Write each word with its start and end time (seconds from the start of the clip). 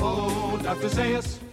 Oh. 0.00 0.36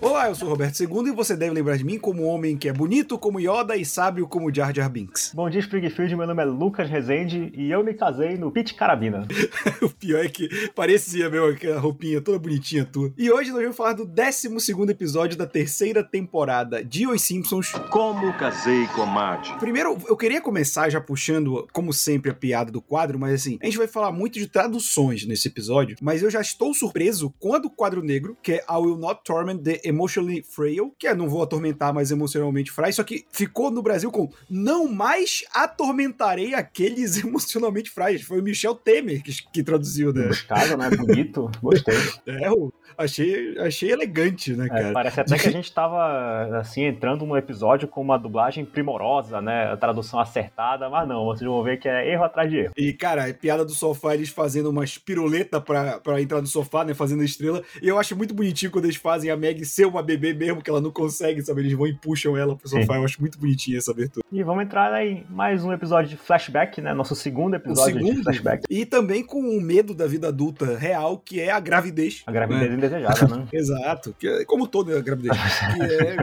Olá, 0.02 0.28
eu 0.28 0.34
sou 0.34 0.50
Roberto 0.50 0.80
II 0.82 1.10
e 1.10 1.12
você 1.12 1.36
deve 1.36 1.54
lembrar 1.54 1.78
de 1.78 1.84
mim 1.84 2.00
como 2.00 2.24
um 2.24 2.28
homem 2.28 2.58
que 2.58 2.68
é 2.68 2.74
bonito 2.74 3.16
como 3.18 3.40
Yoda 3.40 3.78
e 3.78 3.86
sábio 3.86 4.28
como 4.28 4.54
Jar 4.54 4.74
Jar 4.76 4.90
Binks. 4.90 5.32
Bom 5.36 5.48
dia, 5.50 5.60
Springfield. 5.60 6.16
Meu 6.16 6.26
nome 6.26 6.42
é 6.42 6.46
Lucas 6.46 6.90
Rezende 6.90 7.52
e 7.56 7.70
eu 7.70 7.84
me 7.84 7.94
casei 7.94 8.36
no 8.38 8.52
Pit 8.52 8.74
Carabina. 8.74 9.28
o 9.84 9.90
pior 9.90 10.26
é 10.26 10.28
que 10.28 10.50
parecia 10.74 11.30
mesmo 11.30 11.46
aquela 11.46 11.80
roupinha 11.80 12.22
toda 12.22 12.40
bonitinha 12.40 12.86
tua. 12.86 13.14
E 13.16 13.32
hoje 13.32 13.52
nós 13.52 13.62
vamos 13.62 13.78
falar 13.78 13.94
do 13.94 14.06
12 14.06 14.50
episódio 14.90 15.38
da 15.38 15.46
terceira 15.46 16.04
temporada 16.04 16.84
de 16.84 17.06
Os 17.06 17.22
Simpsons. 17.22 17.72
Como 17.92 18.34
casei 18.38 18.88
com 18.88 19.06
Marge. 19.06 19.56
Primeiro, 19.60 19.96
eu 20.08 20.18
queria 20.18 20.42
começar 20.42 20.90
já 20.90 21.00
puxando, 21.00 21.68
como 21.72 21.94
sempre, 21.94 22.32
a 22.32 22.34
piada 22.34 22.72
do 22.72 22.82
quadro, 22.82 23.20
mas 23.20 23.36
assim, 23.36 23.60
a 23.62 23.66
gente 23.66 23.78
vai 23.78 23.88
falar 23.88 24.12
muito 24.12 24.40
de 24.40 24.48
traduções 24.48 25.24
nesse 25.26 25.48
episódio, 25.48 25.98
mas 26.02 26.24
eu 26.24 26.32
já 26.32 26.42
estou 26.42 26.74
surpreso 26.74 27.32
com 27.40 27.54
a 27.54 27.60
do 27.60 27.70
quadro 27.70 28.02
negro, 28.02 28.33
que 28.42 28.54
é 28.54 28.64
I 28.70 28.78
Will 28.78 28.98
Not 28.98 29.22
Torment 29.24 29.60
the 29.60 29.82
Emotionally 29.84 30.44
Frail, 30.44 30.94
que 30.98 31.08
é 31.08 31.16
Não 31.16 31.30
Vou 31.30 31.44
Atormentar, 31.44 31.94
mas 31.94 32.12
Emocionalmente 32.12 32.72
Frágil, 32.72 32.96
só 32.96 33.04
que 33.04 33.26
ficou 33.32 33.72
no 33.72 33.82
Brasil 33.82 34.12
com 34.12 34.30
Não 34.50 34.88
Mais 34.88 35.44
Atormentarei 35.54 36.54
Aqueles 36.54 37.18
Emocionalmente 37.24 37.90
Frágeis. 37.90 38.24
Foi 38.24 38.40
o 38.40 38.44
Michel 38.44 38.76
Temer 38.76 39.22
que, 39.24 39.32
que 39.52 39.64
traduziu, 39.64 40.14
né? 40.14 40.28
Buscado, 40.28 40.78
né? 40.78 40.90
Bonito. 40.90 41.52
Gostei. 41.62 41.96
É, 42.28 42.48
eu 42.48 42.74
achei, 42.98 43.58
achei 43.60 43.92
elegante, 43.92 44.54
né, 44.54 44.68
cara? 44.68 44.90
É, 44.90 44.92
parece 44.92 45.20
até 45.20 45.38
que 45.38 45.48
a 45.48 45.52
gente 45.52 45.72
tava, 45.72 46.60
assim, 46.60 46.84
entrando 46.84 47.26
no 47.26 47.38
episódio 47.38 47.88
com 47.88 48.02
uma 48.02 48.18
dublagem 48.18 48.66
primorosa, 48.66 49.42
né? 49.42 49.72
A 49.72 49.78
tradução 49.78 50.20
acertada, 50.20 50.90
mas 50.90 51.08
não, 51.08 51.26
vocês 51.26 51.50
vão 51.50 51.64
ver 51.64 51.78
que 51.78 51.88
é 51.88 52.12
erro 52.12 52.24
atrás 52.24 52.50
de 52.50 52.58
erro. 52.58 52.74
E, 52.78 52.94
cara, 52.94 53.30
a 53.30 53.34
piada 53.34 53.66
do 53.66 53.72
sofá, 53.72 54.14
eles 54.14 54.30
fazendo 54.30 54.70
umas 54.70 54.98
piruleta 54.98 55.60
pra, 55.60 56.00
pra 56.00 56.22
entrar 56.22 56.42
no 56.42 56.48
sofá, 56.48 56.84
né? 56.84 56.94
Fazendo 56.94 57.24
estrela. 57.24 57.62
E 57.82 57.88
eu 57.88 58.00
acho 58.00 58.16
muito 58.16 58.23
bonitinho 58.32 58.72
quando 58.72 58.86
eles 58.86 58.96
fazem 58.96 59.32
a 59.32 59.36
Meg 59.36 59.66
ser 59.66 59.86
uma 59.86 60.04
bebê 60.04 60.34
mesmo, 60.34 60.62
que 60.62 60.70
ela 60.70 60.80
não 60.80 60.92
consegue, 60.92 61.42
sabe? 61.42 61.62
Eles 61.62 61.74
vão 61.74 61.88
e 61.88 61.94
puxam 61.94 62.38
ela 62.38 62.56
pro 62.56 62.68
sofá. 62.68 62.94
Sim. 62.94 63.00
Eu 63.00 63.06
acho 63.06 63.20
muito 63.20 63.40
bonitinho 63.40 63.78
essa 63.78 63.92
abertura. 63.92 64.24
E 64.32 64.44
vamos 64.44 64.64
entrar 64.64 64.94
aí 64.94 65.26
mais 65.30 65.64
um 65.64 65.74
episódio 65.74 66.10
de 66.10 66.18
flashback, 66.18 66.80
né? 66.82 66.94
Nosso 66.94 67.16
segundo 67.16 67.56
episódio 67.56 67.96
segundo, 67.96 68.18
de 68.18 68.24
flashback. 68.24 68.64
E 68.70 68.86
também 68.86 69.24
com 69.24 69.40
o 69.40 69.60
medo 69.60 69.94
da 69.96 70.06
vida 70.06 70.28
adulta 70.28 70.78
real, 70.78 71.18
que 71.18 71.40
é 71.40 71.52
a 71.52 71.60
gravidez. 71.60 72.24
A 72.28 72.32
gravidez 72.32 72.70
né? 72.70 72.76
indesejada, 72.78 73.28
né? 73.36 73.48
Exato. 73.52 74.16
Que 74.20 74.28
é, 74.28 74.46
como 74.46 74.68
toda 74.68 75.02
gravidez. 75.02 75.38
é... 75.80 76.16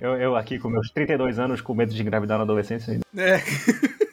eu, 0.04 0.16
eu 0.16 0.36
aqui 0.36 0.58
com 0.58 0.68
meus 0.68 0.90
32 0.90 1.38
anos 1.38 1.60
com 1.60 1.74
medo 1.74 1.94
de 1.94 2.02
engravidar 2.02 2.36
na 2.36 2.44
adolescência 2.44 2.92
ainda. 2.92 3.04
É. 3.16 3.40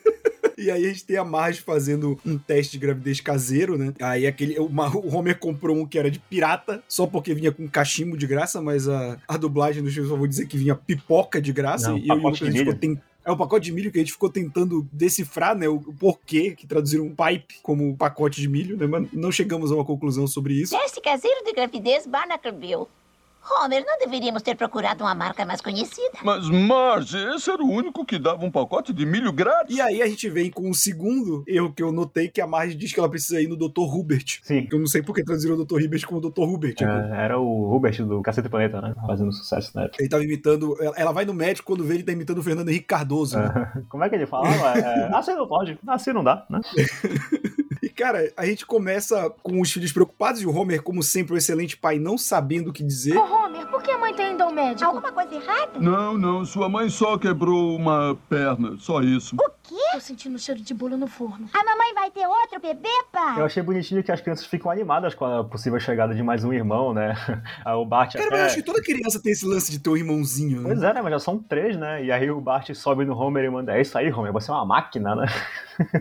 E 0.68 0.72
aí 0.72 0.86
a 0.86 0.90
gente 0.90 1.06
tem 1.06 1.16
a 1.16 1.24
Marge 1.24 1.62
fazendo 1.62 2.20
um 2.26 2.38
teste 2.38 2.74
de 2.74 2.80
gravidez 2.80 3.22
caseiro, 3.22 3.78
né? 3.78 3.94
Aí 4.02 4.28
aquele. 4.28 4.60
O, 4.60 4.70
Homer 5.16 5.40
comprou 5.40 5.78
um 5.78 5.86
que 5.86 5.98
era 5.98 6.12
de 6.12 6.20
pirata, 6.20 6.84
só 6.90 7.08
porque 7.08 7.34
vinha 7.34 7.54
com 7.54 7.68
cachimbo 7.70 8.18
de 8.18 8.28
graça, 8.28 8.62
mas 8.62 8.88
a, 8.88 9.18
a 9.28 9.38
dublagem 9.38 9.82
do 9.82 9.90
filme 9.90 10.10
só 10.10 10.16
vou 10.18 10.28
dizer 10.28 10.46
que 10.46 10.58
vinha 10.58 10.76
pipoca 10.76 11.42
de 11.42 11.54
graça. 11.54 11.90
Não, 11.90 11.98
e 11.98 12.10
eu 12.10 12.16
e 12.16 12.20
o 12.20 12.22
Lucas 12.22 12.42
a 12.42 12.46
gente 12.46 12.60
ficou 12.60 12.76
tem, 12.76 13.02
é 13.24 13.32
o 13.32 13.38
pacote 13.38 13.66
de 13.66 13.72
milho 13.72 13.92
que 13.92 13.98
a 13.98 14.02
gente 14.02 14.12
ficou 14.12 14.30
tentando 14.30 14.88
decifrar, 14.92 15.56
né? 15.56 15.70
O 15.70 15.80
porquê 15.80 16.52
que 16.52 16.68
traduziram 16.68 17.06
um 17.06 17.16
pipe 17.16 17.60
como 17.62 17.96
pacote 17.96 18.42
de 18.42 18.48
milho, 18.50 18.76
né? 18.76 18.88
Mas 18.88 19.08
não 19.14 19.32
chegamos 19.32 19.72
a 19.72 19.76
uma 19.76 19.86
conclusão 19.86 20.28
sobre 20.28 20.54
isso. 20.54 20.78
Teste 20.78 21.00
caseiro 21.00 21.46
de 21.46 21.54
gravidez 21.54 22.06
Barnacleville. 22.06 22.88
Homer, 23.50 23.84
não 23.86 23.98
deveríamos 23.98 24.42
ter 24.42 24.56
procurado 24.56 25.04
uma 25.04 25.16
marca 25.16 25.46
mais 25.46 25.62
conhecida. 25.62 26.18
Mas, 26.24 26.50
Marge, 26.50 27.18
esse 27.36 27.50
era 27.50 27.62
o 27.62 27.70
único 27.70 28.06
que 28.06 28.20
dava 28.20 28.46
um 28.46 28.52
pacote 28.52 28.94
de 28.94 29.06
milho 29.06 29.32
grátis. 29.32 29.76
E 29.76 29.82
aí 29.82 30.02
a 30.02 30.08
gente 30.08 30.30
vem 30.30 30.52
com 30.52 30.64
o 30.64 30.70
um 30.70 30.74
segundo 30.74 31.44
erro 31.48 31.74
que 31.74 31.84
eu 31.84 31.92
notei, 31.92 32.28
que 32.28 32.42
a 32.42 32.48
Marge 32.48 32.76
diz 32.76 32.94
que 32.94 33.00
ela 33.00 33.10
precisa 33.10 33.42
ir 33.42 33.48
no 33.48 33.56
Dr. 33.56 33.82
Hubert. 33.82 34.40
Sim. 34.44 34.68
Eu 34.72 34.80
não 34.80 34.88
sei 34.88 35.02
por 35.02 35.14
que 35.14 35.24
traduziram 35.24 35.56
o 35.56 35.66
Dr. 35.66 35.82
Hubert 35.84 36.06
como 36.06 36.22
Dr. 36.22 36.42
Hubert. 36.42 36.76
É, 36.82 37.26
era 37.26 37.40
o 37.40 37.76
Hubert 37.76 38.04
do 38.04 38.22
Cacete 38.22 38.50
Planeta, 38.50 38.82
né? 38.82 38.94
Fazendo 39.06 39.32
sucesso 39.32 39.72
na 39.76 39.84
época. 39.84 40.02
Ele 40.02 40.10
tava 40.10 40.24
imitando... 40.24 40.76
Ela 40.96 41.12
vai 41.12 41.26
no 41.26 41.34
médico 41.34 41.68
quando 41.68 41.84
vê 41.84 41.96
ele 41.96 42.04
tá 42.04 42.12
imitando 42.12 42.40
o 42.40 42.44
Fernando 42.44 42.70
Henrique 42.70 42.86
Cardoso. 42.86 43.38
Né? 43.38 43.84
Como 43.90 44.04
é 44.04 44.10
que 44.10 44.16
ele 44.16 44.26
falava? 44.26 44.80
É, 44.80 45.16
assim 45.16 45.34
não 45.34 45.48
pode. 45.48 45.78
Assim 45.88 46.14
não 46.14 46.24
dá, 46.24 46.46
né? 46.50 46.60
Cara, 47.98 48.32
a 48.38 48.46
gente 48.46 48.64
começa 48.64 49.28
com 49.42 49.60
os 49.60 49.72
filhos 49.72 49.92
preocupados 49.92 50.40
e 50.40 50.46
o 50.46 50.56
Homer, 50.56 50.84
como 50.84 51.02
sempre, 51.02 51.34
um 51.34 51.38
excelente 51.38 51.76
pai, 51.76 51.98
não 51.98 52.16
sabendo 52.16 52.70
o 52.70 52.74
que 52.74 52.84
dizer. 52.84 53.18
Ô, 53.18 53.24
Homer, 53.24 53.66
por 53.66 53.82
que 53.82 53.90
a 53.90 53.98
mãe 53.98 54.14
tá 54.14 54.24
indo 54.30 54.44
ao 54.44 54.54
médico? 54.54 54.86
Alguma 54.86 55.12
coisa 55.12 55.34
errada? 55.34 55.80
Não, 55.80 56.16
não. 56.16 56.46
Sua 56.46 56.70
mãe 56.70 56.90
só 56.90 57.18
quebrou 57.18 57.76
uma 57.76 58.16
perna. 58.30 58.78
Só 58.78 59.02
isso. 59.02 59.36
O 59.36 59.52
quê? 59.64 59.76
Tô 59.94 60.00
sentindo 60.00 60.38
cheiro 60.38 60.62
de 60.62 60.76
bolo 60.76 60.96
no 60.96 61.08
forno. 61.08 61.50
A 61.52 61.64
mamãe 61.64 61.92
vai 61.96 62.12
ter 62.12 62.28
outro 62.28 62.60
bebê, 62.62 62.88
pai? 63.12 63.40
Eu 63.40 63.46
achei 63.46 63.64
bonitinho 63.64 64.04
que 64.04 64.12
as 64.12 64.22
crianças 64.22 64.46
ficam 64.46 64.70
animadas 64.70 65.16
com 65.16 65.26
a 65.26 65.44
possível 65.44 65.80
chegada 65.80 66.14
de 66.14 66.22
mais 66.22 66.44
um 66.44 66.54
irmão, 66.54 66.94
né? 66.94 67.16
o 67.66 67.84
Bart 67.84 68.14
Cara, 68.14 68.28
até... 68.28 68.32
mas 68.32 68.40
eu 68.40 68.46
acho 68.46 68.56
que 68.58 68.64
toda 68.64 68.80
criança 68.80 69.20
tem 69.20 69.32
esse 69.32 69.46
lance 69.46 69.72
de 69.72 69.80
ter 69.80 69.90
um 69.90 69.98
irmãozinho, 69.98 70.62
né? 70.62 70.70
Pois 70.70 70.84
é, 70.84 70.94
né? 70.94 71.02
Mas 71.02 71.14
já 71.14 71.20
são 71.20 71.40
três, 71.40 71.76
né? 71.76 72.04
E 72.04 72.12
aí 72.12 72.30
o 72.30 72.40
Bart 72.40 72.72
sobe 72.76 73.06
no 73.06 73.18
Homer 73.18 73.44
e 73.44 73.50
manda: 73.50 73.76
É 73.76 73.82
isso 73.82 73.98
aí, 73.98 74.14
Homer, 74.14 74.32
você 74.32 74.52
é 74.52 74.54
uma 74.54 74.66
máquina, 74.66 75.16
né? 75.16 75.26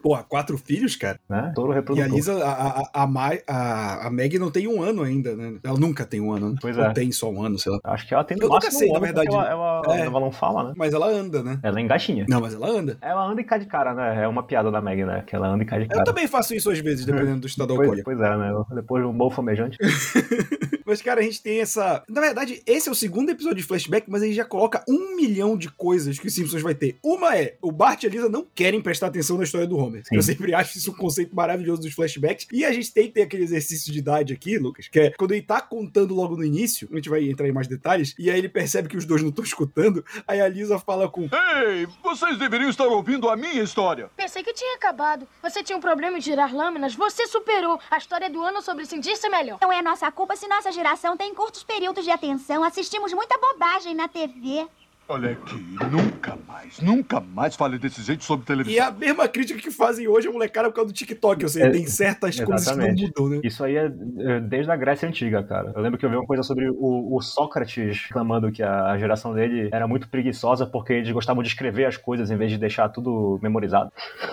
Porra, 0.03 0.23
quatro 0.23 0.59
filhos, 0.59 0.95
cara. 0.95 1.17
Né? 1.29 1.53
Touro 1.87 2.01
E 2.01 2.05
a 2.05 2.07
Lisa, 2.09 2.45
a, 2.45 2.51
a, 2.51 3.05
a, 3.05 3.09
a, 3.49 4.07
a 4.07 4.11
Meg 4.11 4.39
não 4.39 4.51
tem 4.51 4.69
um 4.69 4.83
ano 4.83 5.03
ainda, 5.03 5.35
né? 5.35 5.55
Ela 5.65 5.79
nunca 5.79 6.05
tem 6.05 6.21
um 6.21 6.33
ano, 6.33 6.51
né? 6.51 6.57
Pois 6.61 6.77
Ou 6.77 6.85
é. 6.85 6.93
tem 6.93 7.11
só 7.13 7.31
um 7.31 7.43
ano, 7.43 7.59
sei 7.59 7.73
lá. 7.73 7.79
Acho 7.85 8.07
que 8.07 8.13
ela 8.15 8.25
tem 8.25 8.37
no 8.37 8.45
Eu 8.45 8.49
nunca 8.49 8.67
máximo 8.67 8.79
sei, 8.79 8.89
um 8.89 8.93
na 8.93 8.97
ano, 8.99 9.05
verdade. 9.07 9.29
Ela, 9.29 9.51
ela, 9.51 9.83
É. 9.97 10.01
ela 10.07 10.21
não 10.21 10.31
fala, 10.33 10.65
né? 10.69 10.73
Mas 10.77 10.93
ela 10.93 11.07
anda, 11.09 11.43
né? 11.43 11.59
Ela 11.63 11.79
é 11.79 11.83
engaixinha. 11.83 12.27
Não, 12.29 12.41
mas 12.41 12.55
ela 12.55 12.69
anda. 12.69 12.99
Ela 13.01 13.25
anda 13.27 13.41
e 13.41 13.45
cai 13.45 13.59
de 13.59 13.67
cara, 13.67 13.95
né? 13.95 14.25
É 14.25 14.29
uma 14.29 14.43
piada 14.43 14.71
da 14.71 14.81
Meg, 14.81 15.05
né? 15.05 15.23
Que 15.27 15.35
ela 15.37 15.49
anda 15.49 15.63
e 15.63 15.67
cai 15.67 15.79
de 15.81 15.85
Eu 15.87 15.91
cara. 15.91 16.05
também 16.05 16.27
faço 16.27 16.55
isso 16.55 16.71
às 16.71 16.79
vezes, 16.81 17.07
dependendo 17.07 17.41
do 17.41 17.47
estado 17.49 17.69
Pois, 17.69 17.81
alcoólico. 17.81 18.05
pois 18.05 18.21
é, 18.21 18.37
né? 18.37 18.53
Depois 18.75 19.03
de 19.03 19.09
um 19.09 19.13
bom 19.17 19.31
flamejante. 19.31 19.79
Mas, 20.87 21.03
cara, 21.03 21.21
a 21.21 21.25
gente 21.25 21.43
tem 21.43 21.61
essa. 21.61 22.03
Na 22.09 22.21
verdade, 22.21 22.63
esse 22.65 22.89
é 22.89 22.93
o 22.93 22.95
segundo 22.95 23.31
episódio 23.31 23.59
de 23.59 23.65
flashback, 23.65 24.09
mas 24.09 24.23
ele 24.23 24.33
já 24.33 24.45
coloca 24.45 24.85
um 24.89 25.17
milhão 25.17 25.57
de 25.57 25.69
coisas 25.69 26.19
que 26.19 26.29
os 26.29 26.35
Simpsons 26.35 26.63
vai 26.63 26.75
ter. 26.75 26.97
Uma 27.03 27.37
é: 27.37 27.57
o 27.61 27.73
Bart 27.73 28.05
e 28.05 28.07
a 28.07 28.11
Lisa 28.11 28.29
não 28.29 28.47
querem 28.55 28.81
prestar 28.81 29.09
atenção 29.09 29.37
na 29.37 29.45
história 29.45 29.67
do 29.67 29.77
Homer. 29.77 30.03
Sim. 30.07 30.17
Eu 30.17 30.23
sempre 30.23 30.55
acho 30.55 30.79
isso 30.79 30.93
um 30.93 30.95
conceito 30.95 31.35
maravilhoso 31.35 31.83
dos 31.83 31.93
flashbacks. 31.93 32.47
E 32.53 32.65
a 32.65 32.73
gente 32.73 32.93
tem 32.93 33.09
que 33.09 33.15
ter 33.15 33.23
aquele 33.23 33.43
exercício 33.43 33.93
de 33.93 33.99
idade 33.99 34.33
aqui, 34.33 34.59
Lucas, 34.59 34.89
que 34.89 35.01
é 35.01 35.11
quando 35.11 35.33
ele 35.33 35.43
tá 35.43 35.61
contando 35.61 36.15
logo 36.15 36.37
no 36.37 36.45
início, 36.45 36.89
a 36.93 36.97
gente 36.97 37.09
vai 37.09 37.29
entrar 37.29 37.49
em 37.49 37.53
mais 37.53 37.67
detalhes, 37.67 38.15
e 38.19 38.31
aí 38.31 38.39
ele 38.39 38.49
percebe 38.49 38.89
que 38.89 38.97
os 38.97 39.05
dois 39.05 39.23
não 39.23 39.31
estão 39.31 39.45
escutando, 39.45 40.05
aí 40.27 40.41
a 40.41 40.49
Lisa 40.49 40.79
fala 40.79 41.09
com. 41.09 41.23
Ei, 41.23 41.87
vocês 42.03 42.39
deveriam 42.39 42.71
estar 42.71 42.87
ouvindo 42.87 43.29
a 43.29 43.37
minha 43.37 43.63
história. 43.63 44.11
Pensei 44.17 44.43
que 44.43 44.53
tinha 44.53 44.77
acabado. 44.77 45.27
Você 45.43 45.63
tinha 45.63 45.77
um 45.77 45.81
problema 45.81 46.19
em 46.19 46.21
girar 46.21 46.55
lâminas, 46.55 46.95
você 46.95 47.27
superou. 47.27 47.81
A 47.91 47.99
história 47.99 48.31
do 48.31 48.43
ano 48.43 48.63
sobre 48.63 48.87
sentir-se 48.87 49.29
melhor. 49.29 49.59
Não 49.61 49.73
é 49.73 49.83
nossa 49.83 50.11
culpa 50.13 50.37
se 50.37 50.47
nossa 50.47 50.71
geração 50.76 51.16
tem 51.16 51.34
curtos 51.34 51.64
períodos 51.64 52.04
de 52.04 52.10
atenção. 52.10 52.62
Assistimos 52.62 53.12
muita 53.14 53.38
bobagem 53.38 53.94
na 53.94 54.06
TV. 54.09 54.69
Olha 55.09 55.31
aqui, 55.33 55.55
nunca 55.89 56.37
mais, 56.49 56.81
nunca 56.81 57.21
mais 57.21 57.55
fale 57.55 57.78
desse 57.78 58.03
jeito 58.03 58.25
sobre 58.25 58.43
E 58.43 58.47
televisão. 58.47 58.84
é 58.84 58.89
a 58.89 58.91
mesma 58.91 59.28
crítica 59.28 59.61
que 59.61 59.71
fazem 59.71 60.09
hoje 60.09 60.27
a 60.27 60.33
molecada 60.33 60.69
por 60.69 60.75
causa 60.75 60.91
do 60.91 60.94
TikTok. 60.94 61.44
Ou 61.44 61.49
seja, 61.49 61.67
É, 61.67 61.71
tem 61.71 61.87
certas 61.87 62.41
coisas 62.41 62.69
que 62.69 62.77
não 62.77 62.83
exatamente. 62.87 63.03
mudam, 63.17 63.28
né? 63.28 63.41
Isso 63.44 63.62
aí 63.62 63.77
é 63.77 63.84
é, 64.19 64.41
desde 64.41 64.69
a 64.69 64.75
Grécia 64.75 65.09
Antiga, 65.09 65.44
cara. 65.44 65.72
Eu 65.77 65.81
lembro 65.81 65.97
que 65.97 66.05
eu 66.05 66.11
vi 66.11 66.17
uma 66.17 66.27
coisa 66.27 66.43
sobre 66.43 66.69
o, 66.71 67.15
o 67.17 67.21
Sócrates 67.21 68.03
reclamando 68.09 68.50
que 68.50 68.65
a 68.65 68.99
geração 68.99 69.33
dele 69.33 69.69
era 69.72 69.87
muito 69.87 70.09
preguiçosa 70.09 70.67
porque 70.67 70.94
eles 70.94 71.12
gostavam 71.12 71.41
de 71.41 71.49
escrever 71.50 71.84
as 71.84 71.97
coisas 71.97 72.28
em 72.33 72.37
vez 72.37 72.50
de 72.50 72.59
deixar 72.59 72.88
tudo 72.88 73.38
memorizado. 73.41 73.93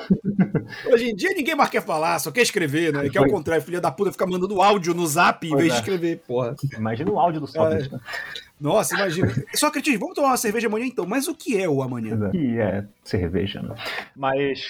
Hoje 0.91 1.09
em 1.11 1.15
dia 1.15 1.29
ninguém 1.35 1.55
mais 1.55 1.69
quer 1.69 1.83
falar, 1.83 2.17
só 2.17 2.31
quer 2.31 2.41
escrever, 2.41 2.91
né? 2.91 3.09
Que 3.09 3.17
é 3.17 3.21
o 3.21 3.25
Foi. 3.25 3.31
contrário, 3.33 3.63
filha 3.63 3.79
da 3.79 3.91
puta 3.91 4.11
fica 4.11 4.25
mandando 4.25 4.59
áudio 4.59 4.95
no 4.95 5.05
zap 5.05 5.45
em 5.45 5.51
Pois 5.51 5.61
vez 5.61 5.71
é. 5.73 5.75
de 5.75 5.81
escrever, 5.81 6.23
porra. 6.27 6.55
Imagina 6.75 7.11
o 7.11 7.19
áudio 7.19 7.41
do 7.41 7.47
Sócrates. 7.47 7.91
né? 7.91 7.99
Nossa, 8.63 8.95
imagina. 8.95 9.31
Sócrates, 9.53 9.99
vamos 9.99 10.15
tomar 10.15 10.29
uma 10.29 10.37
cerveja 10.37 10.67
amanhã 10.67 10.85
então. 10.85 11.05
Mas 11.05 11.27
o 11.27 11.35
que 11.35 11.61
é 11.61 11.67
o 11.67 11.83
amanhã? 11.83 12.17
É. 12.27 12.31
Que 12.31 12.59
é 12.59 12.85
cerveja, 13.03 13.61
né? 13.61 13.75
Mas 14.15 14.65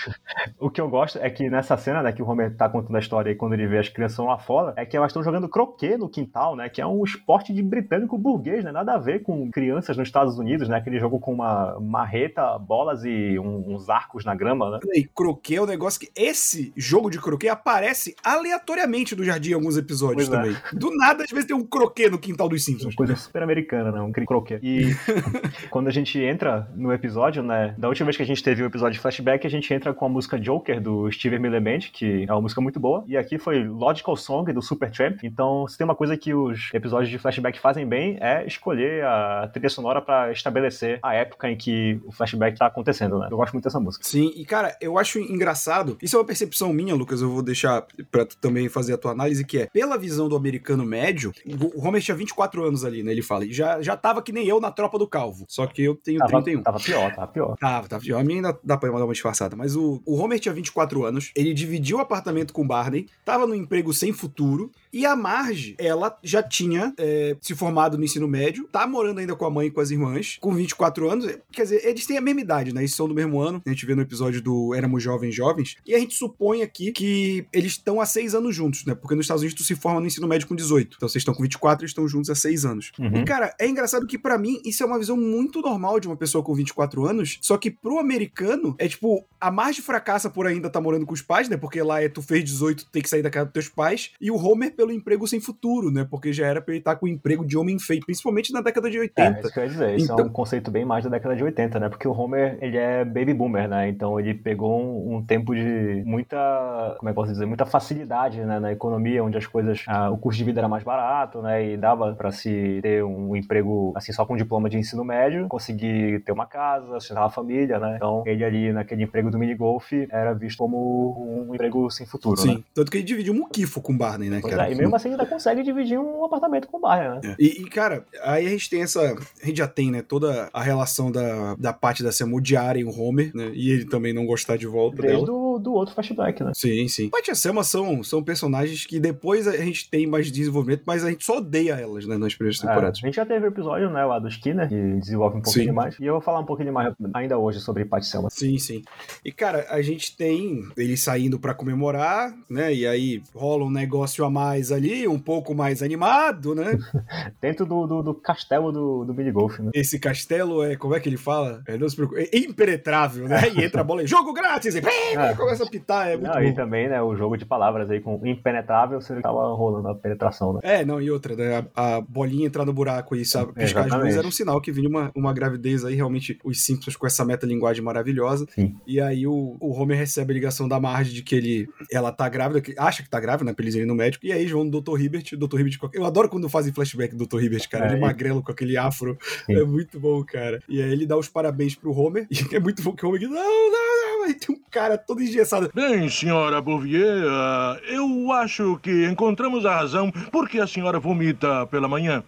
o 0.60 0.70
que 0.70 0.82
eu 0.82 0.90
gosto 0.90 1.20
é 1.20 1.30
que 1.30 1.50
nessa 1.50 1.78
cena, 1.78 2.02
né, 2.02 2.12
que 2.12 2.22
o 2.22 2.28
Homer 2.28 2.56
tá 2.56 2.68
contando 2.68 2.96
a 2.96 3.00
história 3.00 3.30
e 3.30 3.36
quando 3.36 3.54
ele 3.54 3.68
vê 3.68 3.78
as 3.78 3.90
crianças 3.90 4.26
lá 4.26 4.38
fora, 4.40 4.74
é 4.76 4.86
que 4.86 4.98
elas 4.98 5.12
estão 5.12 5.24
jogando 5.24 5.48
croquet 5.48 5.96
no 5.98 6.10
quintal, 6.10 6.56
né? 6.56 6.68
Que 6.70 6.82
é 6.82 6.88
um 6.88 7.04
esporte 7.04 7.54
de 7.54 7.62
britânico 7.62 8.18
burguês, 8.18 8.64
né? 8.64 8.72
Nada 8.72 8.94
a 8.96 8.98
ver 8.98 9.22
com 9.22 9.50
crianças 9.52 9.96
nos 9.96 10.08
Estados 10.08 10.40
Unidos, 10.40 10.68
né? 10.68 10.78
Aquele 10.78 11.00
jogo 11.00 11.20
com 11.20 11.32
uma 11.34 11.80
marreta, 11.80 12.58
bolas 12.58 13.04
e 13.06 13.38
um- 13.38 13.76
uns 13.76 13.90
arcos 13.90 14.26
na 14.26 14.34
grama, 14.34 14.72
né? 14.72 14.80
E 14.96 15.04
croquet 15.04 15.58
é 15.58 15.62
um 15.62 15.66
negócio 15.68 16.00
que. 16.00 16.12
Esse 16.16 16.74
jogo 16.76 17.10
de 17.12 17.20
croquet 17.20 17.50
aparece 17.50 18.16
aleatoriamente 18.24 19.16
no 19.16 19.24
jardim 19.24 19.52
em 19.52 19.54
alguns 19.54 19.78
episódios 19.78 20.28
Pois 20.28 20.40
é. 20.40 20.42
também. 20.54 20.62
Do 20.80 20.96
nada, 20.96 21.24
às 21.24 21.30
vezes 21.30 21.46
tem 21.46 21.56
um 21.56 21.64
croquet 21.66 22.10
no 22.10 22.18
quintal 22.18 22.48
dos 22.50 22.62
Uma 22.62 22.66
Simpsons. 22.66 22.96
coisa 22.96 23.16
super 23.16 23.44
americana. 23.44 23.83
Bacana, 23.84 23.92
né? 23.92 24.02
Um 24.02 24.12
croquet. 24.12 24.60
E 24.64 24.96
quando 25.70 25.88
a 25.88 25.92
gente 25.92 26.20
entra 26.20 26.68
no 26.76 26.94
episódio, 26.94 27.44
né? 27.44 27.76
Da 27.78 27.88
última 27.88 28.06
vez 28.06 28.18
que 28.18 28.24
a 28.24 28.26
gente 28.26 28.42
teve 28.42 28.64
o 28.64 28.66
episódio 28.66 28.94
de 28.94 29.00
flashback, 29.00 29.46
a 29.46 29.50
gente 29.50 29.74
entra 29.74 29.94
com 29.94 30.06
a 30.06 30.10
música 30.10 30.40
Joker 30.40 30.80
do 30.80 31.12
Steven 31.12 31.40
Miller 31.40 31.62
Band, 31.62 31.80
que 31.92 32.26
é 32.28 32.32
uma 32.32 32.42
música 32.42 32.62
muito 32.62 32.80
boa. 32.80 33.04
E 33.08 33.18
aqui 33.18 33.38
foi 33.38 33.64
Logical 33.64 34.16
Song 34.16 34.52
do 34.54 34.62
Supertramp. 34.62 35.20
Então, 35.24 35.68
se 35.68 35.78
tem 35.78 35.86
uma 35.86 35.96
coisa 35.96 36.16
que 36.16 36.34
os 36.34 36.70
episódios 36.74 37.10
de 37.10 37.18
flashback 37.18 37.60
fazem 37.60 37.86
bem, 37.86 38.18
é 38.22 38.46
escolher 38.46 39.04
a 39.04 39.50
trilha 39.52 39.70
sonora 39.70 40.02
para 40.02 40.32
estabelecer 40.32 41.00
a 41.02 41.14
época 41.14 41.50
em 41.50 41.58
que 41.58 42.00
o 42.06 42.12
flashback 42.12 42.58
tá 42.58 42.68
acontecendo, 42.68 43.20
né? 43.20 43.28
Eu 43.30 43.38
gosto 43.38 43.54
muito 43.54 43.66
dessa 43.66 43.80
música. 43.80 44.06
Sim, 44.06 44.32
e 44.36 44.46
cara, 44.46 44.76
eu 44.80 44.98
acho 44.98 45.20
engraçado. 45.20 45.98
Isso 46.02 46.16
é 46.16 46.20
uma 46.20 46.26
percepção 46.26 46.72
minha, 46.74 46.96
Lucas. 46.96 47.22
Eu 47.22 47.30
vou 47.30 47.42
deixar 47.42 47.86
pra 48.12 48.26
tu 48.26 48.38
também 48.38 48.70
fazer 48.70 48.94
a 48.94 48.98
tua 48.98 49.12
análise, 49.12 49.46
que 49.46 49.60
é 49.60 49.66
pela 49.68 49.98
visão 49.98 50.30
do 50.30 50.36
americano 50.36 50.86
médio, 50.86 51.34
o 51.76 51.86
Homer 51.86 52.02
tinha 52.02 52.16
24 52.16 52.64
anos 52.64 52.86
ali, 52.86 53.04
né? 53.04 53.12
Ele 53.12 53.22
fala. 53.22 53.46
E 53.46 53.54
já, 53.54 53.73
já 53.82 53.96
tava 53.96 54.22
que 54.22 54.32
nem 54.32 54.48
eu 54.48 54.60
na 54.60 54.72
tropa 54.72 54.98
do 54.98 55.08
calvo. 55.08 55.46
Só 55.48 55.66
que 55.68 55.84
eu 55.84 55.96
tenho 55.96 56.20
Tava, 56.20 56.44
31. 56.44 56.62
tava 56.62 56.80
pior, 56.80 57.16
tava 57.16 57.28
pior. 57.28 57.58
Tava, 57.58 57.88
tava. 57.88 58.04
A 58.20 58.24
minha 58.24 58.40
ainda 58.40 58.60
dá 58.64 58.78
pra 58.78 58.90
dar 58.90 59.06
uma 59.06 59.14
disfarçada. 59.14 59.56
Mas 59.56 59.76
o, 59.76 60.02
o 60.06 60.16
Homer 60.16 60.40
tinha 60.40 60.54
24 60.54 61.06
anos, 61.06 61.32
ele 61.36 61.54
dividiu 61.54 61.98
o 61.98 62.02
apartamento 62.02 62.54
com 62.54 62.64
o 62.64 62.68
Barney, 62.68 63.08
tava 63.26 63.48
no 63.48 63.56
emprego 63.56 63.94
sem 63.94 64.12
futuro, 64.12 64.72
e 64.94 65.06
a 65.06 65.16
Marge, 65.16 65.76
ela 65.80 66.16
já 66.24 66.44
tinha 66.44 66.94
é, 66.98 67.36
se 67.42 67.56
formado 67.56 67.98
no 67.98 68.04
ensino 68.04 68.28
médio, 68.28 68.68
tá 68.72 68.86
morando 68.86 69.20
ainda 69.20 69.36
com 69.36 69.46
a 69.46 69.50
mãe 69.50 69.68
e 69.68 69.72
com 69.72 69.82
as 69.82 69.90
irmãs, 69.90 70.38
com 70.40 70.54
24 70.54 71.10
anos. 71.10 71.26
Quer 71.52 71.64
dizer, 71.64 71.86
eles 71.86 72.06
têm 72.06 72.18
a 72.18 72.22
mesma 72.22 72.42
idade, 72.42 72.74
né? 72.74 72.82
Eles 72.82 72.96
são 72.96 73.08
do 73.08 73.16
mesmo 73.16 73.42
ano. 73.42 73.62
A 73.66 73.70
gente 73.70 73.86
vê 73.86 73.96
no 73.96 74.04
episódio 74.04 74.42
do 74.42 74.74
Éramos 74.76 75.02
Jovens 75.02 75.34
Jovens. 75.34 75.78
E 75.86 75.96
a 75.96 76.00
gente 76.00 76.14
supõe 76.14 76.62
aqui 76.62 76.92
que 76.92 77.46
eles 77.52 77.74
estão 77.74 78.00
há 78.00 78.06
seis 78.06 78.36
anos 78.36 78.56
juntos, 78.56 78.86
né? 78.86 78.94
Porque 78.94 79.16
nos 79.16 79.26
Estados 79.26 79.42
Unidos 79.42 79.60
tu 79.60 79.66
se 79.66 79.76
forma 79.76 80.00
no 80.00 80.06
ensino 80.06 80.28
médio 80.28 80.48
com 80.48 80.56
18. 80.56 80.96
Então 80.96 81.10
vocês 81.10 81.22
estão 81.22 81.34
com 81.34 81.42
24 81.42 81.86
e 81.86 81.88
estão 81.88 82.08
juntos 82.08 82.30
há 82.30 82.36
seis 82.36 82.64
anos. 82.64 82.92
Uhum. 83.00 83.22
E, 83.22 83.26
cara, 83.26 83.56
é 83.60 83.68
engraçado 83.68 84.06
que 84.06 84.18
pra 84.18 84.38
mim 84.38 84.62
isso 84.64 84.84
é 84.84 84.86
uma 84.86 85.00
visão 85.00 85.18
muito 85.18 85.62
normal 85.62 86.00
de 86.00 86.08
uma 86.08 86.16
pessoa 86.16 86.44
com 86.44 86.54
24 86.54 87.06
anos, 87.06 87.40
só 87.42 87.58
que 87.58 87.72
pro 87.72 87.98
americano 87.98 88.76
é 88.78 88.88
tipo, 88.88 89.26
a 89.40 89.50
Marge 89.50 89.82
fracassa 89.82 90.30
por 90.30 90.46
ainda 90.46 90.68
estar 90.68 90.82
morando 90.82 91.06
com 91.06 91.14
os 91.14 91.22
pais, 91.22 91.50
né? 91.50 91.58
Porque 91.58 91.82
lá 91.82 92.02
é 92.02 92.10
tu 92.10 92.22
fez 92.22 92.44
18, 92.44 92.88
tem 92.92 93.02
que 93.02 93.10
sair 93.10 93.22
da 93.22 93.30
casa 93.30 93.46
dos 93.46 93.54
teus 93.54 93.70
pais, 93.70 94.12
e 94.22 94.30
o 94.30 94.36
Homer 94.36 94.72
pelo 94.84 94.92
emprego 94.92 95.26
sem 95.28 95.40
futuro, 95.40 95.90
né? 95.90 96.06
Porque 96.10 96.34
já 96.34 96.46
era 96.46 96.62
pra 96.62 96.74
ele 96.74 96.80
estar 96.82 96.96
com 96.98 97.06
o 97.06 97.10
emprego 97.10 97.46
de 97.46 97.58
homem 97.58 97.80
feio, 97.80 98.02
principalmente 98.06 98.52
na 98.52 98.60
década 98.62 98.90
de 98.90 98.98
É, 98.98 99.02
80. 99.02 99.40
isso 99.40 99.54
que 99.54 99.60
eu 99.60 99.64
ia 99.64 99.70
dizer. 99.70 99.96
Isso 99.96 100.12
é 100.12 100.14
Então- 100.14 100.26
um 100.26 100.30
conceito 100.30 100.70
bem 100.70 100.84
mais 100.86 101.04
da 101.06 101.10
década 101.10 101.36
de 101.36 101.44
80, 101.44 101.80
né? 101.80 101.88
Porque 101.90 102.08
o 102.08 102.12
Homer, 102.12 102.58
ele 102.62 102.78
é 102.78 103.06
baby 103.06 103.34
boomer, 103.34 103.68
né? 103.70 103.88
Então 103.88 104.20
ele 104.20 104.34
pegou 104.34 104.82
um, 104.82 105.16
um 105.18 105.26
tempo 105.26 105.56
de 105.56 106.04
muita, 106.06 106.96
como 107.00 107.10
é 107.10 107.12
que 107.12 107.16
posso 107.16 107.32
dizer, 107.32 107.46
muita 107.46 107.66
facilidade 107.66 108.42
né? 108.42 108.60
na 108.60 108.72
economia, 108.72 109.24
onde 109.24 109.38
as 109.38 109.46
coisas, 109.48 109.84
ah, 109.88 110.10
o 110.12 110.18
custo 110.18 110.38
de 110.40 110.44
vida 110.44 110.60
era 110.60 110.68
mais 110.68 110.84
barato, 110.84 111.42
né? 111.42 111.66
E 111.74 111.78
dava 111.78 112.14
pra 112.16 112.32
se 112.32 112.80
ter 112.82 113.04
um 113.04 113.36
emprego, 113.36 113.94
assim, 113.96 114.12
só 114.12 114.26
com 114.26 114.36
diploma 114.36 114.70
de 114.70 114.78
ensino 114.78 115.04
médio, 115.04 115.48
conseguir 115.48 116.20
ter 116.26 116.32
uma 116.32 116.46
casa, 116.46 117.00
sustentar 117.00 117.22
uma 117.22 117.30
família, 117.30 117.80
né? 117.80 117.96
Então 117.96 118.24
ele 118.26 118.44
ali, 118.44 118.74
naquele 118.74 119.04
emprego 119.04 119.32
do 119.32 119.40
minigolf, 119.40 119.92
era 120.12 120.34
visto 120.34 120.58
como 120.58 121.46
um 121.50 121.54
emprego 121.56 121.90
sem 121.90 122.06
futuro, 122.06 122.38
Sim. 122.38 122.56
né? 122.56 122.64
Tanto 122.74 122.92
que 122.92 122.98
ele 122.98 123.06
dividiu 123.06 123.34
um 123.34 123.38
muquifo 123.38 123.82
com 123.82 123.94
o 123.94 123.98
Barney, 123.98 124.30
né, 124.30 124.40
Pois 124.42 124.54
cara? 124.54 124.70
é, 124.70 124.73
e 124.74 124.78
mesmo 124.78 124.96
assim 124.96 125.10
ainda 125.10 125.26
consegue 125.26 125.64
dividir 125.64 126.00
um 126.00 126.26
apartamento 126.26 126.68
com 126.68 126.78
o 126.78 126.82
Barney, 126.82 127.10
né? 127.10 127.22
É. 127.24 127.36
E, 127.40 127.62
e, 127.62 127.66
cara, 127.66 128.06
aí 128.24 128.46
a 128.46 128.50
gente 128.50 128.70
tem 128.70 128.82
essa. 128.82 129.02
A 129.42 129.46
gente 129.46 129.58
já 129.58 129.68
tem, 129.68 129.92
né, 129.92 130.02
toda 130.02 130.50
a 130.54 130.62
relação 130.62 131.12
da, 131.12 131.56
da 131.56 131.74
parte 131.74 132.04
da 132.04 132.12
Sam 132.12 132.34
odiarem 132.34 132.84
o 132.84 132.90
Homer, 132.90 133.32
né? 133.34 133.52
E 133.54 133.72
ele 133.72 133.86
também 133.86 134.14
não 134.14 134.26
gostar 134.26 134.58
de 134.58 134.68
volta 134.68 135.02
Desde 135.02 135.26
dela. 135.26 135.26
do, 135.26 135.53
do 135.60 135.74
outro 135.74 135.94
flashback, 135.94 136.44
né? 136.44 136.52
Sim, 136.56 136.88
sim. 136.88 137.10
Pat 137.10 137.28
e 137.28 137.32
a 137.32 137.36
Selma 137.36 137.64
são, 137.64 138.04
são 138.04 138.24
personagens 138.24 138.86
que 138.86 139.00
depois 139.00 139.48
a 139.48 139.56
gente 139.58 139.90
tem 139.90 140.06
mais 140.08 140.32
desenvolvimento, 140.32 140.84
mas 140.86 141.04
a 141.04 141.10
gente 141.10 141.24
só 141.26 141.38
odeia 141.38 141.74
elas, 141.74 142.06
né, 142.06 142.18
nas 142.18 142.34
primeiras 142.36 142.64
É, 142.64 142.68
temporadas. 142.68 143.00
a 143.04 143.06
gente 143.08 143.16
já 143.16 143.26
teve 143.26 143.46
o 143.46 143.50
episódio, 143.50 143.90
né, 143.90 144.04
lá 144.06 144.20
do 144.20 144.28
Skinner, 144.28 144.68
que 144.68 144.76
desenvolve 145.00 145.38
um 145.38 145.42
pouquinho 145.42 145.66
Sim. 145.66 145.72
mais. 145.72 146.00
E 146.00 146.06
eu 146.06 146.14
vou 146.14 146.22
falar 146.22 146.40
um 146.40 146.46
pouquinho 146.46 146.72
mais 146.74 146.94
ainda 147.14 147.38
hoje 147.38 147.60
sobre 147.60 147.86
Pat 147.86 148.04
Selma. 148.04 148.30
Sim, 148.30 148.58
sim. 148.58 148.82
E, 149.24 149.32
cara, 149.32 149.66
a 149.70 149.82
gente 149.82 150.16
tem 150.16 150.64
eles 150.78 151.02
saindo 151.02 151.40
pra 151.40 151.54
comemorar, 151.54 152.34
né? 152.50 152.74
E 152.74 152.86
aí 152.88 153.22
rola 153.34 153.66
um 153.66 153.70
negócio 153.72 154.24
a 154.26 154.30
mais 154.30 154.72
ali, 154.72 155.08
um 155.08 155.20
pouco 155.20 155.54
mais 155.56 155.82
animado, 155.84 156.56
né? 156.56 156.78
Dentro 157.42 157.66
do, 157.66 157.86
do, 157.88 158.04
do 158.04 158.14
castelo 158.14 158.72
do, 158.72 159.06
do 159.06 159.14
minigolf, 159.14 159.60
né? 159.60 159.72
Esse 159.74 160.00
castelo 160.00 160.64
é, 160.64 160.76
como 160.76 160.96
é 160.96 161.00
que 161.00 161.10
ele 161.10 161.18
fala? 161.18 161.62
É, 161.68 161.78
não 161.78 161.88
se 161.90 161.96
preocupe, 161.96 162.22
é 162.32 162.38
impenetrável, 162.38 163.28
né? 163.28 163.42
E 163.56 163.64
entra 163.64 163.82
a 163.82 163.84
bola 163.84 164.04
e 164.04 164.08
jogo 164.08 164.34
grátis! 164.34 164.76
E 164.76 164.82
É. 165.14 165.34
começa 165.44 165.64
a 165.64 165.70
pitar, 165.70 166.08
é 166.10 166.18
muito 166.18 166.34
Não, 166.34 166.44
e 166.44 166.54
também, 166.54 166.88
né, 166.90 167.02
o 167.02 167.16
jogo 167.16 167.38
de 167.38 167.46
palavras 167.46 167.90
aí 167.90 168.00
com 168.00 168.20
impenetrável, 168.26 169.00
você 169.02 169.20
tava 169.22 169.54
rolando 169.54 169.88
a 169.88 169.96
penetração, 169.96 170.54
né? 170.54 170.60
É, 170.64 170.86
não, 170.86 171.02
e 171.02 171.10
outra, 171.12 171.36
né? 171.36 171.66
A, 171.76 171.96
a 171.98 172.02
bolinha 172.02 172.48
entrar 172.48 172.66
no 172.66 172.74
buraco 172.74 173.16
e 173.16 173.26
sabe, 173.26 173.54
piscar 173.54 173.82
as 173.82 173.86
Exatamente. 173.88 174.06
luzes 174.06 174.18
era 174.20 174.28
um 174.28 174.32
sinal 174.32 174.62
que 174.62 174.72
vinha 174.72 174.90
uma, 174.90 175.12
uma 175.16 175.34
gravidez 175.34 175.84
aí, 175.86 175.96
realmente, 175.96 176.38
os 176.44 176.64
Simpsons 176.64 176.96
com 176.96 177.08
essa 177.08 177.24
metalinguagem 177.26 177.84
maravilhosa. 177.84 178.46
Sim. 178.54 178.76
E 178.86 179.00
aí 179.00 179.26
o, 179.28 179.58
o 179.60 179.74
Homer 179.74 179.98
recebe 179.98 180.32
a 180.32 180.36
ligação 180.36 180.68
da 180.68 180.80
Marge 180.80 181.14
de 181.14 181.24
que 181.24 181.36
ele, 181.36 181.70
ela 181.92 182.12
tá 182.12 182.28
grávida, 182.30 182.62
que 182.62 182.74
acha 182.78 183.04
que 183.04 183.10
tá 183.10 183.20
grávida, 183.20 183.46
né? 183.46 183.54
Pra 183.54 183.64
eles 183.64 183.76
irem 183.76 183.88
no 183.88 183.96
médico. 183.96 184.26
E 184.26 184.32
aí 184.32 184.46
vão 184.48 184.64
no 184.64 184.82
Dr. 184.82 185.00
Hibbert, 185.00 185.34
o 185.34 185.38
Dr. 185.38 185.60
Hibbert. 185.60 185.78
Eu 185.94 186.06
adoro 186.06 186.30
quando 186.30 186.48
fazem 186.50 186.74
flashback 186.74 187.16
do 187.16 187.26
Dr. 187.26 187.44
Hibbert, 187.44 187.70
cara. 187.70 187.86
É, 187.86 187.90
ele 187.90 187.98
e- 187.98 188.02
magrelo 188.02 188.42
com 188.44 188.52
aquele 188.52 188.78
afro. 188.78 189.18
Sim. 189.46 189.56
É 189.56 189.64
muito 189.64 190.00
bom, 190.00 190.24
cara. 190.24 190.60
E 190.68 190.82
aí 190.82 190.92
ele 190.92 191.06
dá 191.06 191.18
os 191.18 191.28
parabéns 191.28 191.76
pro 191.76 191.92
Homer. 191.98 192.28
E 192.54 192.56
é 192.56 192.60
muito 192.60 192.84
bom 192.84 192.94
que 192.94 193.06
o 193.06 193.10
Homer 193.10 193.20
diz: 193.22 193.30
não, 193.30 193.36
não, 193.38 193.72
não. 193.72 194.13
Aí 194.24 194.34
tem 194.40 194.56
um 194.56 194.60
cara 194.72 194.98
todo 194.98 195.22
engessado. 195.22 195.70
Bem, 195.74 196.10
senhora 196.10 196.62
Bouvier, 196.62 197.24
ah, 197.28 197.78
eu 197.84 198.32
acho 198.32 198.80
que 198.82 199.06
encontramos 199.06 199.66
a 199.66 199.76
razão 199.76 200.12
por 200.32 200.48
que 200.48 200.60
a 200.60 200.68
senhora 200.68 201.00
vomita 201.00 201.68
pela 201.68 201.88
manhã. 201.88 202.24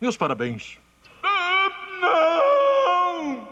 Meus 0.00 0.16
parabéns. 0.16 0.78
Ah, 1.22 1.68
não! 2.00 3.48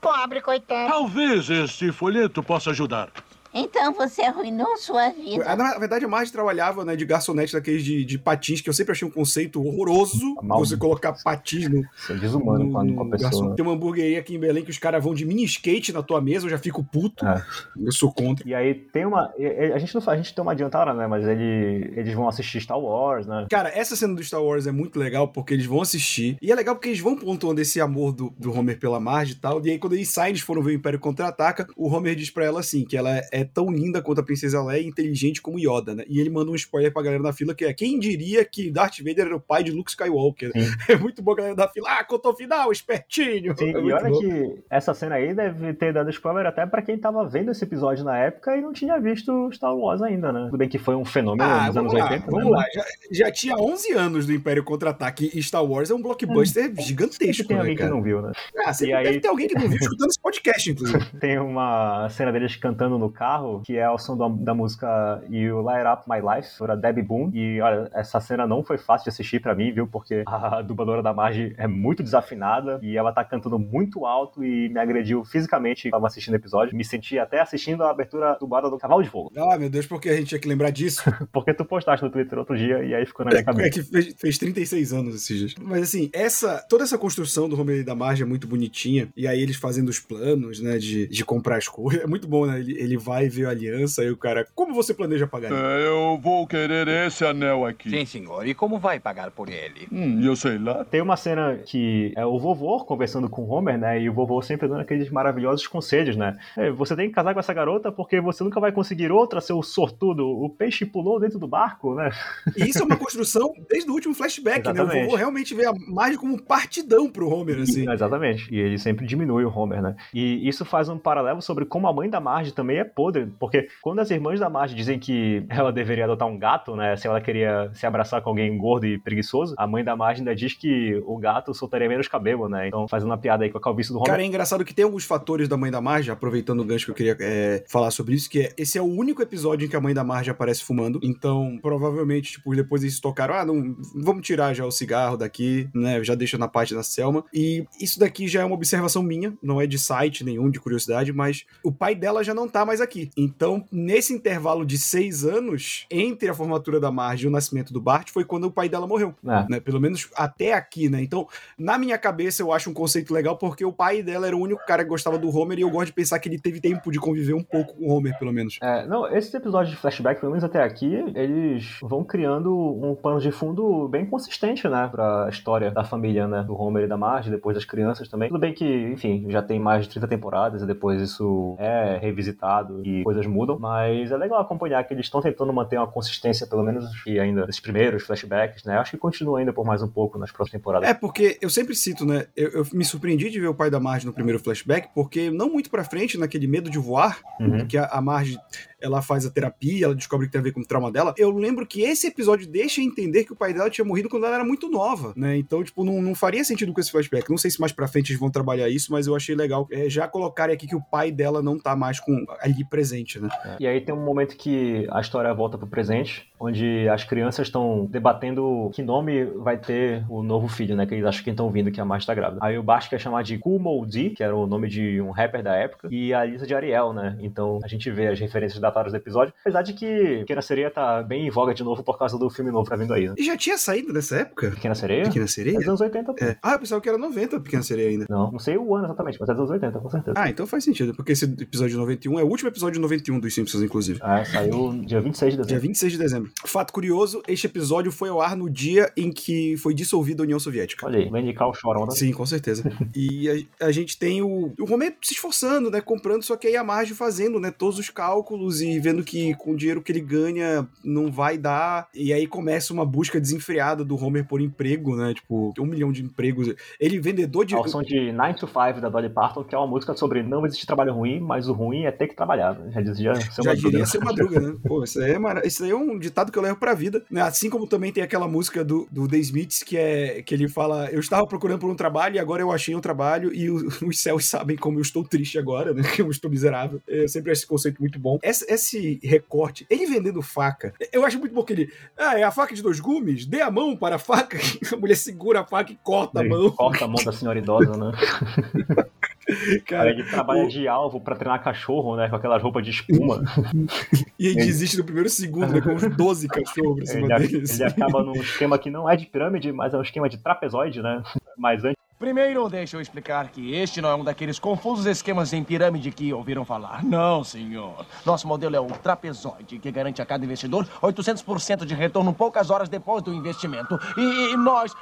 Pobre 0.00 0.40
coitado. 0.40 0.90
Talvez 0.90 1.48
este 1.48 1.90
folheto 1.90 2.42
possa 2.42 2.70
ajudar. 2.70 3.10
Então 3.54 3.92
você 3.92 4.22
arruinou 4.22 4.76
sua 4.76 5.10
vida. 5.10 5.54
Na 5.56 5.78
verdade, 5.78 6.04
a 6.04 6.08
Marge 6.08 6.32
trabalhava 6.32 6.84
né, 6.84 6.96
de 6.96 7.04
garçonete 7.04 7.52
daqueles 7.52 7.84
de, 7.84 8.04
de 8.04 8.18
patins, 8.18 8.60
que 8.60 8.68
eu 8.68 8.72
sempre 8.72 8.92
achei 8.92 9.06
um 9.06 9.10
conceito 9.10 9.62
horroroso. 9.62 10.34
Mal- 10.42 10.58
Você 10.60 10.76
colocar 10.76 11.12
patins 11.22 11.68
no, 11.68 11.80
Isso 11.96 12.12
é 12.12 12.16
desumano 12.16 12.64
no- 12.64 12.82
no 12.84 12.94
com 12.94 13.02
a 13.02 13.10
pessoa. 13.10 13.30
garçom. 13.30 13.54
Tem 13.54 13.64
uma 13.64 13.74
hamburgueria 13.74 14.18
aqui 14.20 14.34
em 14.34 14.38
Belém 14.38 14.64
que 14.64 14.70
os 14.70 14.78
caras 14.78 15.02
vão 15.02 15.14
de 15.14 15.24
mini 15.24 15.44
skate 15.44 15.92
na 15.92 16.02
tua 16.02 16.20
mesa, 16.20 16.46
eu 16.46 16.50
já 16.50 16.58
fico 16.58 16.82
puto. 16.82 17.26
É. 17.26 17.44
Eu 17.78 17.92
sou 17.92 18.12
contra. 18.12 18.46
E 18.48 18.54
aí 18.54 18.74
tem 18.74 19.04
uma. 19.04 19.32
A 19.74 19.78
gente 19.78 19.94
não 19.94 20.02
a 20.06 20.16
gente 20.16 20.34
tem 20.34 20.42
uma 20.42 20.52
adiantada, 20.52 20.92
né? 20.94 21.06
Mas 21.06 21.26
ele, 21.26 21.92
eles 21.96 22.14
vão 22.14 22.28
assistir 22.28 22.60
Star 22.60 22.78
Wars, 22.78 23.26
né? 23.26 23.46
Cara, 23.50 23.68
essa 23.74 23.94
cena 23.96 24.14
do 24.14 24.22
Star 24.22 24.42
Wars 24.42 24.66
é 24.66 24.72
muito 24.72 24.98
legal 24.98 25.28
porque 25.28 25.54
eles 25.54 25.66
vão 25.66 25.80
assistir. 25.80 26.36
E 26.40 26.50
é 26.50 26.54
legal 26.54 26.74
porque 26.74 26.88
eles 26.88 27.00
vão 27.00 27.16
pontuando 27.16 27.60
esse 27.60 27.80
amor 27.80 28.12
do, 28.12 28.32
do 28.38 28.52
Homer 28.52 28.78
pela 28.78 28.98
Marge 29.00 29.32
e 29.32 29.36
tal. 29.36 29.64
E 29.64 29.70
aí, 29.70 29.78
quando 29.78 29.92
eles 29.94 30.08
saem, 30.08 30.30
eles 30.30 30.40
foram 30.42 30.62
ver 30.62 30.70
o 30.72 30.74
Império 30.74 30.98
Contra-Ataca. 30.98 31.66
O 31.76 31.88
Homer 31.88 32.14
diz 32.14 32.30
pra 32.30 32.44
ela 32.44 32.60
assim: 32.60 32.84
que 32.84 32.96
ela 32.96 33.10
é, 33.32 33.41
é 33.42 33.44
tão 33.44 33.70
linda 33.70 34.00
quanto 34.02 34.20
a 34.20 34.24
Princesa 34.24 34.62
Leia 34.62 34.82
e 34.82 34.86
inteligente 34.86 35.40
como 35.42 35.58
Yoda, 35.58 35.94
né? 35.94 36.04
E 36.08 36.20
ele 36.20 36.30
manda 36.30 36.50
um 36.50 36.54
spoiler 36.54 36.92
pra 36.92 37.02
galera 37.02 37.22
da 37.22 37.32
fila 37.32 37.54
que 37.54 37.64
é: 37.64 37.72
quem 37.72 37.98
diria 37.98 38.44
que 38.44 38.70
Darth 38.70 38.98
Vader 38.98 39.26
era 39.26 39.36
o 39.36 39.40
pai 39.40 39.62
de 39.62 39.70
Luke 39.70 39.90
Skywalker? 39.90 40.50
Sim. 40.52 40.62
É 40.92 40.96
muito 40.96 41.22
bom 41.22 41.32
a 41.32 41.36
galera 41.36 41.54
da 41.54 41.68
fila. 41.68 41.88
Ah, 41.90 42.04
contou 42.04 42.34
final, 42.34 42.70
espertinho. 42.72 43.56
Sim, 43.56 43.68
É 43.74 43.80
e 43.80 43.92
olha 43.92 44.08
bom. 44.10 44.18
que 44.18 44.62
essa 44.70 44.92
cena 44.94 45.14
aí 45.16 45.34
deve 45.34 45.72
ter 45.74 45.92
dado 45.92 46.10
spoiler 46.10 46.46
até 46.46 46.66
pra 46.66 46.82
quem 46.82 46.98
tava 46.98 47.24
vendo 47.26 47.50
esse 47.50 47.64
episódio 47.64 48.04
na 48.04 48.16
época 48.18 48.56
e 48.56 48.60
não 48.60 48.72
tinha 48.72 48.98
visto 49.00 49.50
Star 49.52 49.74
Wars 49.76 50.02
ainda, 50.02 50.32
né? 50.32 50.46
Tudo 50.46 50.58
bem 50.58 50.68
que 50.68 50.78
foi 50.78 50.94
um 50.94 51.04
fenômeno 51.04 51.48
Ah, 51.50 51.66
nos 51.66 51.76
anos 51.76 51.92
lá, 51.92 52.04
80, 52.04 52.30
vamos 52.30 52.44
né? 52.44 52.50
lá. 52.50 52.64
Já, 52.74 52.84
já 53.10 53.30
tinha 53.32 53.56
11 53.56 53.92
anos 53.92 54.26
do 54.26 54.32
Império 54.32 54.62
Contra-Ataque 54.64 55.30
e 55.34 55.42
Star 55.42 55.64
Wars 55.64 55.90
é 55.90 55.94
um 55.94 56.02
blockbuster 56.02 56.64
Sempre 56.64 56.82
gigantesco, 56.82 57.46
tem 57.48 57.56
né, 57.56 57.60
alguém 57.60 57.76
que 57.76 57.82
cara? 57.82 57.94
não 57.94 58.02
viu, 58.02 58.20
né? 58.22 58.32
Ah, 58.64 58.72
sempre 58.72 58.92
E 58.92 58.94
aí- 58.96 59.04
deve 59.04 59.20
ter 59.20 59.28
alguém 59.28 59.48
que 59.48 59.54
não 59.54 59.68
viu 59.68 59.78
escutando 59.78 60.08
esse 60.10 60.20
podcast, 60.20 60.70
inclusive. 60.70 61.04
Tem 61.20 61.38
uma 61.38 62.08
cena 62.10 62.32
deles 62.32 62.56
cantando 62.56 62.98
no 62.98 63.10
carro, 63.10 63.31
que 63.64 63.76
é 63.76 63.84
ao 63.84 63.98
som 63.98 64.16
da, 64.16 64.28
da 64.28 64.54
música 64.54 65.22
You 65.30 65.60
Light 65.62 65.86
Up 65.86 66.02
My 66.08 66.18
Life, 66.20 66.56
por 66.58 66.70
a 66.70 66.76
Debbie 66.76 67.02
Boone. 67.02 67.32
E 67.34 67.60
olha, 67.60 67.90
essa 67.94 68.20
cena 68.20 68.46
não 68.46 68.62
foi 68.62 68.78
fácil 68.78 69.04
de 69.04 69.10
assistir 69.10 69.40
pra 69.40 69.54
mim, 69.54 69.72
viu? 69.72 69.86
Porque 69.86 70.22
a 70.26 70.62
dubladora 70.62 71.02
da 71.02 71.12
Marge 71.12 71.54
é 71.56 71.66
muito 71.66 72.02
desafinada 72.02 72.78
e 72.82 72.96
ela 72.96 73.12
tá 73.12 73.24
cantando 73.24 73.58
muito 73.58 74.04
alto 74.06 74.44
e 74.44 74.68
me 74.68 74.78
agrediu 74.80 75.24
fisicamente 75.24 75.90
tava 75.90 76.06
assistindo 76.06 76.34
o 76.34 76.36
episódio. 76.36 76.76
Me 76.76 76.84
senti 76.84 77.18
até 77.18 77.40
assistindo 77.40 77.82
a 77.84 77.90
abertura 77.90 78.36
dublada 78.40 78.68
do 78.70 78.78
Cavalo 78.78 79.02
de 79.02 79.08
Fogo. 79.10 79.32
Ah, 79.36 79.58
meu 79.58 79.68
Deus, 79.70 79.86
porque 79.86 80.08
a 80.08 80.16
gente 80.16 80.28
tinha 80.28 80.40
que 80.40 80.48
lembrar 80.48 80.70
disso. 80.70 81.02
Porque 81.32 81.54
tu 81.54 81.64
postaste 81.64 82.04
no 82.04 82.10
Twitter 82.10 82.38
outro 82.38 82.56
dia 82.56 82.82
e 82.84 82.94
aí 82.94 83.06
ficou 83.06 83.24
na 83.24 83.30
minha 83.30 83.40
É 83.40 83.44
cabeça. 83.44 83.70
que 83.70 83.82
fez, 83.82 84.14
fez 84.18 84.38
36 84.38 84.92
anos 84.92 85.14
esses 85.14 85.38
dias. 85.38 85.54
Mas 85.60 85.82
assim, 85.82 86.10
essa, 86.12 86.64
toda 86.68 86.84
essa 86.84 86.98
construção 86.98 87.48
do 87.48 87.60
Homer 87.60 87.78
e 87.78 87.84
da 87.84 87.94
Marge 87.94 88.22
é 88.22 88.26
muito 88.26 88.46
bonitinha. 88.46 89.08
E 89.16 89.26
aí 89.26 89.40
eles 89.40 89.56
fazendo 89.56 89.88
os 89.88 89.98
planos, 89.98 90.60
né, 90.60 90.78
de, 90.78 91.06
de 91.08 91.24
comprar 91.24 91.56
as 91.56 91.68
coisas. 91.68 92.02
É 92.02 92.06
muito 92.06 92.26
bom, 92.28 92.46
né? 92.46 92.58
Ele, 92.60 92.78
ele 92.78 92.96
vai 92.96 93.21
e 93.24 93.28
vê 93.28 93.44
a 93.46 93.50
aliança, 93.50 94.02
aí 94.02 94.10
o 94.10 94.16
cara, 94.16 94.46
como 94.54 94.74
você 94.74 94.92
planeja 94.94 95.26
pagar? 95.26 95.52
É, 95.52 95.86
eu 95.86 96.18
vou 96.18 96.46
querer 96.46 96.88
esse 96.88 97.24
anel 97.24 97.64
aqui. 97.64 97.90
Sim, 97.90 98.04
senhor. 98.04 98.46
E 98.46 98.54
como 98.54 98.78
vai 98.78 98.98
pagar 98.98 99.30
por 99.30 99.48
ele? 99.48 99.88
Hum, 99.90 100.20
eu 100.22 100.36
sei 100.36 100.58
lá. 100.58 100.84
Tem 100.84 101.00
uma 101.00 101.16
cena 101.16 101.58
que 101.64 102.12
é 102.16 102.24
o 102.24 102.38
vovô 102.38 102.84
conversando 102.84 103.28
com 103.28 103.42
o 103.42 103.48
Homer, 103.48 103.78
né? 103.78 104.00
E 104.00 104.08
o 104.08 104.12
vovô 104.12 104.40
sempre 104.42 104.68
dando 104.68 104.80
aqueles 104.80 105.10
maravilhosos 105.10 105.66
conselhos, 105.66 106.16
né? 106.16 106.36
É, 106.56 106.70
você 106.70 106.96
tem 106.96 107.08
que 107.08 107.14
casar 107.14 107.34
com 107.34 107.40
essa 107.40 107.52
garota 107.52 107.92
porque 107.92 108.20
você 108.20 108.42
nunca 108.42 108.60
vai 108.60 108.72
conseguir 108.72 109.10
outra, 109.10 109.40
seu 109.40 109.62
sortudo. 109.62 110.26
O 110.26 110.48
peixe 110.48 110.84
pulou 110.84 111.20
dentro 111.20 111.38
do 111.38 111.46
barco, 111.46 111.94
né? 111.94 112.10
E 112.56 112.68
isso 112.68 112.82
é 112.82 112.84
uma 112.84 112.96
construção 112.96 113.52
desde 113.68 113.90
o 113.90 113.94
último 113.94 114.14
flashback, 114.14 114.64
né? 114.66 114.72
O 114.72 114.74
Exatamente. 114.74 115.04
vovô 115.04 115.16
realmente 115.16 115.54
vê 115.54 115.66
a 115.66 115.72
Marge 115.88 116.16
como 116.16 116.34
um 116.34 116.38
partidão 116.38 117.10
pro 117.10 117.28
Homer, 117.28 117.60
assim. 117.60 117.90
Exatamente. 117.90 118.52
E 118.52 118.58
ele 118.58 118.78
sempre 118.78 119.06
diminui 119.06 119.44
o 119.44 119.54
Homer, 119.54 119.82
né? 119.82 119.96
E 120.14 120.48
isso 120.48 120.64
faz 120.64 120.88
um 120.88 120.98
paralelo 120.98 121.42
sobre 121.42 121.64
como 121.64 121.86
a 121.86 121.92
mãe 121.92 122.08
da 122.08 122.20
Marge 122.20 122.52
também 122.52 122.78
é 122.78 122.84
podre. 122.84 123.11
Porque 123.38 123.68
quando 123.80 124.00
as 124.00 124.10
irmãs 124.10 124.40
da 124.40 124.48
Marge 124.48 124.74
dizem 124.74 124.98
que 124.98 125.44
ela 125.48 125.72
deveria 125.72 126.04
adotar 126.04 126.28
um 126.28 126.38
gato, 126.38 126.76
né? 126.76 126.96
Se 126.96 127.06
ela 127.06 127.20
queria 127.20 127.70
se 127.74 127.86
abraçar 127.86 128.22
com 128.22 128.30
alguém 128.30 128.56
gordo 128.56 128.86
e 128.86 128.98
preguiçoso, 128.98 129.54
a 129.56 129.66
mãe 129.66 129.84
da 129.84 129.96
Marge 129.96 130.20
ainda 130.20 130.34
diz 130.34 130.54
que 130.54 131.00
o 131.06 131.18
gato 131.18 131.54
soltaria 131.54 131.88
menos 131.88 132.08
cabelo, 132.08 132.48
né? 132.48 132.68
Então, 132.68 132.86
fazendo 132.88 133.10
uma 133.10 133.18
piada 133.18 133.44
aí 133.44 133.50
com 133.50 133.58
a 133.58 133.60
calvície 133.60 133.92
do 133.92 133.98
Homer. 133.98 134.10
Cara, 134.10 134.22
é 134.22 134.26
engraçado 134.26 134.64
que 134.64 134.74
tem 134.74 134.84
alguns 134.84 135.04
fatores 135.04 135.48
da 135.48 135.56
mãe 135.56 135.70
da 135.70 135.80
Marge, 135.80 136.10
aproveitando 136.10 136.60
o 136.60 136.64
gancho 136.64 136.86
que 136.86 136.90
eu 136.90 136.94
queria 136.94 137.16
é, 137.20 137.64
falar 137.68 137.90
sobre 137.90 138.14
isso, 138.14 138.28
que 138.28 138.40
é, 138.40 138.52
esse 138.56 138.78
é 138.78 138.82
o 138.82 138.86
único 138.86 139.22
episódio 139.22 139.66
em 139.66 139.68
que 139.68 139.76
a 139.76 139.80
mãe 139.80 139.94
da 139.94 140.04
Marge 140.04 140.30
aparece 140.30 140.62
fumando, 140.62 141.00
então 141.02 141.58
provavelmente, 141.60 142.32
tipo, 142.32 142.54
depois 142.54 142.82
eles 142.82 143.00
tocaram, 143.00 143.34
ah, 143.34 143.44
não, 143.44 143.76
vamos 143.94 144.26
tirar 144.26 144.54
já 144.54 144.64
o 144.64 144.70
cigarro 144.70 145.16
daqui, 145.16 145.68
né, 145.74 146.02
já 146.02 146.14
deixa 146.14 146.38
na 146.38 146.48
parte 146.48 146.74
da 146.74 146.82
Selma, 146.82 147.24
e 147.32 147.64
isso 147.80 147.98
daqui 147.98 148.28
já 148.28 148.42
é 148.42 148.44
uma 148.44 148.54
observação 148.54 149.02
minha, 149.02 149.34
não 149.42 149.60
é 149.60 149.66
de 149.66 149.78
site 149.78 150.24
nenhum, 150.24 150.50
de 150.50 150.60
curiosidade, 150.60 151.12
mas 151.12 151.44
o 151.62 151.72
pai 151.72 151.94
dela 151.94 152.22
já 152.22 152.34
não 152.34 152.48
tá 152.48 152.64
mais 152.64 152.80
aqui, 152.80 152.91
então 153.16 153.64
nesse 153.70 154.12
intervalo 154.12 154.64
de 154.64 154.78
seis 154.78 155.24
anos, 155.24 155.86
entre 155.90 156.28
a 156.28 156.34
formatura 156.34 156.78
da 156.80 156.90
Marge 156.90 157.24
e 157.24 157.28
o 157.28 157.30
nascimento 157.30 157.72
do 157.72 157.80
Bart, 157.80 158.10
foi 158.10 158.24
quando 158.24 158.44
o 158.44 158.50
pai 158.50 158.68
dela 158.68 158.86
morreu, 158.86 159.14
É. 159.26 159.46
né, 159.48 159.60
pelo 159.60 159.80
menos 159.80 160.08
até 160.16 160.52
aqui, 160.54 160.88
né, 160.88 161.02
então 161.02 161.26
na 161.58 161.78
minha 161.78 161.98
cabeça 161.98 162.42
eu 162.42 162.52
acho 162.52 162.70
um 162.70 162.74
conceito 162.74 163.12
legal 163.12 163.36
porque 163.36 163.64
o 163.64 163.72
pai 163.72 164.02
dela 164.02 164.26
era 164.26 164.36
o 164.36 164.40
único 164.40 164.64
cara 164.66 164.82
que 164.82 164.88
gostava 164.90 165.18
do 165.18 165.34
Homer 165.36 165.58
e 165.58 165.62
eu 165.62 165.70
gosto 165.70 165.86
de 165.86 165.92
pensar 165.92 166.18
que 166.18 166.28
ele 166.28 166.38
teve 166.38 166.60
tempo 166.60 166.90
de 166.90 166.98
conviver 166.98 167.34
um 167.34 167.42
pouco 167.42 167.74
com 167.74 167.86
o 167.86 167.92
Homer, 167.96 168.18
pelo 168.18 168.32
menos. 168.32 168.58
É, 168.62 168.86
não, 168.86 169.06
esses 169.14 169.32
episódios 169.34 169.70
de 169.74 169.80
flashback, 169.80 170.20
pelo 170.20 170.32
menos 170.32 170.44
até 170.44 170.62
aqui, 170.62 170.94
eles 171.14 171.78
vão 171.82 172.04
criando 172.04 172.52
um 172.54 172.94
pano 172.94 173.20
de 173.20 173.30
fundo 173.32 173.88
bem 173.88 174.04
consistente, 174.06 174.68
né, 174.68 174.88
pra 174.90 175.28
história 175.30 175.70
da 175.70 175.84
família, 175.84 176.26
né, 176.26 176.42
do 176.42 176.54
Homer 176.60 176.84
e 176.84 176.88
da 176.88 176.96
Marge, 176.96 177.30
depois 177.30 177.54
das 177.56 177.64
crianças 177.64 178.08
também. 178.08 178.28
Tudo 178.28 178.40
bem 178.40 178.52
que, 178.52 178.64
enfim, 178.92 179.26
já 179.28 179.42
tem 179.42 179.58
mais 179.58 179.84
de 179.84 179.90
30 179.90 180.08
temporadas 180.08 180.62
e 180.62 180.66
depois 180.66 181.00
isso 181.00 181.56
é 181.58 181.98
revisitado 182.00 182.81
e 182.84 183.02
coisas 183.04 183.26
mudam, 183.26 183.58
mas 183.58 184.10
é 184.10 184.16
legal 184.16 184.40
acompanhar 184.40 184.82
que 184.84 184.92
eles 184.94 185.06
estão 185.06 185.20
tentando 185.20 185.52
manter 185.52 185.76
uma 185.78 185.86
consistência, 185.86 186.46
pelo 186.46 186.62
menos, 186.62 186.84
e 187.06 187.18
ainda 187.18 187.42
esses 187.48 187.60
primeiros 187.60 188.02
flashbacks, 188.04 188.64
né, 188.64 188.76
acho 188.78 188.92
que 188.92 188.96
continua 188.98 189.38
ainda 189.38 189.52
por 189.52 189.64
mais 189.64 189.82
um 189.82 189.88
pouco 189.88 190.18
nas 190.18 190.30
próximas 190.30 190.60
temporadas. 190.60 190.88
É, 190.88 190.94
porque 190.94 191.38
eu 191.40 191.50
sempre 191.50 191.74
cito, 191.74 192.04
né? 192.04 192.26
Eu, 192.36 192.50
eu 192.50 192.66
me 192.72 192.84
surpreendi 192.84 193.30
de 193.30 193.40
ver 193.40 193.48
o 193.48 193.54
pai 193.54 193.70
da 193.70 193.80
Marge 193.80 194.06
no 194.06 194.12
primeiro 194.12 194.38
flashback, 194.38 194.88
porque 194.94 195.30
não 195.30 195.50
muito 195.50 195.70
pra 195.70 195.84
frente, 195.84 196.18
naquele 196.18 196.46
medo 196.46 196.70
de 196.70 196.78
voar, 196.78 197.20
Uhum. 197.40 197.66
que 197.66 197.76
a, 197.76 197.86
a 197.86 198.00
Marge 198.00 198.38
ela 198.82 199.00
faz 199.00 199.24
a 199.24 199.30
terapia, 199.30 199.86
ela 199.86 199.94
descobre 199.94 200.26
que 200.26 200.32
tem 200.32 200.40
a 200.40 200.44
ver 200.44 200.52
com 200.52 200.60
o 200.60 200.66
trauma 200.66 200.90
dela. 200.90 201.14
Eu 201.16 201.30
lembro 201.30 201.66
que 201.66 201.82
esse 201.82 202.06
episódio 202.06 202.46
deixa 202.46 202.80
entender 202.80 203.24
que 203.24 203.32
o 203.32 203.36
pai 203.36 203.54
dela 203.54 203.70
tinha 203.70 203.84
morrido 203.84 204.08
quando 204.08 204.26
ela 204.26 204.36
era 204.36 204.44
muito 204.44 204.68
nova, 204.68 205.12
né? 205.16 205.36
Então, 205.36 205.62
tipo, 205.62 205.84
não, 205.84 206.02
não 206.02 206.14
faria 206.14 206.44
sentido 206.44 206.72
com 206.72 206.80
esse 206.80 206.90
flashback. 206.90 207.30
Não 207.30 207.38
sei 207.38 207.50
se 207.50 207.60
mais 207.60 207.72
pra 207.72 207.88
frente 207.88 208.10
eles 208.10 208.20
vão 208.20 208.30
trabalhar 208.30 208.68
isso, 208.68 208.92
mas 208.92 209.06
eu 209.06 209.14
achei 209.14 209.34
legal 209.34 209.66
é, 209.70 209.88
já 209.88 210.06
colocarem 210.08 210.54
aqui 210.54 210.66
que 210.66 210.76
o 210.76 210.80
pai 210.80 211.10
dela 211.10 211.42
não 211.42 211.58
tá 211.58 211.76
mais 211.76 212.00
com 212.00 212.24
ali 212.40 212.64
presente, 212.64 213.20
né? 213.20 213.28
E 213.58 213.66
aí 213.66 213.80
tem 213.80 213.94
um 213.94 214.04
momento 214.04 214.36
que 214.36 214.86
a 214.90 215.00
história 215.00 215.32
volta 215.32 215.56
pro 215.56 215.66
presente, 215.66 216.28
onde 216.38 216.88
as 216.88 217.04
crianças 217.04 217.46
estão 217.46 217.86
debatendo 217.86 218.70
que 218.74 218.82
nome 218.82 219.24
vai 219.24 219.56
ter 219.56 220.04
o 220.08 220.22
novo 220.22 220.48
filho, 220.48 220.74
né? 220.74 220.86
Que 220.86 220.94
eles 220.94 221.06
acham 221.06 221.22
que 221.22 221.30
estão 221.30 221.50
vindo, 221.50 221.70
que 221.70 221.80
a 221.80 221.84
Marge 221.84 222.06
tá 222.06 222.14
grávida. 222.14 222.40
Aí 222.42 222.58
o 222.58 222.62
Bart 222.62 222.88
quer 222.88 222.98
chamar 222.98 223.22
de 223.22 223.38
Kumo 223.38 223.84
D, 223.86 224.10
que 224.10 224.22
era 224.22 224.34
o 224.34 224.46
nome 224.46 224.68
de 224.68 225.00
um 225.00 225.10
rapper 225.10 225.42
da 225.42 225.54
época, 225.54 225.88
e 225.90 226.12
a 226.12 226.24
Lisa 226.24 226.46
de 226.46 226.54
Ariel, 226.54 226.92
né? 226.92 227.16
Então 227.20 227.60
a 227.62 227.68
gente 227.68 227.90
vê 227.90 228.08
as 228.08 228.18
referências 228.18 228.60
datadas 228.72 228.92
do 228.92 228.96
episódio, 228.96 229.32
apesar 229.40 229.62
de 229.62 229.72
que 229.74 230.18
Pequena 230.20 230.42
Sereia 230.42 230.70
tá 230.70 231.02
bem 231.02 231.26
em 231.26 231.30
voga 231.30 231.54
de 231.54 231.62
novo 231.62 231.82
por 231.82 231.98
causa 231.98 232.18
do 232.18 232.28
filme 232.30 232.50
novo 232.50 232.64
que 232.64 232.70
tá 232.70 232.76
vindo 232.76 232.92
aí, 232.94 233.08
né? 233.08 233.14
E 233.18 233.24
já 233.24 233.36
tinha 233.36 233.58
saído 233.58 233.92
nessa 233.92 234.16
época? 234.16 234.50
Pequena 234.50 234.74
Sereia? 234.74 235.04
Pequena 235.04 235.24
É 235.24 235.28
Sereia? 235.28 235.58
dos 235.58 235.68
anos 235.68 235.80
80, 235.80 236.12
pô. 236.14 236.24
É. 236.24 236.36
Ah, 236.42 236.52
eu 236.52 236.58
pensava 236.58 236.80
que 236.80 236.88
era 236.88 236.98
90 236.98 237.40
Pequena 237.40 237.62
Sereia 237.62 237.90
ainda. 237.90 238.06
Não, 238.08 238.32
não 238.32 238.38
sei 238.38 238.56
o 238.56 238.74
ano 238.74 238.86
exatamente, 238.86 239.18
mas 239.20 239.28
é 239.28 239.32
dos 239.34 239.50
anos 239.50 239.50
80, 239.62 239.78
com 239.78 239.90
certeza. 239.90 240.14
Ah, 240.18 240.28
então 240.30 240.46
faz 240.46 240.64
sentido, 240.64 240.94
porque 240.94 241.12
esse 241.12 241.24
episódio 241.24 241.70
de 241.72 241.76
91 241.76 242.18
é 242.18 242.24
o 242.24 242.26
último 242.28 242.48
episódio 242.48 242.74
de 242.74 242.80
91 242.80 243.20
dos 243.20 243.34
Simpsons, 243.34 243.62
inclusive. 243.62 243.98
Ah, 244.02 244.24
saiu 244.24 244.72
dia 244.84 245.00
26 245.00 245.32
de 245.32 245.36
Dia 245.36 245.44
dezembro. 245.44 245.62
26 245.62 245.92
de 245.92 245.98
dezembro. 245.98 246.30
Fato 246.46 246.72
curioso, 246.72 247.22
este 247.28 247.46
episódio 247.46 247.92
foi 247.92 248.08
ao 248.08 248.20
ar 248.20 248.36
no 248.36 248.48
dia 248.48 248.90
em 248.96 249.10
que 249.12 249.56
foi 249.58 249.74
dissolvida 249.74 250.22
a 250.22 250.24
União 250.24 250.38
Soviética. 250.38 250.86
Olha 250.86 250.98
aí, 250.98 251.10
vem 251.10 251.24
de 251.24 251.32
cá 251.32 251.46
o 251.46 251.54
chorão, 251.54 251.86
né? 251.86 251.92
Sim, 251.92 252.12
com 252.12 252.24
certeza. 252.26 252.62
e 252.96 253.46
a, 253.60 253.66
a 253.66 253.72
gente 253.72 253.98
tem 253.98 254.22
o, 254.22 254.52
o 254.58 254.72
Homer 254.72 254.94
se 255.02 255.14
esforçando, 255.14 255.70
né? 255.70 255.80
Comprando, 255.80 256.22
só 256.22 256.36
que 256.36 256.46
aí 256.46 256.56
a 256.56 256.64
Marge 256.64 256.94
fazendo, 256.94 257.38
né? 257.40 257.50
Todos 257.50 257.78
os 257.78 257.90
cálculos 257.90 258.60
e 258.62 258.78
vendo 258.80 259.02
que 259.04 259.34
com 259.34 259.52
o 259.52 259.56
dinheiro 259.56 259.82
que 259.82 259.92
ele 259.92 260.00
ganha 260.00 260.66
não 260.84 261.10
vai 261.10 261.36
dar. 261.36 261.88
E 261.94 262.12
aí 262.12 262.26
começa 262.26 262.72
uma 262.72 262.84
busca 262.86 263.20
desenfreada 263.20 263.84
do 263.84 263.96
Homer 264.02 264.24
por 264.26 264.40
emprego, 264.40 264.96
né? 264.96 265.12
Tipo, 265.14 265.52
um 265.58 265.66
milhão 265.66 265.92
de 265.92 266.02
empregos. 266.02 266.52
Ele 266.80 266.98
vendedor 267.00 267.44
de. 267.44 267.54
Ao 267.54 267.66
som 267.68 267.82
de 267.82 268.12
9 268.12 268.34
to 268.38 268.46
5 268.46 268.80
da 268.80 268.88
Dolly 268.88 269.08
Parton, 269.10 269.44
que 269.44 269.54
é 269.54 269.58
uma 269.58 269.66
música 269.66 269.94
sobre 269.96 270.22
não 270.22 270.44
existe 270.46 270.66
trabalho 270.66 270.92
ruim, 270.94 271.20
mas 271.20 271.48
o 271.48 271.52
ruim 271.52 271.84
é 271.84 271.90
ter 271.90 272.06
que 272.08 272.14
trabalhar. 272.16 272.54
né? 272.58 272.70
Já 272.72 272.80
dizia 272.80 273.14
seu 273.14 273.42
Já 273.44 273.50
Madruga. 273.50 273.70
diria 273.70 273.86
ser 273.86 273.98
madruga, 274.04 274.40
né? 274.40 274.54
Pô, 274.66 274.84
isso 274.84 275.00
aí, 275.00 275.12
é 275.12 275.18
mara... 275.18 275.46
isso 275.46 275.64
aí 275.64 275.70
é 275.70 275.76
um 275.76 275.98
ditado 275.98 276.30
que 276.32 276.38
eu 276.38 276.42
levo 276.42 276.56
pra 276.56 276.74
vida. 276.74 277.02
Né? 277.10 277.20
Assim 277.22 277.50
como 277.50 277.66
também 277.66 277.92
tem 277.92 278.02
aquela 278.02 278.28
música 278.28 278.64
do, 278.64 278.86
do 278.90 279.08
The 279.08 279.18
Smiths 279.18 279.62
que 279.62 279.76
é 279.76 280.22
que 280.22 280.34
ele 280.34 280.48
fala: 280.48 280.88
Eu 280.90 281.00
estava 281.00 281.26
procurando 281.26 281.58
por 281.60 281.70
um 281.70 281.74
trabalho 281.74 282.16
e 282.16 282.18
agora 282.18 282.42
eu 282.42 282.50
achei 282.52 282.74
um 282.74 282.80
trabalho 282.80 283.32
e 283.34 283.50
o- 283.50 283.68
os 283.86 283.98
céus 284.00 284.26
sabem 284.26 284.56
como 284.56 284.78
eu 284.78 284.82
estou 284.82 285.04
triste 285.04 285.38
agora, 285.38 285.72
né? 285.74 285.82
Que 285.92 286.00
eu 286.02 286.10
estou 286.10 286.30
miserável. 286.30 286.80
Eu 286.88 287.08
sempre 287.08 287.30
acho 287.32 287.40
esse 287.40 287.46
conceito 287.46 287.80
muito 287.80 287.98
bom. 287.98 288.18
Esse, 288.22 288.44
esse 288.52 289.00
recorte, 289.02 289.66
ele 289.68 289.86
vendendo 289.86 290.22
faca, 290.22 290.72
eu 290.92 291.04
acho 291.04 291.18
muito 291.18 291.34
bom 291.34 291.42
que 291.42 291.52
ele. 291.52 291.72
Ah, 291.96 292.18
é 292.18 292.22
a 292.22 292.30
faca 292.30 292.54
de 292.54 292.62
dois 292.62 292.80
gumes? 292.80 293.26
Dê 293.26 293.40
a 293.40 293.50
mão 293.50 293.76
para 293.76 293.96
a 293.96 293.98
faca. 293.98 294.38
A 294.72 294.76
mulher 294.76 294.96
segura 294.96 295.40
a 295.40 295.44
faca 295.44 295.70
e 295.70 295.76
corta 295.76 296.20
a 296.20 296.22
Ele 296.22 296.30
mão. 296.30 296.50
Corta 296.50 296.84
a 296.84 296.88
mão 296.88 297.02
da 297.04 297.12
senhora 297.12 297.38
idosa, 297.38 297.76
né? 297.76 297.92
Cara, 299.66 299.90
ele 299.90 300.04
trabalha 300.04 300.48
de 300.48 300.66
alvo 300.66 301.00
pra 301.00 301.14
treinar 301.14 301.42
cachorro, 301.42 301.96
né? 301.96 302.08
Com 302.08 302.16
aquelas 302.16 302.42
roupas 302.42 302.64
de 302.64 302.70
espuma. 302.70 303.22
e 304.18 304.26
ele 304.26 304.36
desiste 304.36 304.76
no 304.76 304.84
primeiro 304.84 305.08
segundo, 305.08 305.52
né? 305.52 305.60
Com 305.60 305.70
uns 305.70 305.96
12 305.96 306.28
cachorros 306.28 306.80
em 306.80 306.86
cima 306.86 307.14
ele, 307.16 307.28
dele. 307.28 307.44
ele 307.48 307.64
acaba 307.64 308.02
num 308.02 308.14
esquema 308.14 308.58
que 308.58 308.70
não 308.70 308.88
é 308.88 308.96
de 308.96 309.06
pirâmide, 309.06 309.52
mas 309.52 309.74
é 309.74 309.78
um 309.78 309.82
esquema 309.82 310.08
de 310.08 310.18
trapezoide, 310.18 310.82
né? 310.82 311.02
Mas 311.36 311.64
antes. 311.64 311.82
Primeiro, 312.02 312.48
deixa 312.48 312.76
eu 312.76 312.80
explicar 312.80 313.28
que 313.28 313.54
este 313.54 313.80
não 313.80 313.88
é 313.88 313.94
um 313.94 314.02
daqueles 314.02 314.36
confusos 314.36 314.86
esquemas 314.86 315.32
em 315.32 315.44
pirâmide 315.44 315.92
que 315.92 316.12
ouviram 316.12 316.44
falar. 316.44 316.82
Não, 316.82 317.22
senhor. 317.22 317.86
Nosso 318.04 318.26
modelo 318.26 318.56
é 318.56 318.60
o 318.60 318.66
trapezoide, 318.66 319.60
que 319.60 319.70
garante 319.70 320.02
a 320.02 320.04
cada 320.04 320.24
investidor 320.24 320.66
800% 320.82 321.64
de 321.64 321.76
retorno 321.76 322.12
poucas 322.12 322.50
horas 322.50 322.68
depois 322.68 323.04
do 323.04 323.14
investimento. 323.14 323.78
E, 323.96 324.32
e 324.32 324.36
nós... 324.36 324.72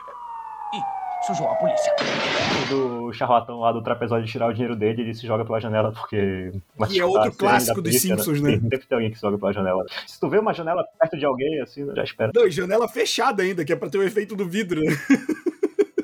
Ih, 0.73 1.27
sujou 1.27 1.47
a 1.51 1.55
polícia. 1.57 1.95
do 2.71 3.13
charlatão 3.13 3.61
lá 3.61 3.71
do 3.71 3.83
trapezoide 3.83 4.27
tirar 4.33 4.49
o 4.49 4.55
dinheiro 4.55 4.75
dele, 4.75 5.03
ele 5.03 5.15
se 5.15 5.27
joga 5.27 5.45
pela 5.45 5.61
janela 5.61 5.93
porque. 5.93 6.53
Que 6.89 7.01
é 7.01 7.05
outro 7.05 7.33
clássico 7.33 7.83
dos 7.83 8.01
Simpsons, 8.01 8.41
né? 8.41 8.53
Sempre 8.53 8.79
tem 8.79 8.97
alguém 8.97 9.11
que 9.11 9.17
se 9.17 9.21
joga 9.21 9.37
pela 9.37 9.53
janela. 9.53 9.85
Se 10.07 10.19
tu 10.19 10.27
vê 10.31 10.39
uma 10.39 10.55
janela 10.55 10.83
perto 10.99 11.19
de 11.19 11.27
alguém, 11.27 11.61
assim, 11.61 11.85
já 11.95 12.03
espera. 12.03 12.33
Não, 12.35 12.47
e 12.47 12.51
janela 12.51 12.89
fechada 12.89 13.43
ainda, 13.43 13.63
que 13.63 13.75
é 13.75 13.77
pra 13.77 13.91
ter 13.91 13.99
o 13.99 14.03
efeito 14.03 14.35
do 14.35 14.49
vidro, 14.49 14.81
né? 14.81 14.97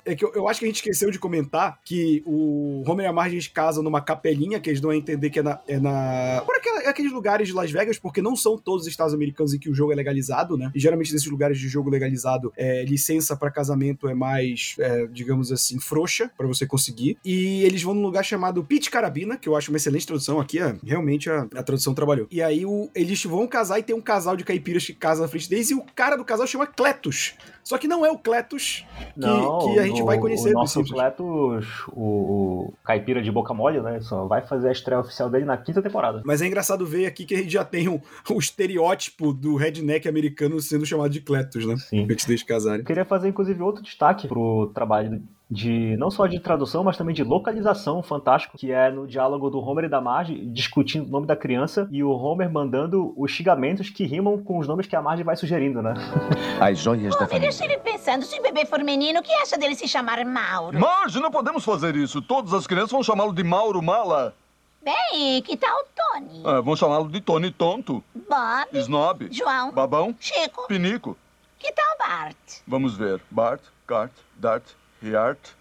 É 0.07 0.15
que 0.15 0.25
eu, 0.25 0.33
eu 0.35 0.49
acho 0.49 0.61
que 0.61 0.67
a 0.67 0.69
gente 0.69 0.77
esqueceu 0.77 1.11
de 1.11 1.19
comentar 1.19 1.81
que 1.85 2.23
o 2.25 2.83
Homer 2.87 3.05
e 3.07 3.09
a 3.09 3.13
Marge 3.13 3.51
casam 3.51 3.83
numa 3.83 4.01
capelinha, 4.01 4.61
que 4.61 4.71
eles 4.71 4.81
dão 4.81 4.91
a 4.91 4.97
entender 4.97 5.31
que 5.31 5.41
é 5.41 5.43
na. 5.43 5.61
É 5.67 5.79
na 5.81 6.43
por 6.47 6.55
aquela- 6.57 6.81
aqueles 6.89 7.13
lugares 7.13 7.49
de 7.49 7.55
Las 7.55 7.71
Vegas, 7.71 7.99
porque 7.99 8.23
não 8.23 8.37
são 8.37 8.57
todos 8.57 8.83
os 8.83 8.89
estados 8.89 9.13
americanos 9.13 9.53
em 9.53 9.59
que 9.59 9.69
o 9.69 9.75
jogo 9.75 9.93
é 9.93 9.97
legalizado, 9.97 10.57
né? 10.57 10.71
E 10.75 10.79
geralmente 10.79 11.13
nesses 11.13 11.29
lugares 11.29 11.59
de 11.59 11.69
jogo 11.69 11.91
legalizado, 11.91 12.53
é, 12.57 12.85
licença 12.85 13.37
pra 13.37 13.51
casamento 13.51 14.09
é 14.09 14.15
mais, 14.15 14.77
é, 14.79 15.07
digamos 15.07 15.51
assim, 15.51 15.81
frouxa 15.81 16.31
pra 16.37 16.47
você 16.47 16.65
conseguir. 16.67 17.19
E 17.25 17.63
eles 17.65 17.83
vão 17.83 17.93
num 17.95 18.03
lugar 18.03 18.25
chamado 18.25 18.63
Pit 18.63 18.89
Carabina, 18.91 19.37
que 19.37 19.49
eu 19.49 19.57
acho 19.57 19.71
uma 19.73 19.77
excelente 19.77 20.07
tradução 20.07 20.39
aqui, 20.41 20.61
é, 20.61 20.77
realmente 20.85 21.29
a, 21.29 21.49
a 21.55 21.63
tradução 21.63 21.93
trabalhou. 21.95 22.29
E 22.31 22.41
aí 22.41 22.65
o- 22.65 22.89
eles 22.95 23.25
vão 23.25 23.47
casar 23.49 23.81
e 23.81 23.83
tem 23.83 23.97
um 23.97 24.01
casal 24.01 24.37
de 24.37 24.45
caipiras 24.45 24.85
que 24.87 24.95
casa 24.95 25.23
na 25.23 25.29
frente 25.29 25.51
deles, 25.51 25.71
e 25.71 25.75
o 25.75 25.83
cara 25.95 26.15
do 26.17 26.25
casal 26.25 26.47
chama 26.47 26.67
Cletus. 26.67 27.35
Só 27.67 27.77
que 27.79 27.89
não 27.89 28.07
é 28.07 28.11
o 28.13 28.17
Cletus 28.17 28.87
que, 29.17 29.73
que 29.73 29.79
a 29.81 29.83
gente 29.83 30.01
vai 30.05 30.21
conhecer 30.21 30.51
o 30.51 30.53
nosso. 30.53 30.85
Cletus, 30.85 31.67
o, 31.89 32.01
o 32.01 32.75
caipira 32.85 33.21
de 33.21 33.33
boca 33.33 33.53
mole, 33.53 33.81
né? 33.81 34.01
Só 34.03 34.25
vai 34.25 34.41
fazer 34.41 34.69
a 34.69 34.73
estreia 34.73 35.01
oficial 35.01 35.29
dele 35.29 35.45
na 35.45 35.57
quinta 35.57 35.83
temporada. 35.83 36.23
Mas 36.25 36.41
é 36.41 36.47
engraçado 36.47 36.87
ver 36.87 37.07
aqui 37.07 37.25
que 37.25 37.35
a 37.35 37.39
gente 37.39 37.51
já 37.51 37.65
tem 37.65 37.89
um, 37.89 38.01
o 38.31 38.39
estereótipo 38.39 39.33
do 39.33 39.57
redneck 39.57 40.09
americano 40.09 40.61
sendo 40.61 40.87
chamado 40.87 41.11
de 41.11 41.21
Cletus, 41.21 41.67
né? 41.67 41.77
Sim. 41.77 42.07
Antes 42.09 42.25
deles 42.25 42.45
casarem. 42.45 42.83
Eu 42.83 42.87
queria 42.87 43.05
fazer, 43.05 43.29
inclusive, 43.31 43.61
outro 43.61 43.83
destaque 43.83 44.29
pro 44.29 44.71
trabalho 44.73 45.21
de 45.49 45.97
não 45.97 46.11
só 46.11 46.27
de 46.27 46.41
tradução, 46.41 46.83
mas 46.83 46.97
também 46.97 47.15
de 47.15 47.23
localização 47.23 48.03
fantástico, 48.03 48.59
que 48.59 48.73
é 48.73 48.91
no 48.91 49.07
diálogo 49.07 49.49
do 49.49 49.61
Homer 49.61 49.85
e 49.85 49.89
da 49.89 50.01
Marge 50.01 50.35
discutindo 50.47 51.07
o 51.07 51.11
nome 51.11 51.27
da 51.27 51.37
criança 51.37 51.89
e 51.93 52.03
o 52.03 52.11
Homer 52.11 52.51
mandando 52.51 53.15
os 53.17 53.31
xingamentos 53.31 53.89
que 53.89 54.05
rimam 54.05 54.43
com 54.43 54.59
os 54.59 54.67
nomes 54.67 54.87
que 54.87 54.97
a 54.97 55.03
Marge 55.03 55.23
vai 55.23 55.37
sugerindo, 55.37 55.81
né? 55.81 55.95
As 56.61 56.79
joias 56.79 57.15
da 57.15 57.19
Homer, 57.19 57.23
eu 57.23 57.29
família. 57.29 57.49
estive 57.49 57.79
pensando, 57.79 58.25
se 58.25 58.39
o 58.39 58.43
bebê 58.43 58.67
for 58.67 58.83
menino, 58.83 59.21
o 59.21 59.23
que 59.23 59.33
acha 59.35 59.57
dele 59.57 59.77
se 59.77 59.87
chamar 59.87 60.25
Mauro? 60.25 60.79
Marge, 60.79 61.21
não 61.21 61.31
podemos 61.31 61.65
fazer 61.65 61.95
isso. 61.95 62.21
Todas 62.21 62.53
as 62.53 62.67
crianças 62.67 62.91
vão 62.91 63.03
chamá-lo 63.05 63.33
de 63.33 63.45
Mauro 63.45 63.81
Mala. 63.81 64.35
Bem, 64.83 65.43
que 65.43 65.57
tal 65.57 65.85
Tony? 65.95 66.43
Ah, 66.45 66.61
vão 66.61 66.75
chamá-lo 66.77 67.09
de 67.09 67.21
Tony 67.21 67.51
Tonto, 67.51 68.03
Bob? 68.15 68.69
Snob, 68.73 69.29
João? 69.33 69.73
Babão, 69.73 70.15
Chico? 70.19 70.67
Pinico. 70.69 71.17
Que 71.59 71.73
tal 71.73 71.97
Bart? 71.99 72.37
Vamos 72.67 72.97
ver. 72.97 73.21
Bart, 73.31 73.61
Cart, 73.87 74.13
Dart, 74.37 74.63
Heart 75.03 75.55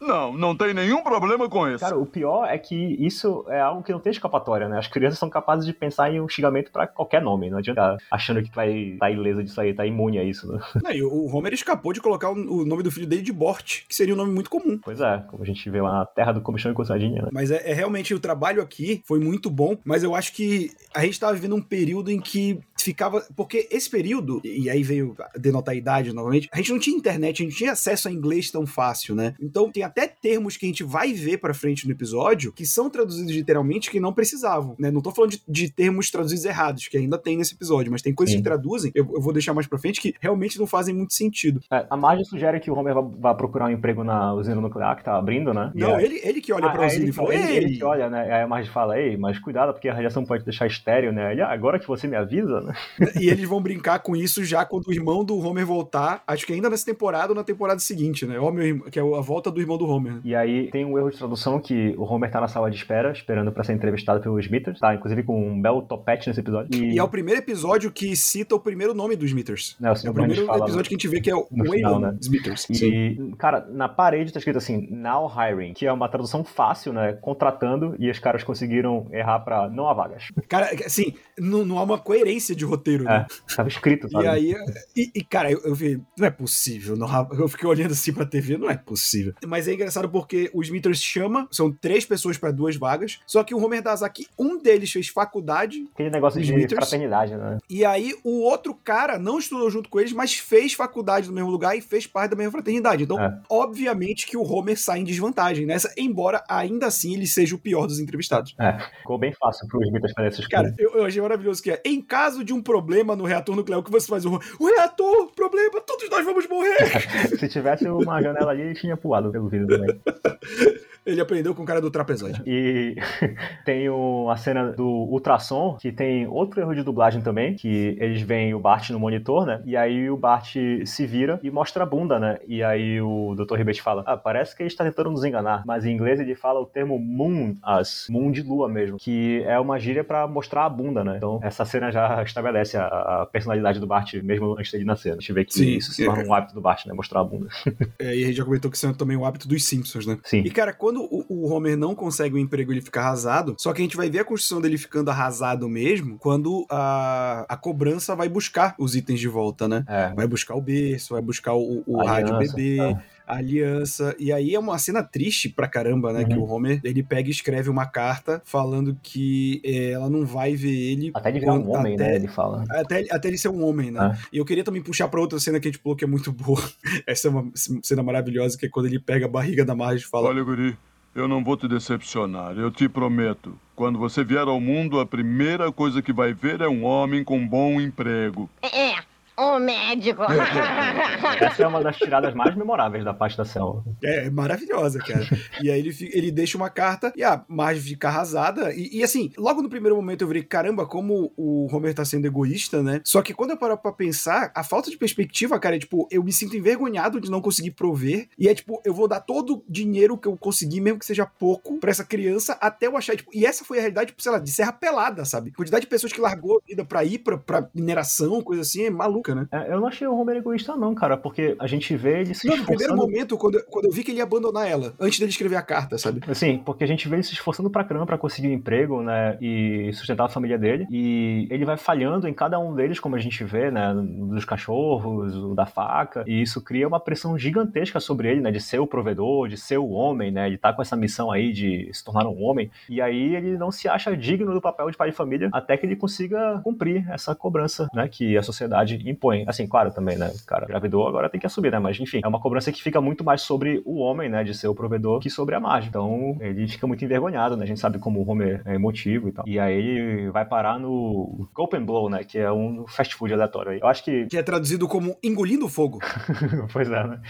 Não, 0.00 0.32
não 0.32 0.56
tem 0.56 0.74
nenhum 0.74 1.02
problema 1.02 1.48
com 1.48 1.68
isso. 1.68 1.80
Cara, 1.84 1.98
o 1.98 2.06
pior 2.06 2.46
é 2.46 2.58
que 2.58 2.74
isso 2.74 3.44
é 3.48 3.60
algo 3.60 3.82
que 3.82 3.92
não 3.92 4.00
tem 4.00 4.10
escapatória, 4.10 4.68
né? 4.68 4.78
As 4.78 4.86
crianças 4.86 5.18
são 5.18 5.30
capazes 5.30 5.64
de 5.64 5.72
pensar 5.72 6.12
em 6.12 6.20
um 6.20 6.28
xingamento 6.28 6.70
pra 6.70 6.86
qualquer 6.86 7.22
nome. 7.22 7.50
Não 7.50 7.58
adianta 7.58 7.96
achando 8.10 8.42
que 8.42 8.54
vai 8.54 8.96
tá 8.98 9.10
ilesa 9.10 9.42
disso 9.42 9.60
aí, 9.60 9.74
tá 9.74 9.86
imune 9.86 10.18
a 10.18 10.24
isso, 10.24 10.50
né? 10.50 10.60
Não, 10.82 10.90
e 10.90 11.02
o 11.02 11.26
Homer 11.34 11.52
escapou 11.52 11.92
de 11.92 12.00
colocar 12.00 12.30
o, 12.30 12.34
o 12.34 12.64
nome 12.64 12.82
do 12.82 12.90
filho 12.90 13.06
dele 13.06 13.22
de 13.22 13.32
Bort, 13.32 13.84
que 13.88 13.94
seria 13.94 14.14
um 14.14 14.16
nome 14.16 14.32
muito 14.32 14.50
comum. 14.50 14.78
Pois 14.82 15.00
é, 15.00 15.24
como 15.28 15.42
a 15.42 15.46
gente 15.46 15.68
vê 15.70 15.80
lá 15.80 15.92
na 15.92 16.06
terra 16.06 16.32
do 16.32 16.40
comichão 16.40 16.72
e 16.72 16.74
coçadinha, 16.74 17.22
né? 17.22 17.28
Mas 17.32 17.50
é, 17.50 17.70
é 17.70 17.74
realmente 17.74 18.14
o 18.14 18.20
trabalho 18.20 18.62
aqui 18.62 19.02
foi 19.04 19.18
muito 19.18 19.50
bom, 19.50 19.76
mas 19.84 20.02
eu 20.02 20.14
acho 20.14 20.32
que 20.32 20.70
a 20.94 21.04
gente 21.04 21.18
tava 21.18 21.34
vivendo 21.34 21.56
um 21.56 21.62
período 21.62 22.10
em 22.10 22.20
que 22.20 22.60
ficava. 22.76 23.24
Porque 23.34 23.68
esse 23.70 23.88
período, 23.90 24.40
e 24.44 24.68
aí 24.70 24.82
veio 24.82 25.16
denotar 25.36 25.74
a 25.74 25.76
idade 25.76 26.12
novamente, 26.12 26.48
a 26.52 26.56
gente 26.58 26.72
não 26.72 26.78
tinha 26.78 26.96
internet, 26.96 27.42
a 27.42 27.44
gente 27.44 27.52
não 27.52 27.58
tinha 27.58 27.72
acesso 27.72 28.08
a 28.08 28.12
inglês 28.12 28.50
tão 28.50 28.66
fácil, 28.66 29.14
né? 29.14 29.34
Então 29.40 29.70
tem 29.70 29.82
até 29.86 30.06
termos 30.06 30.56
que 30.56 30.66
a 30.66 30.68
gente 30.68 30.82
vai 30.84 31.12
ver 31.12 31.38
pra 31.38 31.54
frente 31.54 31.86
no 31.86 31.92
episódio 31.92 32.52
que 32.52 32.66
são 32.66 32.90
traduzidos 32.90 33.32
literalmente 33.32 33.90
que 33.90 34.00
não 34.00 34.12
precisavam, 34.12 34.74
né? 34.78 34.90
Não 34.90 35.00
tô 35.00 35.10
falando 35.10 35.30
de, 35.32 35.42
de 35.48 35.70
termos 35.70 36.10
traduzidos 36.10 36.44
errados, 36.44 36.88
que 36.88 36.96
ainda 36.96 37.18
tem 37.18 37.36
nesse 37.36 37.54
episódio, 37.54 37.90
mas 37.92 38.02
tem 38.02 38.14
coisas 38.14 38.32
Sim. 38.32 38.38
que 38.38 38.44
traduzem, 38.44 38.90
eu, 38.94 39.08
eu 39.14 39.20
vou 39.20 39.32
deixar 39.32 39.54
mais 39.54 39.66
pra 39.66 39.78
frente, 39.78 40.00
que 40.00 40.14
realmente 40.20 40.58
não 40.58 40.66
fazem 40.66 40.94
muito 40.94 41.14
sentido. 41.14 41.60
É, 41.70 41.86
a 41.88 41.96
Marge 41.96 42.24
sugere 42.24 42.60
que 42.60 42.70
o 42.70 42.74
Homer 42.74 42.94
vá, 43.18 43.34
procurar 43.34 43.66
um 43.66 43.70
emprego 43.70 44.02
na 44.04 44.32
usina 44.34 44.60
nuclear 44.60 44.96
que 44.96 45.04
tá 45.04 45.16
abrindo, 45.16 45.52
né? 45.54 45.70
Não, 45.74 45.96
aí- 45.96 46.04
ele, 46.04 46.20
ele 46.22 46.40
que 46.40 46.52
olha 46.52 46.66
Ah, 46.66 46.70
pra 46.70 46.82
aí 46.82 46.88
usina 46.88 47.02
ele, 47.04 47.10
e 47.10 47.14
fala, 47.14 47.34
ele, 47.34 47.42
Ei! 47.44 47.56
ele 47.56 47.76
que 47.76 47.84
olha, 47.84 48.10
né? 48.10 48.20
Aí 48.32 48.42
a 48.42 48.46
Marge 48.48 48.70
fala, 48.70 48.98
ei, 48.98 49.16
mas 49.16 49.38
cuidado, 49.38 49.72
porque 49.72 49.88
a 49.88 49.94
radiação 49.94 50.24
pode 50.24 50.44
deixar 50.44 50.66
estéreo, 50.66 51.12
né? 51.12 51.32
Ele, 51.32 51.42
ah, 51.42 51.48
agora 51.52 51.78
que 51.78 51.86
você 51.86 52.06
me 52.06 52.16
avisa, 52.16 52.60
né? 52.60 52.74
E 53.20 53.28
eles 53.28 53.48
vão 53.48 53.60
brincar 53.60 53.98
com 54.00 54.14
isso 54.16 54.44
já 54.44 54.64
quando 54.64 54.88
o 54.88 54.92
irmão 54.92 55.24
do 55.24 55.36
Homer 55.38 55.64
voltar. 55.66 56.22
Acho 56.26 56.46
que 56.46 56.52
ainda 56.52 56.68
nessa 56.70 56.84
temporada 56.84 57.28
ou 57.32 57.34
na 57.34 57.44
temporada 57.44 57.78
seguinte, 57.80 58.26
né? 58.26 58.38
Ó, 58.38 58.50
meu 58.50 58.64
irmão, 58.66 58.90
que 58.90 58.98
é 58.98 59.02
a 59.02 59.20
volta 59.20 59.50
do 59.50 59.60
irmão 59.60 59.75
do 59.78 59.86
Homer. 59.86 60.14
né? 60.14 60.20
E 60.24 60.34
aí 60.34 60.70
tem 60.70 60.84
um 60.84 60.98
erro 60.98 61.10
de 61.10 61.18
tradução 61.18 61.60
que 61.60 61.94
o 61.96 62.02
Homer 62.04 62.30
tá 62.30 62.40
na 62.40 62.48
sala 62.48 62.70
de 62.70 62.76
espera, 62.76 63.12
esperando 63.12 63.52
pra 63.52 63.64
ser 63.64 63.72
entrevistado 63.72 64.20
pelo 64.20 64.38
Smithers, 64.40 64.78
tá? 64.78 64.94
Inclusive 64.94 65.22
com 65.22 65.50
um 65.50 65.60
belo 65.60 65.82
topete 65.82 66.28
nesse 66.28 66.40
episódio. 66.40 66.68
E, 66.74 66.94
E 66.94 66.98
é 66.98 67.02
o 67.02 67.08
primeiro 67.08 67.40
episódio 67.40 67.90
que 67.90 68.14
cita 68.16 68.54
o 68.54 68.60
primeiro 68.60 68.94
nome 68.94 69.16
do 69.16 69.24
Smithers. 69.24 69.76
O 69.80 69.86
É 69.86 69.90
o 69.92 70.14
primeiro 70.14 70.46
fala 70.46 70.64
episódio 70.64 70.88
que 70.88 70.94
a 70.94 70.98
gente 70.98 71.08
vê 71.08 71.20
que 71.20 71.30
é 71.30 71.34
o 71.36 71.46
Waylon 71.50 72.00
né? 72.00 72.16
Smithers. 72.20 72.68
E, 72.70 73.34
cara, 73.38 73.66
na 73.70 73.88
parede 73.88 74.32
tá 74.32 74.38
escrito 74.38 74.58
assim, 74.58 74.86
now 74.90 75.30
hiring, 75.30 75.74
que 75.74 75.86
é 75.86 75.92
uma 75.92 76.08
tradução 76.08 76.44
fácil, 76.44 76.92
né? 76.92 77.12
Contratando, 77.14 77.94
e 77.98 78.10
os 78.10 78.18
caras 78.18 78.42
conseguiram 78.42 79.06
errar 79.12 79.40
pra 79.40 79.68
não 79.68 79.88
há 79.88 79.94
vagas. 79.94 80.28
Cara, 80.48 80.70
assim, 80.84 81.14
não, 81.38 81.64
não 81.64 81.78
há 81.78 81.82
uma 81.82 81.98
coerência 81.98 82.54
de 82.54 82.64
roteiro, 82.64 83.04
né? 83.04 83.26
É, 83.28 83.54
tava 83.54 83.68
escrito, 83.68 84.08
sabe? 84.10 84.24
E 84.24 84.28
aí, 84.28 84.54
e, 84.96 85.10
e, 85.14 85.24
cara, 85.24 85.50
eu, 85.50 85.60
eu 85.64 85.74
vi, 85.74 86.00
não 86.18 86.26
é 86.26 86.30
possível, 86.30 86.96
não, 86.96 87.08
eu 87.38 87.48
fiquei 87.48 87.68
olhando 87.68 87.92
assim 87.92 88.12
pra 88.12 88.24
TV, 88.24 88.56
não 88.56 88.70
é 88.70 88.76
possível. 88.76 89.34
Mas 89.46 89.65
é 89.66 89.74
engraçado 89.74 90.08
porque 90.08 90.50
o 90.52 90.62
Smithers 90.62 91.02
chama, 91.02 91.46
são 91.50 91.70
três 91.72 92.04
pessoas 92.04 92.36
pra 92.38 92.50
duas 92.50 92.76
vagas, 92.76 93.20
só 93.26 93.42
que 93.44 93.54
o 93.54 93.62
Homer 93.62 93.82
Dazaki, 93.82 94.26
um 94.38 94.58
deles 94.58 94.90
fez 94.90 95.08
faculdade, 95.08 95.86
Aquele 95.94 96.10
negócio 96.10 96.40
de 96.40 96.46
Smithers. 96.50 96.74
fraternidade, 96.74 97.34
né? 97.36 97.58
e 97.68 97.84
aí 97.84 98.14
o 98.24 98.40
outro 98.42 98.74
cara 98.74 99.18
não 99.18 99.38
estudou 99.38 99.68
junto 99.70 99.88
com 99.88 100.00
eles, 100.00 100.12
mas 100.12 100.34
fez 100.34 100.72
faculdade 100.74 101.28
no 101.28 101.34
mesmo 101.34 101.50
lugar 101.50 101.76
e 101.76 101.80
fez 101.80 102.06
parte 102.06 102.30
da 102.30 102.36
mesma 102.36 102.52
fraternidade. 102.52 103.04
Então, 103.04 103.20
É. 103.20 103.38
obviamente 103.48 104.26
que 104.26 104.36
o 104.36 104.42
Homer 104.42 104.78
sai 104.78 105.00
em 105.00 105.04
desvantagem 105.04 105.66
nessa, 105.66 105.92
embora 105.96 106.42
ainda 106.48 106.86
assim 106.86 107.14
ele 107.14 107.26
seja 107.26 107.54
o 107.54 107.58
pior 107.58 107.86
dos 107.86 107.98
entrevistados. 108.00 108.54
É, 108.60 108.78
ficou 108.98 109.18
bem 109.18 109.32
fácil 109.32 109.66
pro 109.68 109.82
Smithers 109.82 110.12
fazer 110.14 110.28
essas 110.28 110.46
Cara, 110.46 110.74
eu, 110.78 110.92
eu 110.94 111.04
achei 111.04 111.20
maravilhoso 111.20 111.62
que 111.62 111.70
é, 111.70 111.80
em 111.84 112.00
caso 112.00 112.44
de 112.44 112.52
um 112.52 112.62
problema 112.62 113.14
no 113.16 113.24
reator 113.24 113.54
nuclear, 113.56 113.80
o 113.80 113.82
que 113.82 113.90
você 113.90 114.06
faz? 114.06 114.24
O, 114.24 114.38
o 114.58 114.66
reator, 114.66 115.32
problema, 115.34 115.80
todos 115.80 116.08
nós 116.10 116.24
vamos 116.24 116.48
morrer! 116.48 116.76
Se 117.38 117.48
tivesse 117.48 117.88
uma 117.88 118.22
janela 118.22 118.50
ali, 118.50 118.62
ele 118.62 118.74
tinha 118.74 118.96
pulado 118.96 119.30
pelo 119.30 119.48
também. 119.64 120.00
ele 121.06 121.20
aprendeu 121.20 121.54
com 121.54 121.62
o 121.62 121.66
cara 121.66 121.80
do 121.80 121.90
trapezoide. 121.90 122.42
E 122.46 122.96
tem 123.64 123.88
o- 123.88 124.28
a 124.30 124.36
cena 124.36 124.72
do 124.72 124.86
ultrassom, 124.86 125.76
que 125.80 125.92
tem 125.92 126.26
outro 126.26 126.60
erro 126.60 126.74
de 126.74 126.82
dublagem 126.82 127.20
também, 127.22 127.54
que 127.54 127.96
eles 128.00 128.20
veem 128.22 128.54
o 128.54 128.60
Bart 128.60 128.90
no 128.90 128.98
monitor, 128.98 129.46
né? 129.46 129.62
E 129.64 129.76
aí 129.76 130.10
o 130.10 130.16
Bart 130.16 130.54
se 130.84 131.06
vira 131.06 131.38
e 131.42 131.50
mostra 131.50 131.82
a 131.84 131.86
bunda, 131.86 132.18
né? 132.18 132.38
E 132.46 132.62
aí 132.62 133.00
o 133.00 133.34
Dr. 133.36 133.56
Ribbett 133.56 133.80
fala, 133.82 134.02
ah, 134.06 134.16
parece 134.16 134.56
que 134.56 134.62
ele 134.62 134.68
está 134.68 134.84
tentando 134.84 135.10
nos 135.10 135.24
enganar. 135.24 135.62
Mas 135.66 135.84
em 135.84 135.92
inglês 135.92 136.18
ele 136.20 136.34
fala 136.34 136.60
o 136.60 136.66
termo 136.66 136.98
moon, 136.98 137.56
as 137.62 138.06
moon 138.10 138.30
de 138.30 138.42
lua 138.42 138.68
mesmo, 138.68 138.98
que 138.98 139.42
é 139.46 139.58
uma 139.58 139.78
gíria 139.78 140.02
pra 140.04 140.26
mostrar 140.26 140.64
a 140.64 140.68
bunda, 140.68 141.04
né? 141.04 141.14
Então 141.16 141.40
essa 141.42 141.64
cena 141.64 141.90
já 141.90 142.22
estabelece 142.24 142.76
a, 142.76 142.86
a 143.22 143.26
personalidade 143.26 143.78
do 143.80 143.86
Bart 143.86 144.14
mesmo 144.22 144.52
antes 144.58 144.72
dele 144.72 144.84
nascer. 144.84 145.10
A 145.12 145.14
gente 145.14 145.32
vê 145.32 145.44
que 145.44 145.54
Sim, 145.54 145.76
isso 145.76 145.92
se 145.92 146.04
torna 146.04 146.24
um 146.24 146.34
hábito 146.34 146.54
do 146.54 146.60
Bart, 146.60 146.86
né? 146.86 146.92
Mostrar 146.92 147.20
a 147.20 147.24
bunda. 147.24 147.48
É, 147.98 148.14
e 148.14 148.24
a 148.24 148.26
gente 148.26 148.36
já 148.36 148.44
comentou 148.44 148.70
que 148.70 148.76
isso 148.76 148.86
é 148.86 148.92
também 148.92 149.16
o 149.16 149.24
hábito 149.24 149.48
dos 149.48 149.64
Simpsons, 149.64 150.06
né? 150.06 150.18
Sim. 150.24 150.40
E, 150.40 150.50
cara, 150.50 150.72
quando 150.72 150.95
o, 151.00 151.24
o 151.28 151.52
Homer 151.52 151.76
não 151.76 151.94
consegue 151.94 152.34
o 152.34 152.38
emprego, 152.38 152.72
ele 152.72 152.80
fica 152.80 153.00
arrasado. 153.00 153.54
Só 153.58 153.72
que 153.72 153.80
a 153.80 153.84
gente 153.84 153.96
vai 153.96 154.08
ver 154.10 154.20
a 154.20 154.24
construção 154.24 154.60
dele 154.60 154.78
ficando 154.78 155.10
arrasado 155.10 155.68
mesmo 155.68 156.18
quando 156.18 156.66
a, 156.70 157.44
a 157.48 157.56
cobrança 157.56 158.14
vai 158.14 158.28
buscar 158.28 158.74
os 158.78 158.94
itens 158.94 159.20
de 159.20 159.28
volta, 159.28 159.68
né? 159.68 159.84
É. 159.88 160.12
Vai 160.14 160.26
buscar 160.26 160.54
o 160.54 160.60
berço, 160.60 161.14
vai 161.14 161.22
buscar 161.22 161.54
o, 161.54 161.82
o 161.86 162.04
rádio 162.04 162.38
bebê, 162.38 162.80
é. 162.80 162.96
A 163.26 163.36
aliança. 163.36 164.14
E 164.18 164.32
aí 164.32 164.54
é 164.54 164.58
uma 164.58 164.78
cena 164.78 165.02
triste 165.02 165.48
pra 165.48 165.66
caramba, 165.68 166.12
né? 166.12 166.20
Uhum. 166.22 166.28
Que 166.28 166.36
o 166.38 166.44
Homer, 166.44 166.80
ele 166.84 167.02
pega 167.02 167.28
e 167.28 167.30
escreve 167.32 167.68
uma 167.68 167.86
carta 167.86 168.40
falando 168.44 168.96
que 169.02 169.60
é, 169.64 169.90
ela 169.90 170.08
não 170.08 170.24
vai 170.24 170.54
ver 170.54 170.74
ele. 170.92 171.10
Até 171.14 171.30
de 171.32 171.40
virar 171.40 171.54
um 171.54 171.70
homem, 171.70 171.94
até- 171.94 172.08
né? 172.10 172.16
Ele 172.16 172.28
fala. 172.28 172.64
Até, 172.70 173.06
até 173.10 173.28
ele 173.28 173.38
ser 173.38 173.48
um 173.48 173.64
homem, 173.64 173.90
né? 173.90 174.16
E 174.32 174.38
eu 174.38 174.44
queria 174.44 174.64
também 174.64 174.82
puxar 174.82 175.08
pra 175.08 175.20
outra 175.20 175.38
cena 175.40 175.58
que 175.60 175.68
a 175.68 175.70
gente 175.70 175.80
falou 175.82 175.96
que 175.96 176.04
é 176.04 176.08
muito 176.08 176.30
boa. 176.32 176.62
Essa 177.06 177.28
é 177.28 177.30
uma 177.30 177.50
cena 177.54 178.02
maravilhosa, 178.02 178.56
que 178.56 178.66
é 178.66 178.68
quando 178.68 178.86
ele 178.86 178.98
pega 178.98 179.26
a 179.26 179.28
barriga 179.28 179.64
da 179.64 179.74
Marge 179.74 180.04
e 180.04 180.06
fala: 180.08 180.28
Olha, 180.28 180.42
Guri, 180.44 180.76
eu 181.14 181.26
não 181.26 181.42
vou 181.42 181.56
te 181.56 181.66
decepcionar, 181.66 182.56
eu 182.58 182.70
te 182.70 182.88
prometo. 182.88 183.58
Quando 183.74 183.98
você 183.98 184.22
vier 184.24 184.46
ao 184.48 184.60
mundo, 184.60 185.00
a 185.00 185.06
primeira 185.06 185.70
coisa 185.72 186.00
que 186.00 186.12
vai 186.12 186.32
ver 186.32 186.60
é 186.60 186.68
um 186.68 186.84
homem 186.84 187.22
com 187.24 187.46
bom 187.46 187.80
emprego. 187.80 188.48
É, 188.62 188.94
o 189.36 189.58
médico. 189.58 190.22
Essa 191.40 191.62
é 191.62 191.66
uma 191.66 191.82
das 191.82 191.96
tiradas 191.96 192.34
mais 192.34 192.54
memoráveis 192.56 193.04
da 193.04 193.12
parte 193.12 193.36
da 193.36 193.44
selva. 193.44 193.84
É, 194.02 194.26
é 194.26 194.30
maravilhosa, 194.30 194.98
cara. 194.98 195.26
e 195.60 195.70
aí 195.70 195.78
ele, 195.78 195.94
ele 196.12 196.30
deixa 196.30 196.56
uma 196.56 196.70
carta 196.70 197.12
e 197.16 197.22
a 197.22 197.44
Marge 197.48 197.80
fica 197.80 198.08
arrasada. 198.08 198.72
E, 198.72 198.98
e, 198.98 199.04
assim, 199.04 199.32
logo 199.36 199.62
no 199.62 199.68
primeiro 199.68 199.96
momento 199.96 200.22
eu 200.22 200.28
virei, 200.28 200.42
caramba, 200.42 200.86
como 200.86 201.32
o 201.36 201.68
Homer 201.74 201.94
tá 201.94 202.04
sendo 202.04 202.26
egoísta, 202.26 202.82
né? 202.82 203.00
Só 203.04 203.22
que 203.22 203.34
quando 203.34 203.50
eu 203.50 203.56
paro 203.56 203.76
pra 203.76 203.92
pensar, 203.92 204.50
a 204.54 204.64
falta 204.64 204.90
de 204.90 204.96
perspectiva, 204.96 205.58
cara, 205.58 205.76
é 205.76 205.78
tipo, 205.78 206.08
eu 206.10 206.22
me 206.22 206.32
sinto 206.32 206.56
envergonhado 206.56 207.20
de 207.20 207.30
não 207.30 207.40
conseguir 207.40 207.72
prover. 207.72 208.28
E 208.38 208.48
é 208.48 208.54
tipo, 208.54 208.80
eu 208.84 208.94
vou 208.94 209.06
dar 209.06 209.20
todo 209.20 209.56
o 209.56 209.64
dinheiro 209.68 210.16
que 210.16 210.28
eu 210.28 210.36
conseguir, 210.36 210.80
mesmo 210.80 210.98
que 210.98 211.06
seja 211.06 211.26
pouco, 211.26 211.78
pra 211.78 211.90
essa 211.90 212.04
criança, 212.04 212.56
até 212.60 212.86
eu 212.86 212.96
achar, 212.96 213.16
tipo, 213.16 213.30
e 213.34 213.44
essa 213.44 213.64
foi 213.64 213.78
a 213.78 213.80
realidade, 213.80 214.08
tipo, 214.08 214.22
sei 214.22 214.32
lá, 214.32 214.38
de 214.38 214.50
Serra 214.50 214.72
Pelada, 214.72 215.24
sabe? 215.24 215.50
A 215.50 215.56
quantidade 215.56 215.82
de 215.82 215.90
pessoas 215.90 216.12
que 216.12 216.20
largou 216.20 216.56
a 216.56 216.66
vida 216.66 216.84
pra 216.84 217.04
ir 217.04 217.18
pra, 217.18 217.36
pra 217.36 217.68
mineração, 217.74 218.40
coisa 218.42 218.62
assim, 218.62 218.84
é 218.84 218.90
né? 219.34 219.46
É, 219.50 219.72
eu 219.72 219.80
não 219.80 219.86
achei 219.86 220.06
o 220.06 220.16
Homer 220.16 220.36
egoísta, 220.36 220.76
não, 220.76 220.94
cara, 220.94 221.16
porque 221.16 221.56
a 221.58 221.66
gente 221.66 221.94
vê 221.96 222.20
ele 222.20 222.34
se 222.34 222.46
Não, 222.46 222.56
no 222.56 222.64
primeiro 222.64 222.92
esforçando. 222.92 223.10
momento, 223.12 223.36
quando, 223.36 223.62
quando 223.64 223.86
eu 223.86 223.92
vi 223.92 224.02
que 224.04 224.10
ele 224.10 224.18
ia 224.18 224.24
abandonar 224.24 224.68
ela, 224.68 224.94
antes 225.00 225.18
dele 225.18 225.30
escrever 225.30 225.56
a 225.56 225.62
carta, 225.62 225.98
sabe? 225.98 226.20
Assim, 226.28 226.58
porque 226.58 226.84
a 226.84 226.86
gente 226.86 227.08
vê 227.08 227.16
ele 227.16 227.22
se 227.22 227.32
esforçando 227.32 227.70
pra 227.70 227.84
caramba 227.84 228.06
pra 228.06 228.18
conseguir 228.18 228.48
um 228.48 228.52
emprego, 228.52 229.02
né, 229.02 229.36
e 229.40 229.90
sustentar 229.92 230.24
a 230.24 230.28
família 230.28 230.58
dele, 230.58 230.86
e 230.90 231.46
ele 231.50 231.64
vai 231.64 231.76
falhando 231.76 232.28
em 232.28 232.34
cada 232.34 232.58
um 232.58 232.74
deles, 232.74 233.00
como 233.00 233.16
a 233.16 233.18
gente 233.18 233.42
vê, 233.44 233.70
né, 233.70 233.94
dos 233.94 234.44
cachorros, 234.44 235.36
o 235.36 235.54
da 235.54 235.66
faca, 235.66 236.24
e 236.26 236.42
isso 236.42 236.60
cria 236.60 236.86
uma 236.88 237.00
pressão 237.00 237.38
gigantesca 237.38 238.00
sobre 238.00 238.30
ele, 238.30 238.40
né, 238.40 238.50
de 238.50 238.60
ser 238.60 238.78
o 238.78 238.86
provedor, 238.86 239.48
de 239.48 239.56
ser 239.56 239.78
o 239.78 239.88
homem, 239.90 240.30
né, 240.30 240.48
de 240.48 240.56
estar 240.56 240.72
com 240.72 240.82
essa 240.82 240.96
missão 240.96 241.30
aí 241.30 241.52
de 241.52 241.88
se 241.92 242.04
tornar 242.04 242.26
um 242.26 242.42
homem, 242.42 242.70
e 242.88 243.00
aí 243.00 243.34
ele 243.34 243.56
não 243.56 243.70
se 243.70 243.88
acha 243.88 244.16
digno 244.16 244.52
do 244.52 244.60
papel 244.60 244.90
de 244.90 244.96
pai 244.96 245.10
de 245.10 245.16
família 245.16 245.48
até 245.52 245.76
que 245.76 245.86
ele 245.86 245.96
consiga 245.96 246.60
cumprir 246.62 247.06
essa 247.10 247.34
cobrança, 247.34 247.88
né, 247.94 248.08
que 248.08 248.36
a 248.36 248.42
sociedade 248.42 248.98
impõe. 249.16 249.44
Assim, 249.46 249.66
claro, 249.66 249.90
também, 249.90 250.16
né? 250.16 250.32
Cara 250.46 250.64
engravidou, 250.64 251.06
agora 251.06 251.28
tem 251.28 251.40
que 251.40 251.46
assumir, 251.46 251.72
né? 251.72 251.78
Mas 251.78 251.98
enfim, 251.98 252.20
é 252.22 252.28
uma 252.28 252.40
cobrança 252.40 252.70
que 252.70 252.82
fica 252.82 253.00
muito 253.00 253.24
mais 253.24 253.42
sobre 253.42 253.82
o 253.84 253.98
homem, 253.98 254.28
né? 254.28 254.44
De 254.44 254.54
ser 254.54 254.68
o 254.68 254.74
provedor, 254.74 255.20
que 255.20 255.30
sobre 255.30 255.54
a 255.54 255.60
Marge. 255.60 255.88
Então, 255.88 256.36
ele 256.40 256.68
fica 256.68 256.86
muito 256.86 257.04
envergonhado, 257.04 257.56
né? 257.56 257.64
A 257.64 257.66
gente 257.66 257.80
sabe 257.80 257.98
como 257.98 258.20
o 258.20 258.30
Homer 258.30 258.62
é 258.64 258.74
emotivo 258.74 259.28
e 259.28 259.32
tal. 259.32 259.44
E 259.46 259.58
aí 259.58 259.76
ele 259.76 260.30
vai 260.30 260.44
parar 260.44 260.78
no 260.78 261.48
and 261.74 261.84
Blow, 261.84 262.08
né? 262.10 262.24
Que 262.24 262.38
é 262.38 262.52
um 262.52 262.86
fast 262.86 263.14
food 263.14 263.32
aleatório 263.32 263.72
aí. 263.72 263.80
Eu 263.80 263.86
acho 263.86 264.04
que. 264.04 264.26
Que 264.26 264.38
é 264.38 264.42
traduzido 264.42 264.88
como 264.88 265.16
engolindo 265.22 265.68
fogo. 265.68 265.98
pois 266.72 266.90
é, 266.90 267.06
né? 267.06 267.20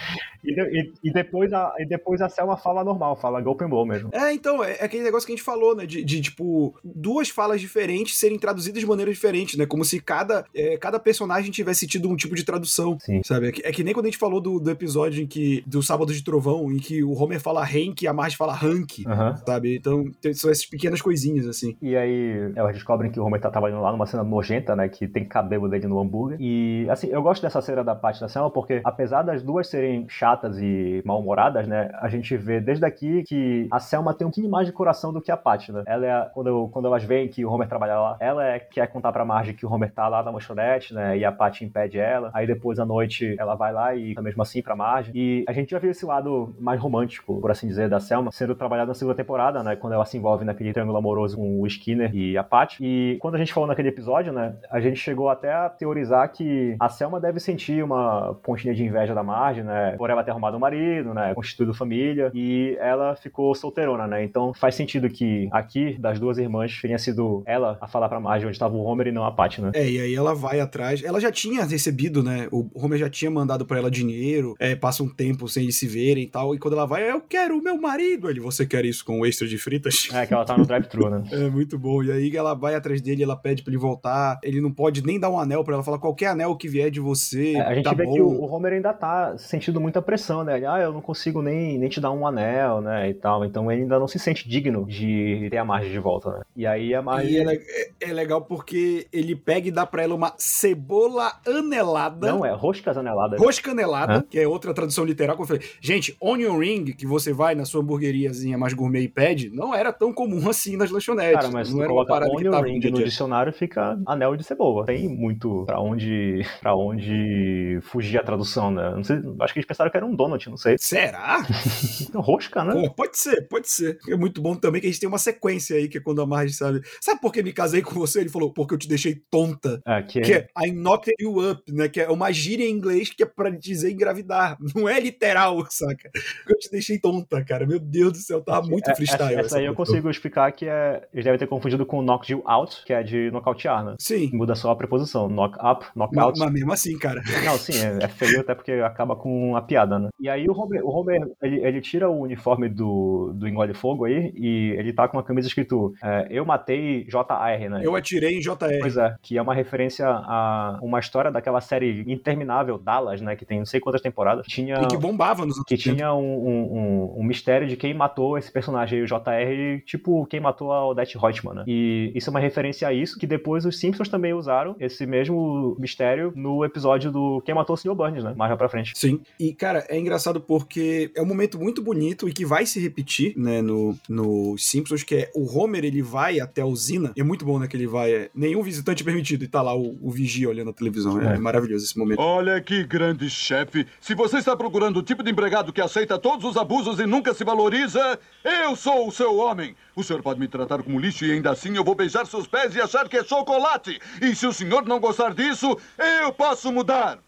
E, 0.44 0.54
de, 0.54 0.60
e, 0.62 0.92
e, 1.04 1.12
depois 1.12 1.52
a, 1.52 1.72
e 1.78 1.86
depois 1.86 2.20
a 2.20 2.28
Selma 2.28 2.56
fala 2.56 2.84
normal, 2.84 3.16
fala 3.16 3.38
and 3.38 3.68
Blow 3.68 3.86
mesmo. 3.86 4.10
É, 4.12 4.32
então, 4.32 4.62
é, 4.62 4.76
é 4.80 4.84
aquele 4.84 5.02
negócio 5.02 5.26
que 5.26 5.32
a 5.32 5.36
gente 5.36 5.44
falou, 5.44 5.74
né? 5.74 5.86
De, 5.86 6.02
de, 6.04 6.20
tipo, 6.20 6.74
duas 6.84 7.28
falas 7.28 7.60
diferentes 7.60 8.18
serem 8.18 8.38
traduzidas 8.38 8.80
de 8.80 8.86
maneira 8.86 9.10
diferente, 9.10 9.58
né? 9.58 9.66
Como 9.66 9.84
se 9.84 10.00
cada, 10.00 10.44
é, 10.54 10.76
cada 10.76 10.98
personagem 10.98 11.50
tivesse 11.50 11.75
tido 11.84 12.08
um 12.08 12.14
tipo 12.14 12.36
de 12.36 12.44
tradução. 12.44 12.96
Sim. 13.00 13.20
Sabe? 13.24 13.48
É 13.48 13.52
que, 13.52 13.66
é 13.66 13.72
que 13.72 13.82
nem 13.82 13.92
quando 13.92 14.06
a 14.06 14.08
gente 14.08 14.18
falou 14.18 14.40
do, 14.40 14.60
do 14.60 14.70
episódio 14.70 15.20
em 15.20 15.26
que. 15.26 15.64
Do 15.66 15.82
Sábado 15.82 16.12
de 16.12 16.22
Trovão, 16.22 16.70
em 16.70 16.78
que 16.78 17.02
o 17.02 17.12
Homer 17.20 17.40
fala 17.40 17.64
Hank 17.64 18.02
e 18.02 18.06
a 18.06 18.12
Marge 18.12 18.36
fala 18.36 18.54
Hank. 18.54 19.04
Uhum. 19.04 19.36
Sabe? 19.44 19.76
Então, 19.76 20.04
tem, 20.20 20.32
são 20.32 20.48
essas 20.48 20.64
pequenas 20.64 21.02
coisinhas, 21.02 21.46
assim. 21.46 21.76
E 21.82 21.96
aí, 21.96 22.52
elas 22.54 22.74
descobrem 22.74 23.10
que 23.10 23.18
o 23.18 23.24
Homer 23.24 23.40
tá 23.40 23.50
trabalhando 23.50 23.82
lá 23.82 23.90
numa 23.90 24.06
cena 24.06 24.22
nojenta, 24.22 24.76
né? 24.76 24.88
Que 24.88 25.08
tem 25.08 25.24
cabelo 25.24 25.68
dele 25.68 25.88
no 25.88 25.98
hambúrguer. 25.98 26.38
E, 26.40 26.86
assim, 26.88 27.08
eu 27.08 27.20
gosto 27.20 27.42
dessa 27.42 27.60
cena 27.60 27.82
da 27.82 27.96
parte 27.96 28.20
da 28.20 28.28
cena 28.28 28.48
porque, 28.48 28.80
apesar 28.84 29.22
das 29.22 29.42
duas 29.42 29.68
serem 29.68 30.06
chatas 30.08 30.58
e 30.60 31.02
mal-humoradas, 31.04 31.66
né? 31.66 31.90
A 32.00 32.08
gente 32.08 32.36
vê 32.36 32.60
desde 32.60 32.84
aqui 32.84 33.24
que 33.24 33.66
a 33.72 33.80
Selma 33.80 34.14
tem 34.14 34.26
um 34.26 34.30
pouquinho 34.36 34.50
mais 34.50 34.66
de 34.66 34.72
coração 34.72 35.12
do 35.12 35.20
que 35.20 35.30
a 35.30 35.36
Paty, 35.36 35.72
né? 35.72 35.82
Ela 35.86 36.06
é, 36.06 36.30
quando, 36.34 36.68
quando 36.68 36.86
elas 36.86 37.02
veem 37.02 37.28
que 37.28 37.44
o 37.44 37.50
Homer 37.50 37.68
trabalha 37.68 37.98
lá, 37.98 38.16
ela 38.20 38.44
é, 38.44 38.58
quer 38.58 38.86
contar 38.88 39.12
pra 39.12 39.24
Marge 39.24 39.54
que 39.54 39.64
o 39.64 39.72
Homer 39.72 39.90
tá 39.92 40.08
lá 40.08 40.22
na 40.22 40.30
lanchonete, 40.30 40.94
né? 40.94 41.16
E 41.16 41.24
a 41.24 41.32
Paty 41.32 41.64
impede 41.66 41.98
ela. 41.98 42.30
Aí 42.32 42.46
depois 42.46 42.78
à 42.78 42.84
noite 42.84 43.36
ela 43.38 43.54
vai 43.54 43.72
lá 43.72 43.94
e 43.94 44.14
tá 44.14 44.22
mesmo 44.22 44.42
assim 44.42 44.62
pra 44.62 44.76
Marge. 44.76 45.12
E 45.14 45.44
a 45.48 45.52
gente 45.52 45.70
já 45.70 45.78
viu 45.78 45.90
esse 45.90 46.04
lado 46.04 46.54
mais 46.58 46.80
romântico, 46.80 47.40
por 47.40 47.50
assim 47.50 47.66
dizer, 47.66 47.88
da 47.88 48.00
Selma, 48.00 48.30
sendo 48.32 48.54
trabalhado 48.54 48.88
na 48.88 48.94
segunda 48.94 49.16
temporada, 49.16 49.62
né? 49.62 49.76
Quando 49.76 49.92
ela 49.92 50.04
se 50.04 50.16
envolve 50.16 50.44
naquele 50.44 50.72
triângulo 50.72 50.98
amoroso 50.98 51.36
com 51.36 51.60
o 51.60 51.66
Skinner 51.66 52.14
e 52.14 52.36
a 52.36 52.44
Paty. 52.44 52.78
E 52.80 53.18
quando 53.20 53.34
a 53.34 53.38
gente 53.38 53.52
falou 53.52 53.66
naquele 53.66 53.88
episódio, 53.88 54.32
né? 54.32 54.54
A 54.70 54.80
gente 54.80 54.96
chegou 54.96 55.28
até 55.28 55.52
a 55.52 55.68
teorizar 55.68 56.30
que 56.32 56.76
a 56.80 56.88
Selma 56.88 57.20
deve 57.20 57.40
sentir 57.40 57.82
uma 57.82 58.34
pontinha 58.42 58.74
de 58.74 58.84
inveja 58.84 59.14
da 59.14 59.22
Marge, 59.22 59.62
né? 59.62 59.94
Por 59.96 60.10
ela 60.10 60.22
ter 60.22 60.30
arrumado 60.30 60.56
um 60.56 60.60
marido, 60.60 61.12
né? 61.14 61.34
Constituído 61.34 61.74
família. 61.74 62.30
E 62.34 62.76
ela 62.80 63.16
ficou 63.16 63.54
solteirona, 63.54 64.06
né? 64.06 64.24
Então 64.24 64.52
faz 64.54 64.74
sentido 64.74 65.08
que 65.08 65.48
aqui, 65.50 65.96
das 65.98 66.18
duas 66.18 66.38
irmãs, 66.38 66.80
tenha 66.80 66.98
sido 66.98 67.42
ela 67.46 67.78
a 67.80 67.86
falar 67.86 68.08
pra 68.08 68.20
Marge 68.20 68.46
onde 68.46 68.54
estava 68.54 68.74
o 68.74 68.82
Homer 68.82 69.08
e 69.08 69.12
não 69.12 69.24
a 69.24 69.32
Paty, 69.32 69.60
né? 69.62 69.70
É, 69.74 69.88
e 69.88 70.00
aí 70.00 70.14
ela 70.14 70.34
vai 70.34 70.60
atrás. 70.60 71.02
Ela 71.02 71.20
já 71.20 71.30
tinha 71.30 71.55
recebido, 71.64 72.22
né? 72.22 72.48
O 72.50 72.68
Homer 72.74 72.98
já 72.98 73.08
tinha 73.08 73.30
mandado 73.30 73.64
para 73.64 73.78
ela 73.78 73.90
dinheiro, 73.90 74.54
é, 74.58 74.74
passa 74.74 75.02
um 75.02 75.08
tempo 75.08 75.48
sem 75.48 75.64
eles 75.64 75.76
se 75.76 75.86
verem 75.86 76.24
e 76.24 76.28
tal. 76.28 76.54
E 76.54 76.58
quando 76.58 76.74
ela 76.74 76.86
vai, 76.86 77.10
eu 77.10 77.20
quero 77.20 77.58
o 77.58 77.62
meu 77.62 77.80
marido. 77.80 78.28
Ele, 78.28 78.40
você 78.40 78.66
quer 78.66 78.84
isso 78.84 79.04
com 79.04 79.24
extra 79.24 79.46
de 79.46 79.58
fritas? 79.58 80.08
É, 80.12 80.26
que 80.26 80.34
ela 80.34 80.44
tá 80.44 80.56
no 80.56 80.66
drive-thru, 80.66 81.10
né? 81.10 81.24
é 81.32 81.48
muito 81.50 81.78
bom. 81.78 82.02
E 82.02 82.12
aí 82.12 82.36
ela 82.36 82.54
vai 82.54 82.74
atrás 82.74 83.00
dele, 83.00 83.22
ela 83.22 83.36
pede 83.36 83.62
pra 83.62 83.70
ele 83.70 83.78
voltar. 83.78 84.38
Ele 84.42 84.60
não 84.60 84.72
pode 84.72 85.04
nem 85.04 85.18
dar 85.18 85.30
um 85.30 85.38
anel 85.38 85.64
para 85.64 85.74
ela, 85.74 85.82
fala 85.82 85.98
qualquer 85.98 86.28
anel 86.28 86.56
que 86.56 86.68
vier 86.68 86.90
de 86.90 87.00
você. 87.00 87.54
É, 87.54 87.60
a 87.60 87.74
gente 87.74 87.84
tá 87.84 87.92
vê 87.92 88.04
bom. 88.04 88.14
que 88.14 88.20
o, 88.20 88.28
o 88.28 88.52
Homer 88.52 88.72
ainda 88.72 88.92
tá 88.92 89.36
sentindo 89.38 89.80
muita 89.80 90.02
pressão, 90.02 90.44
né? 90.44 90.56
Ele, 90.56 90.66
ah, 90.66 90.78
eu 90.78 90.92
não 90.92 91.00
consigo 91.00 91.42
nem, 91.42 91.78
nem 91.78 91.88
te 91.88 92.00
dar 92.00 92.10
um 92.10 92.26
anel, 92.26 92.80
né? 92.80 93.08
E 93.08 93.14
tal. 93.14 93.44
Então 93.44 93.70
ele 93.70 93.82
ainda 93.82 93.98
não 93.98 94.08
se 94.08 94.18
sente 94.18 94.48
digno 94.48 94.84
de 94.86 95.48
ter 95.50 95.58
a 95.58 95.64
Marge 95.64 95.90
de 95.90 95.98
volta, 95.98 96.30
né? 96.30 96.40
E 96.56 96.66
aí 96.66 96.94
a 96.94 97.02
Marge. 97.02 97.32
E 97.32 97.38
é, 97.38 97.54
é, 97.54 97.90
é 98.00 98.12
legal 98.12 98.42
porque 98.42 99.06
ele 99.12 99.34
pega 99.34 99.68
e 99.68 99.70
dá 99.70 99.86
pra 99.86 100.02
ela 100.02 100.14
uma 100.14 100.34
cebola 100.38 101.32
anelada. 101.46 102.32
Não, 102.32 102.44
é 102.44 102.52
roscas 102.52 102.96
aneladas. 102.96 103.40
Rosca 103.40 103.70
anelada, 103.70 104.24
que 104.28 104.38
é 104.38 104.46
outra 104.46 104.72
tradução 104.72 105.04
literal. 105.04 105.36
Como 105.36 105.44
eu 105.44 105.48
falei, 105.58 105.68
gente, 105.80 106.16
onion 106.20 106.58
ring, 106.58 106.84
que 106.92 107.06
você 107.06 107.32
vai 107.32 107.54
na 107.54 107.64
sua 107.64 107.80
hamburgueriazinha 107.82 108.56
mais 108.58 108.72
gourmet 108.72 109.02
e 109.02 109.08
pede, 109.08 109.50
não 109.50 109.74
era 109.74 109.92
tão 109.92 110.12
comum 110.12 110.48
assim 110.48 110.76
nas 110.76 110.90
lanchonetes. 110.90 111.34
Cara, 111.34 111.50
mas 111.50 111.72
não 111.72 111.80
era 111.80 111.88
coloca 111.88 112.12
uma 112.14 112.20
que 112.20 112.48
onion 112.48 112.62
ring 112.62 112.74
no 112.74 112.80
dia 112.80 112.88
a 112.88 112.92
no 112.92 112.96
dia. 112.98 113.06
dicionário, 113.06 113.52
fica 113.52 113.98
anel 114.06 114.36
de 114.36 114.44
cebola. 114.44 114.86
Tem 114.86 115.08
muito 115.08 115.64
pra 115.66 115.80
onde, 115.80 116.44
pra 116.60 116.74
onde 116.74 117.78
fugir 117.82 118.18
a 118.18 118.22
tradução, 118.22 118.70
né? 118.70 118.90
Não 118.90 119.04
sei, 119.04 119.16
acho 119.40 119.52
que 119.52 119.58
eles 119.58 119.66
pensaram 119.66 119.90
que 119.90 119.96
era 119.96 120.06
um 120.06 120.14
donut, 120.14 120.48
não 120.48 120.56
sei. 120.56 120.76
Será? 120.78 121.44
Rosca, 122.14 122.64
né? 122.64 122.72
Pô, 122.72 122.90
pode 122.94 123.18
ser, 123.18 123.46
pode 123.48 123.68
ser. 123.70 123.98
É 124.08 124.16
muito 124.16 124.40
bom 124.40 124.54
também 124.54 124.80
que 124.80 124.86
a 124.86 124.90
gente 124.90 125.00
tem 125.00 125.08
uma 125.08 125.18
sequência 125.18 125.76
aí, 125.76 125.88
que 125.88 125.98
é 125.98 126.00
quando 126.00 126.20
a 126.22 126.26
Marge 126.26 126.54
sabe. 126.54 126.80
Sabe 127.00 127.20
por 127.20 127.32
que 127.32 127.42
me 127.42 127.52
casei 127.52 127.82
com 127.82 127.92
você? 127.94 128.20
Ele 128.20 128.28
falou, 128.28 128.52
porque 128.52 128.74
eu 128.74 128.78
te 128.78 128.88
deixei 128.88 129.20
tonta. 129.30 129.80
É, 129.86 130.02
que, 130.02 130.20
Que 130.20 130.32
é 130.32 130.46
I 130.64 130.72
knocked 130.72 131.14
up, 131.30 131.72
né? 131.72 131.88
Que 131.88 132.00
é 132.00 132.10
uma 132.10 132.32
gíria 132.32 132.64
em 132.64 132.72
inglês 132.72 133.10
que 133.10 133.22
é 133.22 133.26
pra 133.26 133.50
dizer 133.50 133.90
engravidar. 133.90 134.56
Não 134.74 134.88
é 134.88 134.98
literal, 135.00 135.64
saca? 135.70 136.10
Eu 136.48 136.58
te 136.58 136.70
deixei 136.70 136.98
tonta, 136.98 137.44
cara. 137.44 137.66
Meu 137.66 137.78
Deus 137.78 138.12
do 138.12 138.18
céu, 138.18 138.40
tava 138.40 138.66
muito 138.66 138.90
é, 138.90 138.94
freestyle. 138.94 139.34
essa, 139.34 139.46
essa 139.46 139.58
aí 139.58 139.66
eu 139.66 139.74
consigo 139.74 140.10
explicar 140.10 140.50
que 140.52 140.66
é. 140.68 141.06
Eles 141.12 141.24
devem 141.24 141.38
ter 141.38 141.46
confundido 141.46 141.84
com 141.86 142.02
knock 142.02 142.30
you 142.30 142.42
out, 142.44 142.84
que 142.84 142.92
é 142.92 143.02
de 143.02 143.30
nocautear, 143.30 143.84
né? 143.84 143.94
Sim. 143.98 144.30
Muda 144.32 144.54
só 144.54 144.70
a 144.70 144.76
preposição. 144.76 145.28
Knock 145.28 145.56
up, 145.62 145.86
knock 145.94 146.14
Mas, 146.14 146.24
out. 146.24 146.38
mas 146.38 146.52
mesmo 146.52 146.72
assim, 146.72 146.98
cara. 146.98 147.22
Não, 147.44 147.56
sim, 147.56 147.72
é, 147.78 148.04
é 148.04 148.08
feio 148.08 148.40
até 148.40 148.54
porque 148.54 148.72
acaba 148.72 149.16
com 149.16 149.56
a 149.56 149.62
piada, 149.62 149.98
né? 149.98 150.08
E 150.20 150.28
aí 150.28 150.46
o 150.48 150.52
Homer, 150.52 150.84
o 150.84 150.88
Homer 150.88 151.20
ele, 151.42 151.64
ele 151.64 151.80
tira 151.80 152.08
o 152.08 152.22
uniforme 152.22 152.68
do, 152.68 153.32
do 153.34 153.48
Engole 153.48 153.74
Fogo 153.74 154.04
aí 154.04 154.32
e 154.34 154.74
ele 154.78 154.92
tá 154.92 155.08
com 155.08 155.16
uma 155.16 155.22
camisa 155.22 155.48
escrito 155.48 155.92
é, 156.02 156.26
Eu 156.30 156.44
matei 156.44 157.04
JR, 157.04 157.70
né? 157.70 157.80
Eu 157.82 157.94
atirei 157.94 158.36
em 158.36 158.40
JR. 158.40 158.78
Pois 158.80 158.96
é, 158.96 159.14
que 159.22 159.38
é 159.38 159.42
uma 159.42 159.54
referência 159.54 160.06
a 160.06 160.78
uma 160.82 160.98
história 160.98 161.15
daquela 161.30 161.60
série 161.60 162.04
interminável, 162.06 162.78
Dallas, 162.78 163.20
né? 163.20 163.36
Que 163.36 163.44
tem 163.44 163.58
não 163.58 163.66
sei 163.66 163.80
quantas 163.80 164.00
temporadas. 164.00 164.46
Tinha, 164.46 164.76
E 164.82 164.86
que 164.86 164.96
bombava 164.96 165.44
nos 165.46 165.62
que 165.64 165.76
tinha 165.76 166.12
um, 166.14 166.20
um, 166.48 167.20
um- 167.20 167.24
mistério 167.24 167.66
de 167.66 167.76
quem 167.76 167.92
matou 167.92 168.38
esse 168.38 168.50
personagem 168.52 168.98
aí, 168.98 169.04
o 169.04 169.06
JR, 169.06 169.82
tipo 169.84 170.24
quem 170.26 170.38
matou 170.40 170.72
a 170.72 170.86
Odette 170.86 171.18
Reutemann, 171.18 171.56
né? 171.56 171.64
E 171.66 172.12
isso 172.14 172.28
é 172.28 172.30
uma 172.30 172.38
referência 172.40 172.86
a 172.86 172.92
isso, 172.92 173.18
que 173.18 173.26
depois 173.26 173.64
os 173.64 173.78
Simpsons 173.80 174.08
também 174.08 174.32
usaram 174.32 174.76
esse 174.78 175.04
mesmo 175.06 175.76
mistério 175.78 176.32
no 176.36 176.64
episódio 176.64 177.10
do 177.10 177.42
Quem 177.44 177.54
Matou 177.54 177.74
o 177.74 177.76
Sr. 177.76 177.94
Burns, 177.94 178.22
né? 178.22 178.34
Mais 178.36 178.50
lá 178.50 178.56
pra 178.56 178.68
frente. 178.68 178.92
Sim. 178.94 179.20
E, 179.40 179.52
cara, 179.52 179.84
é 179.88 179.98
engraçado 179.98 180.40
porque 180.40 181.10
é 181.14 181.22
um 181.22 181.26
momento 181.26 181.58
muito 181.58 181.82
bonito 181.82 182.28
e 182.28 182.32
que 182.32 182.44
vai 182.44 182.64
se 182.66 182.80
repetir, 182.80 183.34
né, 183.36 183.60
no, 183.60 183.96
no 184.08 184.56
Simpsons, 184.58 185.02
que 185.02 185.14
é 185.14 185.30
o 185.34 185.44
Homer, 185.58 185.84
ele 185.84 186.02
vai 186.02 186.38
até 186.40 186.62
a 186.62 186.66
usina. 186.66 187.12
E 187.16 187.20
é 187.20 187.24
muito 187.24 187.44
bom, 187.44 187.58
né, 187.58 187.66
que 187.66 187.76
ele 187.76 187.86
vai. 187.86 188.12
É, 188.12 188.30
nenhum 188.34 188.62
visitante 188.62 189.02
permitido. 189.02 189.44
E 189.44 189.48
tá 189.48 189.62
lá 189.62 189.74
o, 189.76 189.96
o 190.00 190.10
vigia 190.10 190.48
olhando 190.48 190.70
a 190.70 190.72
televisão. 190.72 191.05
É, 191.20 191.34
É. 191.34 191.38
maravilhoso 191.38 191.84
esse 191.84 191.98
momento. 191.98 192.20
Olha 192.20 192.60
que 192.60 192.82
grande 192.84 193.28
chefe. 193.30 193.86
Se 194.00 194.14
você 194.14 194.38
está 194.38 194.56
procurando 194.56 194.98
o 194.98 195.02
tipo 195.02 195.22
de 195.22 195.30
empregado 195.30 195.72
que 195.72 195.80
aceita 195.80 196.18
todos 196.18 196.44
os 196.44 196.56
abusos 196.56 196.98
e 197.00 197.06
nunca 197.06 197.32
se 197.34 197.44
valoriza, 197.44 198.18
eu 198.44 198.74
sou 198.76 199.06
o 199.08 199.12
seu 199.12 199.36
homem. 199.36 199.76
O 199.94 200.02
senhor 200.02 200.22
pode 200.22 200.40
me 200.40 200.48
tratar 200.48 200.82
como 200.82 200.98
lixo 201.00 201.24
e 201.24 201.32
ainda 201.32 201.50
assim 201.50 201.76
eu 201.76 201.84
vou 201.84 201.94
beijar 201.94 202.26
seus 202.26 202.46
pés 202.46 202.74
e 202.74 202.80
achar 202.80 203.08
que 203.08 203.16
é 203.16 203.24
chocolate. 203.24 204.00
E 204.20 204.34
se 204.34 204.46
o 204.46 204.52
senhor 204.52 204.84
não 204.86 204.98
gostar 205.00 205.34
disso, 205.34 205.76
eu 206.22 206.32
posso 206.32 206.70
mudar. 206.72 207.18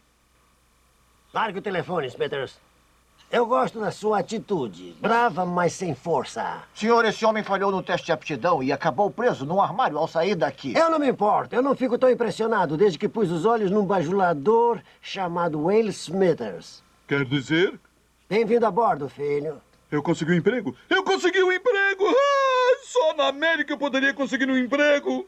Largue 1.33 1.59
o 1.59 1.61
telefone, 1.61 2.07
Smithers. 2.07 2.59
Eu 3.31 3.45
gosto 3.45 3.79
da 3.79 3.91
sua 3.91 4.19
atitude. 4.19 4.95
Brava, 4.99 5.45
mas 5.45 5.73
sem 5.73 5.93
força. 5.93 6.63
Senhor, 6.73 7.05
esse 7.05 7.23
homem 7.23 7.43
falhou 7.43 7.69
no 7.71 7.83
teste 7.83 8.07
de 8.07 8.11
aptidão 8.11 8.63
e 8.63 8.71
acabou 8.71 9.11
preso 9.11 9.45
num 9.45 9.61
armário 9.61 9.99
ao 9.99 10.07
sair 10.07 10.33
daqui. 10.33 10.73
Eu 10.75 10.89
não 10.89 10.97
me 10.97 11.07
importo. 11.07 11.53
Eu 11.55 11.61
não 11.61 11.75
fico 11.75 11.95
tão 11.97 12.09
impressionado 12.09 12.75
desde 12.75 12.97
que 12.97 13.07
pus 13.07 13.29
os 13.29 13.45
olhos 13.45 13.69
num 13.69 13.85
bajulador 13.85 14.79
chamado 14.99 15.63
Wayne 15.65 15.89
Smithers. 15.89 16.81
Quer 17.07 17.23
dizer, 17.23 17.79
Bem-vindo 18.27 18.65
a 18.65 18.71
bordo, 18.71 19.07
filho. 19.07 19.61
eu 19.91 20.01
consegui 20.01 20.31
um 20.31 20.35
emprego? 20.37 20.75
Eu 20.89 21.03
consegui 21.03 21.43
um 21.43 21.51
emprego! 21.51 22.05
Ah, 22.07 22.77
só 22.83 23.13
na 23.13 23.27
América 23.27 23.73
eu 23.73 23.77
poderia 23.77 24.13
conseguir 24.13 24.49
um 24.49 24.57
emprego. 24.57 25.27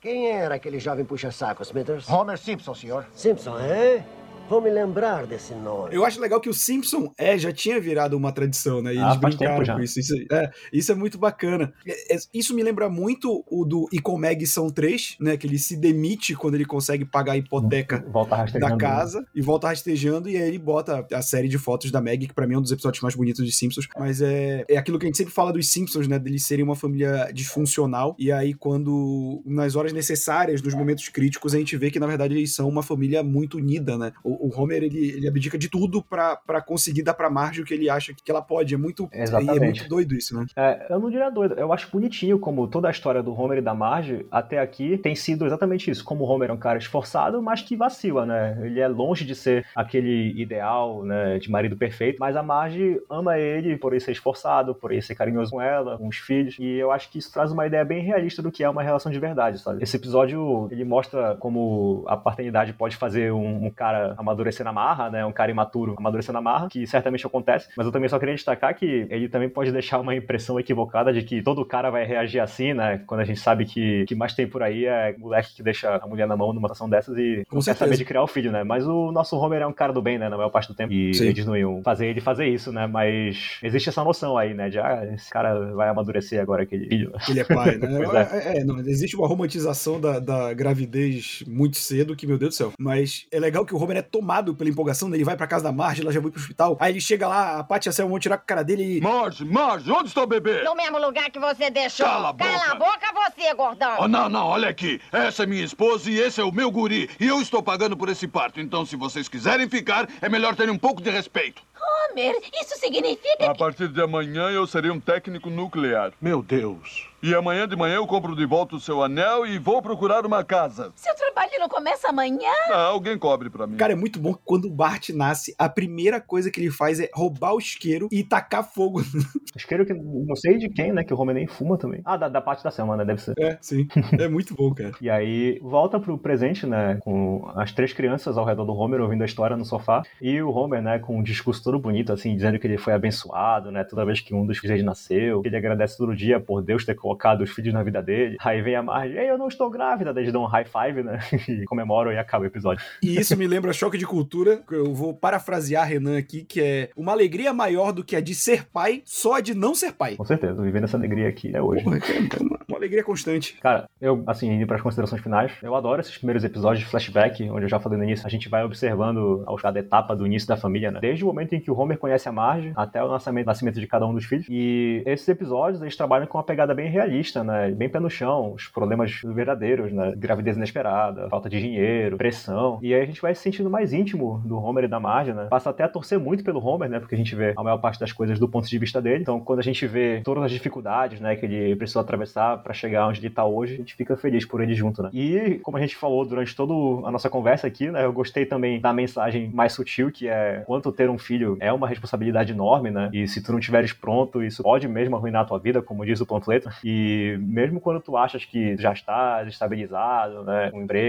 Quem 0.00 0.30
era 0.30 0.54
aquele 0.54 0.80
jovem 0.80 1.04
puxa-saco, 1.04 1.62
Smithers? 1.62 2.08
Homer 2.08 2.38
Simpson, 2.38 2.74
senhor. 2.74 3.06
Simpson, 3.14 3.58
é? 3.58 4.04
Vou 4.52 4.60
me 4.60 4.68
lembrar 4.68 5.26
desse 5.26 5.54
nome. 5.54 5.94
Eu 5.94 6.04
acho 6.04 6.20
legal 6.20 6.38
que 6.38 6.50
o 6.50 6.52
Simpson 6.52 7.10
é, 7.16 7.38
já 7.38 7.50
tinha 7.50 7.80
virado 7.80 8.14
uma 8.18 8.30
tradição, 8.30 8.82
né? 8.82 8.94
E 8.94 8.98
Ah, 8.98 9.06
eles 9.06 9.16
brincaram 9.16 9.54
tempo 9.54 9.64
já. 9.64 9.74
com 9.76 9.80
isso. 9.80 9.98
Isso 9.98 10.14
é, 10.30 10.50
isso 10.70 10.92
é 10.92 10.94
muito 10.94 11.16
bacana. 11.16 11.72
É, 11.86 12.16
é, 12.16 12.18
isso 12.34 12.54
me 12.54 12.62
lembra 12.62 12.90
muito 12.90 13.42
o 13.50 13.64
do 13.64 13.88
E 13.90 13.98
com 13.98 14.18
Meg 14.18 14.46
são 14.46 14.68
três, 14.68 15.16
né? 15.18 15.38
Que 15.38 15.46
ele 15.46 15.56
se 15.58 15.74
demite 15.74 16.34
quando 16.34 16.56
ele 16.56 16.66
consegue 16.66 17.02
pagar 17.06 17.32
a 17.32 17.38
hipoteca 17.38 18.04
Volta 18.12 18.36
rastejando. 18.36 18.72
da 18.72 18.76
casa 18.76 19.26
e 19.34 19.40
volta 19.40 19.68
rastejando 19.68 20.28
e 20.28 20.36
aí 20.36 20.48
ele 20.48 20.58
bota 20.58 21.06
a 21.10 21.22
série 21.22 21.48
de 21.48 21.56
fotos 21.56 21.90
da 21.90 22.02
Meg, 22.02 22.26
que 22.26 22.34
pra 22.34 22.46
mim 22.46 22.52
é 22.52 22.58
um 22.58 22.62
dos 22.62 22.72
episódios 22.72 23.00
mais 23.02 23.14
bonitos 23.14 23.42
dos 23.42 23.56
Simpsons, 23.56 23.88
mas 23.98 24.20
é, 24.20 24.66
é 24.68 24.76
aquilo 24.76 24.98
que 24.98 25.06
a 25.06 25.08
gente 25.08 25.16
sempre 25.16 25.32
fala 25.32 25.50
dos 25.50 25.66
Simpsons, 25.66 26.06
né, 26.06 26.18
deles 26.18 26.44
serem 26.44 26.62
uma 26.62 26.76
família 26.76 27.30
disfuncional 27.32 28.14
e 28.18 28.30
aí 28.30 28.52
quando 28.52 29.40
nas 29.46 29.76
horas 29.76 29.94
necessárias, 29.94 30.60
nos 30.60 30.74
momentos 30.74 31.08
críticos, 31.08 31.54
a 31.54 31.58
gente 31.58 31.74
vê 31.74 31.90
que 31.90 31.98
na 31.98 32.06
verdade 32.06 32.34
eles 32.34 32.54
são 32.54 32.68
uma 32.68 32.82
família 32.82 33.22
muito 33.22 33.56
unida, 33.56 33.96
né? 33.96 34.12
O 34.22 34.41
o 34.42 34.60
Homer, 34.60 34.82
ele, 34.82 35.10
ele 35.16 35.28
abdica 35.28 35.56
de 35.56 35.68
tudo 35.68 36.02
pra, 36.02 36.36
pra 36.36 36.60
conseguir 36.60 37.02
dar 37.02 37.14
pra 37.14 37.30
Marge 37.30 37.62
o 37.62 37.64
que 37.64 37.72
ele 37.72 37.88
acha 37.88 38.12
que 38.12 38.30
ela 38.30 38.42
pode. 38.42 38.74
É 38.74 38.76
muito, 38.76 39.08
é 39.12 39.22
Exatamente. 39.22 39.60
muito 39.60 39.88
doido 39.88 40.14
isso, 40.14 40.36
né? 40.36 40.46
É, 40.56 40.86
eu 40.90 40.98
não 40.98 41.10
diria 41.10 41.30
doido, 41.30 41.54
eu 41.54 41.72
acho 41.72 41.90
bonitinho 41.90 42.38
como 42.38 42.66
toda 42.66 42.88
a 42.88 42.90
história 42.90 43.22
do 43.22 43.32
Homer 43.32 43.58
e 43.58 43.62
da 43.62 43.74
Marge 43.74 44.26
até 44.30 44.58
aqui 44.58 44.98
tem 44.98 45.14
sido 45.14 45.46
exatamente 45.46 45.90
isso. 45.90 46.04
Como 46.04 46.24
o 46.24 46.28
Homer 46.28 46.50
é 46.50 46.52
um 46.52 46.58
cara 46.58 46.78
esforçado, 46.78 47.40
mas 47.40 47.62
que 47.62 47.76
vacila, 47.76 48.26
né? 48.26 48.58
Ele 48.62 48.80
é 48.80 48.88
longe 48.88 49.24
de 49.24 49.34
ser 49.34 49.64
aquele 49.74 50.32
ideal, 50.40 51.04
né, 51.04 51.38
de 51.38 51.50
marido 51.50 51.76
perfeito, 51.76 52.18
mas 52.18 52.36
a 52.36 52.42
Marge 52.42 53.00
ama 53.08 53.38
ele 53.38 53.76
por 53.76 53.92
ele 53.92 54.00
ser 54.00 54.12
esforçado, 54.12 54.74
por 54.74 54.90
ele 54.90 55.02
ser 55.02 55.14
carinhoso 55.14 55.52
com 55.52 55.60
ela, 55.60 55.96
com 55.98 56.08
os 56.08 56.16
filhos, 56.16 56.56
e 56.58 56.76
eu 56.76 56.90
acho 56.90 57.10
que 57.10 57.18
isso 57.18 57.32
traz 57.32 57.52
uma 57.52 57.66
ideia 57.66 57.84
bem 57.84 58.02
realista 58.02 58.42
do 58.42 58.50
que 58.50 58.64
é 58.64 58.68
uma 58.68 58.82
relação 58.82 59.12
de 59.12 59.18
verdade, 59.18 59.58
sabe? 59.58 59.82
Esse 59.82 59.96
episódio, 59.96 60.68
ele 60.70 60.84
mostra 60.84 61.36
como 61.36 62.04
a 62.06 62.16
paternidade 62.16 62.72
pode 62.72 62.96
fazer 62.96 63.32
um, 63.32 63.66
um 63.66 63.70
cara 63.70 64.14
amadurecer 64.22 64.64
na 64.64 64.72
marra, 64.72 65.10
né? 65.10 65.24
Um 65.24 65.32
cara 65.32 65.50
imaturo 65.50 65.94
amadurecer 65.98 66.32
na 66.32 66.40
marra, 66.40 66.68
que 66.68 66.86
certamente 66.86 67.26
acontece, 67.26 67.68
mas 67.76 67.86
eu 67.86 67.92
também 67.92 68.08
só 68.08 68.18
queria 68.18 68.34
destacar 68.34 68.74
que 68.74 69.06
ele 69.10 69.28
também 69.28 69.48
pode 69.48 69.70
deixar 69.70 70.00
uma 70.00 70.14
impressão 70.14 70.58
equivocada 70.58 71.12
de 71.12 71.22
que 71.22 71.42
todo 71.42 71.64
cara 71.64 71.90
vai 71.90 72.04
reagir 72.04 72.40
assim, 72.40 72.72
né? 72.72 73.02
Quando 73.06 73.20
a 73.20 73.24
gente 73.24 73.40
sabe 73.40 73.64
que 73.64 74.04
que 74.06 74.14
mais 74.14 74.34
tem 74.34 74.46
por 74.46 74.62
aí 74.62 74.86
é 74.86 75.14
moleque 75.18 75.54
que 75.54 75.62
deixa 75.62 75.96
a 75.96 76.06
mulher 76.06 76.26
na 76.26 76.36
mão 76.36 76.52
numa 76.52 76.68
situação 76.68 76.88
dessas 76.88 77.16
e 77.16 77.44
Com 77.48 77.60
saber 77.60 77.96
de 77.96 78.04
criar 78.04 78.22
o 78.22 78.26
filho, 78.26 78.50
né? 78.50 78.64
Mas 78.64 78.86
o 78.86 79.12
nosso 79.12 79.36
Homer 79.36 79.62
é 79.62 79.66
um 79.66 79.72
cara 79.72 79.92
do 79.92 80.02
bem, 80.02 80.18
né? 80.18 80.28
Na 80.28 80.36
maior 80.36 80.50
parte 80.50 80.68
do 80.68 80.74
tempo. 80.74 80.92
E 80.92 81.14
Sim. 81.14 81.28
eles 81.28 81.46
não 81.46 81.56
iam 81.56 81.82
fazer 81.82 82.06
ele 82.06 82.20
fazer 82.20 82.46
isso, 82.46 82.72
né? 82.72 82.86
Mas 82.86 83.58
existe 83.62 83.88
essa 83.88 84.04
noção 84.04 84.36
aí, 84.36 84.54
né? 84.54 84.68
De, 84.68 84.78
ah, 84.78 85.08
esse 85.14 85.30
cara 85.30 85.72
vai 85.74 85.88
amadurecer 85.88 86.40
agora 86.40 86.62
aquele 86.62 86.86
filho. 86.88 87.12
Ele 87.28 87.40
é 87.40 87.44
pai, 87.44 87.76
né? 87.76 87.88
É. 88.12 88.58
é, 88.58 88.58
é, 88.58 88.64
não, 88.64 88.78
existe 88.80 89.16
uma 89.16 89.26
romantização 89.26 90.00
da, 90.00 90.18
da 90.18 90.52
gravidez 90.52 91.42
muito 91.46 91.78
cedo, 91.78 92.14
que, 92.14 92.26
meu 92.26 92.36
Deus 92.36 92.54
do 92.54 92.56
céu. 92.56 92.72
Mas 92.78 93.26
é 93.30 93.38
legal 93.38 93.64
que 93.64 93.74
o 93.74 93.82
Homer 93.82 93.96
é 93.96 94.02
tomado 94.12 94.54
pela 94.54 94.68
empolgação, 94.68 95.08
né? 95.08 95.16
ele 95.16 95.24
vai 95.24 95.36
pra 95.36 95.46
casa 95.46 95.64
da 95.64 95.72
Marge, 95.72 96.02
ela 96.02 96.12
já 96.12 96.20
vai 96.20 96.30
pro 96.30 96.38
hospital. 96.38 96.76
Aí 96.78 96.92
ele 96.92 97.00
chega 97.00 97.26
lá, 97.26 97.58
a 97.58 97.64
Paty 97.64 97.88
e 97.88 97.90
a 97.90 97.92
Selma 97.92 98.10
vão 98.10 98.20
tirar 98.20 98.36
com 98.36 98.42
a 98.42 98.46
cara 98.46 98.62
dele 98.62 98.98
e. 98.98 99.00
Marge, 99.00 99.44
Marge, 99.44 99.90
onde 99.90 100.08
está 100.08 100.22
o 100.22 100.26
bebê? 100.26 100.62
No 100.62 100.74
mesmo 100.74 100.98
lugar 100.98 101.30
que 101.30 101.38
você 101.38 101.70
deixou. 101.70 102.06
Cala 102.06 102.28
a 102.28 102.32
boca. 102.32 102.50
Cala 102.50 102.72
a 102.72 102.74
boca 102.74 103.12
você, 103.14 103.54
gordão. 103.54 103.96
Oh, 104.00 104.08
não, 104.08 104.28
não, 104.28 104.46
olha 104.46 104.68
aqui. 104.68 105.00
Essa 105.10 105.44
é 105.44 105.46
minha 105.46 105.64
esposa 105.64 106.10
e 106.10 106.18
esse 106.18 106.40
é 106.40 106.44
o 106.44 106.52
meu 106.52 106.70
guri. 106.70 107.08
E 107.18 107.26
eu 107.26 107.40
estou 107.40 107.62
pagando 107.62 107.96
por 107.96 108.10
esse 108.10 108.28
parto. 108.28 108.60
Então, 108.60 108.84
se 108.84 108.96
vocês 108.96 109.28
quiserem 109.28 109.68
ficar, 109.68 110.06
é 110.20 110.28
melhor 110.28 110.54
terem 110.54 110.72
um 110.72 110.78
pouco 110.78 111.00
de 111.00 111.10
respeito. 111.10 111.62
Homer, 112.10 112.36
isso 112.60 112.76
significa 112.78 113.50
A 113.50 113.54
partir 113.54 113.88
de 113.88 114.00
amanhã 114.00 114.50
eu 114.50 114.66
serei 114.66 114.90
um 114.90 115.00
técnico 115.00 115.50
nuclear. 115.50 116.12
Meu 116.20 116.42
Deus. 116.42 117.08
E 117.22 117.34
amanhã 117.34 117.68
de 117.68 117.76
manhã 117.76 117.96
eu 117.96 118.06
compro 118.06 118.34
de 118.34 118.44
volta 118.44 118.76
o 118.76 118.80
seu 118.80 119.02
anel 119.02 119.46
e 119.46 119.58
vou 119.58 119.80
procurar 119.80 120.26
uma 120.26 120.44
casa. 120.44 120.92
seu 120.96 121.14
trabalho 121.32 121.52
não 121.58 121.68
começa 121.68 122.08
amanhã? 122.08 122.50
Ah, 122.70 122.84
alguém 122.86 123.18
cobre 123.18 123.48
pra 123.48 123.66
mim. 123.66 123.76
Cara, 123.76 123.92
é 123.92 123.96
muito 123.96 124.20
bom 124.20 124.34
que 124.34 124.40
quando 124.44 124.66
o 124.66 124.70
Bart 124.70 125.08
nasce, 125.10 125.54
a 125.58 125.68
primeira 125.68 126.20
coisa 126.20 126.50
que 126.50 126.60
ele 126.60 126.70
faz 126.70 127.00
é 127.00 127.08
roubar 127.14 127.54
o 127.54 127.58
isqueiro 127.58 128.08
e 128.12 128.22
tacar 128.22 128.62
fogo. 128.62 129.00
Isqueiro 129.56 129.84
que 129.84 129.92
não 129.92 130.34
sei 130.34 130.56
de 130.56 130.68
quem, 130.68 130.92
né? 130.92 131.04
Que 131.04 131.12
o 131.12 131.20
Homer 131.20 131.34
nem 131.34 131.46
fuma 131.46 131.76
também. 131.76 132.00
Ah, 132.04 132.16
da, 132.16 132.28
da 132.28 132.40
parte 132.40 132.64
da 132.64 132.70
Selma, 132.70 132.96
né? 132.96 133.04
Deve 133.04 133.20
ser. 133.20 133.34
É, 133.38 133.58
sim. 133.60 133.86
É 134.18 134.26
muito 134.26 134.54
bom, 134.54 134.72
cara. 134.74 134.92
E 135.00 135.10
aí 135.10 135.58
volta 135.60 136.00
pro 136.00 136.16
presente, 136.16 136.66
né? 136.66 136.98
Com 137.00 137.50
as 137.54 137.72
três 137.72 137.92
crianças 137.92 138.38
ao 138.38 138.44
redor 138.44 138.64
do 138.64 138.72
Homer 138.72 139.00
ouvindo 139.00 139.22
a 139.22 139.26
história 139.26 139.56
no 139.56 139.64
sofá. 139.64 140.02
E 140.20 140.40
o 140.40 140.50
Homer, 140.50 140.82
né, 140.82 140.98
com 140.98 141.18
um 141.18 141.22
discurso 141.22 141.62
todo 141.62 141.78
bonito, 141.78 142.12
assim, 142.12 142.34
dizendo 142.34 142.58
que 142.58 142.66
ele 142.66 142.78
foi 142.78 142.94
abençoado, 142.94 143.70
né? 143.70 143.84
Toda 143.84 144.04
vez 144.04 144.20
que 144.20 144.34
um 144.34 144.46
dos 144.46 144.58
filhos 144.58 144.82
nasceu. 144.82 145.42
Que 145.42 145.48
ele 145.48 145.56
agradece 145.56 145.98
todo 145.98 146.16
dia 146.16 146.40
por 146.40 146.62
Deus 146.62 146.84
ter 146.84 146.94
colocado 146.94 147.42
os 147.42 147.50
filhos 147.50 147.74
na 147.74 147.82
vida 147.82 148.02
dele. 148.02 148.36
Aí 148.40 148.62
vem 148.62 148.74
a 148.74 148.82
Marge, 148.82 149.16
ei, 149.18 149.30
eu 149.30 149.38
não 149.38 149.48
estou 149.48 149.70
grávida. 149.70 150.14
Daí 150.14 150.24
eles 150.24 150.32
dão 150.32 150.42
um 150.42 150.46
high 150.46 150.64
five, 150.64 151.02
né? 151.02 151.18
E 151.52 151.64
comemoram 151.64 152.12
e 152.12 152.18
acaba 152.18 152.44
o 152.44 152.46
episódio. 152.46 152.84
E 153.02 153.18
isso 153.18 153.36
me 153.36 153.46
lembra 153.46 153.72
choque 153.72 153.98
de 153.98 154.06
cultura. 154.06 154.62
Eu 154.70 154.94
vou 154.94 155.12
parafrasear 155.12 155.86
Renan 155.86 156.16
aqui, 156.16 156.44
que 156.44 156.60
é 156.60 156.90
uma 156.96 157.12
alegria 157.12 157.52
maior 157.52 157.92
do 157.92 158.04
que 158.04 158.16
a 158.16 158.20
de 158.20 158.34
ser 158.34 158.64
pai, 158.66 159.02
só 159.04 159.34
a 159.34 159.40
de 159.40 159.54
não 159.54 159.74
ser 159.74 159.92
pai. 159.92 160.16
Com 160.16 160.24
certeza, 160.24 160.62
vivendo 160.62 160.84
essa 160.84 160.96
alegria 160.96 161.28
aqui 161.28 161.54
é 161.54 161.60
hoje. 161.60 161.84
Porra, 161.84 162.00
cara, 162.00 162.18
é 162.18 162.42
uma, 162.42 162.60
uma 162.68 162.76
alegria 162.78 163.02
constante. 163.02 163.58
Cara, 163.60 163.88
eu, 164.00 164.22
assim, 164.26 164.50
indo 164.50 164.66
para 164.66 164.76
as 164.76 164.82
considerações 164.82 165.22
finais, 165.22 165.52
eu 165.62 165.74
adoro 165.74 166.00
esses 166.00 166.16
primeiros 166.16 166.44
episódios 166.44 166.84
de 166.84 166.90
flashback, 166.90 167.48
onde 167.50 167.64
eu 167.64 167.68
já 167.68 167.78
falei 167.78 167.98
no 167.98 168.04
início, 168.04 168.26
a 168.26 168.30
gente 168.30 168.48
vai 168.48 168.64
observando 168.64 169.44
a 169.46 169.60
cada 169.60 169.78
etapa 169.78 170.16
do 170.16 170.26
início 170.26 170.48
da 170.48 170.56
família, 170.56 170.90
né? 170.90 171.00
Desde 171.00 171.24
o 171.24 171.26
momento 171.26 171.54
em 171.54 171.60
que 171.60 171.70
o 171.70 171.78
Homer 171.78 171.98
conhece 171.98 172.28
a 172.28 172.32
Marge 172.32 172.72
até 172.74 173.02
o 173.02 173.08
nascimento, 173.08 173.46
nascimento 173.46 173.80
de 173.80 173.86
cada 173.86 174.06
um 174.06 174.14
dos 174.14 174.24
filhos. 174.24 174.46
E 174.48 175.02
esses 175.06 175.28
episódios, 175.28 175.82
eles 175.82 175.96
trabalham 175.96 176.26
com 176.26 176.38
uma 176.38 176.44
pegada 176.44 176.74
bem 176.74 176.90
realista, 176.90 177.44
né? 177.44 177.70
Bem 177.70 177.88
pé 177.88 178.00
no 178.00 178.10
chão, 178.10 178.52
os 178.54 178.68
problemas 178.68 179.20
verdadeiros, 179.22 179.92
né? 179.92 180.14
Gravidez 180.16 180.56
inesperada, 180.56 181.11
falta 181.28 181.48
de 181.48 181.60
dinheiro, 181.60 182.16
pressão. 182.16 182.78
E 182.82 182.94
aí 182.94 183.02
a 183.02 183.06
gente 183.06 183.20
vai 183.20 183.34
se 183.34 183.42
sentindo 183.42 183.70
mais 183.70 183.92
íntimo 183.92 184.40
do 184.44 184.58
Homer 184.58 184.84
e 184.84 184.88
da 184.88 185.00
Marge, 185.00 185.32
né? 185.32 185.46
Passa 185.50 185.70
até 185.70 185.84
a 185.84 185.88
torcer 185.88 186.18
muito 186.18 186.44
pelo 186.44 186.64
Homer, 186.64 186.88
né? 186.88 187.00
Porque 187.00 187.14
a 187.14 187.18
gente 187.18 187.34
vê 187.34 187.52
a 187.56 187.62
maior 187.62 187.78
parte 187.78 187.98
das 187.98 188.12
coisas 188.12 188.38
do 188.38 188.48
ponto 188.48 188.68
de 188.68 188.78
vista 188.78 189.00
dele. 189.00 189.22
Então, 189.22 189.40
quando 189.40 189.58
a 189.58 189.62
gente 189.62 189.86
vê 189.86 190.20
todas 190.24 190.44
as 190.44 190.50
dificuldades, 190.50 191.20
né, 191.20 191.36
que 191.36 191.46
ele 191.46 191.76
precisou 191.76 192.00
atravessar 192.00 192.58
para 192.58 192.72
chegar 192.72 193.08
onde 193.08 193.20
ele 193.20 193.30
tá 193.30 193.44
hoje, 193.44 193.74
a 193.74 193.76
gente 193.78 193.94
fica 193.94 194.16
feliz 194.16 194.44
por 194.44 194.60
ele 194.60 194.74
junto, 194.74 195.02
né? 195.02 195.10
E, 195.12 195.60
como 195.62 195.76
a 195.76 195.80
gente 195.80 195.96
falou 195.96 196.24
durante 196.24 196.54
toda 196.54 196.72
a 197.06 197.10
nossa 197.10 197.28
conversa 197.28 197.66
aqui, 197.66 197.90
né, 197.90 198.04
eu 198.04 198.12
gostei 198.12 198.46
também 198.46 198.80
da 198.80 198.92
mensagem 198.92 199.50
mais 199.52 199.72
sutil, 199.72 200.10
que 200.10 200.28
é 200.28 200.62
quanto 200.66 200.92
ter 200.92 201.10
um 201.10 201.18
filho 201.18 201.56
é 201.60 201.72
uma 201.72 201.88
responsabilidade 201.88 202.52
enorme, 202.52 202.90
né? 202.90 203.10
E 203.12 203.26
se 203.26 203.42
tu 203.42 203.52
não 203.52 203.58
estiveres 203.58 203.92
pronto, 203.92 204.42
isso 204.42 204.62
pode 204.62 204.88
mesmo 204.88 205.16
arruinar 205.16 205.42
a 205.42 205.44
tua 205.44 205.58
vida, 205.58 205.82
como 205.82 206.04
diz 206.04 206.20
o 206.20 206.26
panfleto. 206.26 206.70
E 206.84 207.36
mesmo 207.40 207.80
quando 207.80 208.00
tu 208.00 208.16
achas 208.16 208.44
que 208.44 208.76
já 208.76 208.92
estás 208.92 209.48
estabilizado, 209.48 210.44
né, 210.44 210.70
um 210.72 210.82
emprego 210.82 211.01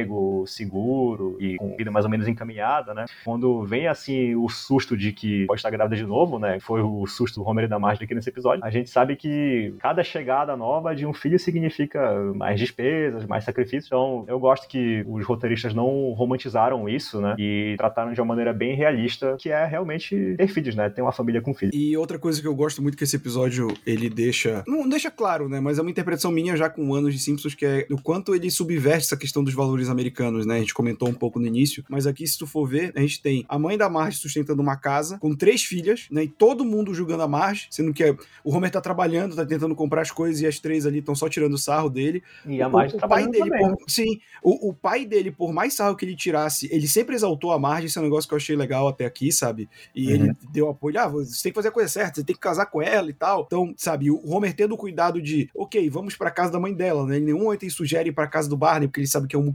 seguro 0.46 1.38
e 1.40 1.56
com 1.56 1.76
vida 1.76 1.92
mais 1.92 2.06
ou 2.06 2.12
menos 2.12 2.28
encaminhada, 2.28 2.94
né? 2.94 3.06
Quando 3.24 3.64
vem 3.64 3.88
assim 3.88 4.36
o 4.36 4.50
susto 4.50 4.96
de 4.98 5.12
que 5.12 5.46
pode 5.46 5.60
estar 5.60 5.70
grávida 5.70 5.96
de 5.96 6.06
novo, 6.06 6.40
né? 6.40 6.60
Foi 6.60 6.82
o 6.82 7.06
susto 7.08 7.40
do 7.40 7.48
Homer 7.48 7.66
e 7.66 7.68
da 7.68 7.80
Marge 7.80 8.04
aqui 8.04 8.16
nesse 8.16 8.30
episódio. 8.30 8.64
A 8.64 8.70
gente 8.70 8.90
sabe 8.90 9.16
que 9.16 9.74
cada 9.80 10.04
chegada 10.04 10.56
nova 10.56 10.96
de 10.96 11.06
um 11.06 11.14
filho 11.14 11.40
significa 11.40 12.00
mais 12.36 12.60
despesas, 12.60 13.26
mais 13.26 13.44
sacrifícios. 13.44 13.88
Então, 13.88 14.26
eu 14.28 14.40
gosto 14.40 14.68
que 14.68 15.04
os 15.08 15.26
roteiristas 15.26 15.74
não 15.74 16.12
romantizaram 16.14 16.88
isso, 16.88 17.22
né? 17.22 17.36
E 17.38 17.76
trataram 17.78 18.14
de 18.14 18.22
uma 18.22 18.28
maneira 18.28 18.54
bem 18.54 18.76
realista, 18.76 19.36
que 19.40 19.50
é 19.50 19.66
realmente 19.66 20.36
ter 20.38 20.48
filhos, 20.48 20.76
né? 20.76 20.90
Ter 20.90 21.02
uma 21.02 21.12
família 21.12 21.42
com 21.42 21.54
filhos. 21.54 21.76
E 21.76 21.96
outra 21.98 22.18
coisa 22.18 22.42
que 22.42 22.48
eu 22.48 22.56
gosto 22.56 22.82
muito 22.82 22.98
que 22.98 23.04
esse 23.04 23.16
episódio 23.16 23.68
ele 23.86 24.10
deixa. 24.10 24.64
Não 24.68 24.88
deixa 24.88 25.12
claro, 25.12 25.50
né? 25.50 25.60
Mas 25.60 25.78
é 25.78 25.82
uma 25.82 25.92
interpretação 25.92 26.32
minha 26.32 26.56
já 26.56 26.70
com 26.70 26.94
anos 26.94 27.14
de 27.14 27.20
Simpsons, 27.20 27.56
que 27.56 27.66
é 27.66 27.88
o 27.90 28.02
quanto 28.02 28.36
ele 28.36 28.50
subverte 28.50 29.06
essa 29.06 29.18
questão 29.18 29.44
dos 29.44 29.54
valores 29.54 29.83
americanos, 29.90 30.46
né? 30.46 30.56
A 30.58 30.60
gente 30.60 30.74
comentou 30.74 31.08
um 31.10 31.14
pouco 31.14 31.40
no 31.40 31.46
início, 31.48 31.84
mas 31.90 32.06
aqui, 32.08 32.26
se 32.28 32.38
tu 32.38 32.46
for 32.48 32.66
ver, 32.68 32.92
a 32.96 33.00
gente 33.02 33.22
tem 33.22 33.46
a 33.48 33.58
mãe 33.60 33.78
da 33.78 33.90
Marge 33.90 34.18
sustentando 34.18 34.62
uma 34.62 34.76
casa 34.76 35.18
com 35.20 35.36
três 35.36 35.64
filhas, 35.64 36.08
né? 36.12 36.24
E 36.24 36.28
todo 36.28 36.66
mundo 36.66 36.94
julgando 36.94 37.24
a 37.24 37.28
Marge, 37.28 37.68
sendo 37.70 37.94
que 37.94 38.04
o 38.44 38.56
Homer 38.56 38.72
tá 38.72 38.82
trabalhando, 38.82 39.36
tá 39.36 39.46
tentando 39.46 39.76
comprar 39.76 40.02
as 40.02 40.12
coisas 40.12 40.42
e 40.42 40.48
as 40.48 40.60
três 40.60 40.86
ali 40.86 41.00
estão 41.00 41.16
só 41.16 41.28
tirando 41.30 41.58
sarro 41.58 41.90
dele. 41.90 42.24
E 42.46 42.62
a 42.62 42.68
O- 42.68 42.72
Marge 42.72 42.96
o, 42.96 43.00
pai 43.00 43.08
trabalhando 43.08 43.32
dele, 43.32 43.50
também, 43.50 43.76
por- 43.76 43.78
sim, 43.90 44.20
o, 44.42 44.70
o 44.70 44.74
pai 44.74 45.06
dele, 45.06 45.32
por 45.32 45.52
mais 45.54 45.74
sarro 45.74 45.96
que 45.96 46.06
ele 46.06 46.16
tirasse, 46.16 46.68
ele 46.72 46.88
sempre 46.88 47.16
exaltou 47.16 47.52
a 47.52 47.60
Marge, 47.60 47.88
isso 47.88 48.00
é 48.00 48.02
um 48.02 48.06
negócio 48.06 48.28
que 48.28 48.34
eu 48.34 48.38
achei 48.38 48.56
legal 48.56 48.88
até 48.88 49.06
aqui, 49.06 49.32
sabe? 49.32 49.70
E 49.96 50.08
Uhum. 50.08 50.14
ele 50.14 50.32
deu 50.52 50.70
apoio, 50.70 51.00
ah, 51.00 51.08
você 51.08 51.44
tem 51.44 51.52
que 51.52 51.56
fazer 51.56 51.70
a 51.70 51.72
coisa 51.72 51.90
certa, 51.90 52.16
você 52.16 52.24
tem 52.24 52.36
que 52.36 52.42
casar 52.42 52.66
com 52.68 52.82
ela 52.82 53.10
e 53.10 53.14
tal. 53.14 53.44
Então, 53.48 53.74
sabe, 53.78 54.10
o 54.12 54.22
Homer 54.30 54.54
tendo 54.56 54.74
o 54.74 54.78
cuidado 54.78 55.22
de, 55.22 55.50
ok, 55.56 55.90
vamos 55.90 56.16
pra 56.16 56.30
casa 56.32 56.52
da 56.52 56.60
mãe 56.60 56.74
dela, 56.74 57.06
né? 57.06 57.18
Em 57.18 57.22
nenhum 57.22 57.44
momento 57.44 57.64
ele 57.64 57.72
sugere 57.72 58.10
ir 58.10 58.14
pra 58.14 58.28
casa 58.28 58.50
do 58.50 58.58
Barney, 58.58 58.88
porque 58.88 59.00
ele 59.02 59.08
sabe 59.08 59.28
que 59.28 59.36
é 59.36 59.40
um 59.40 59.52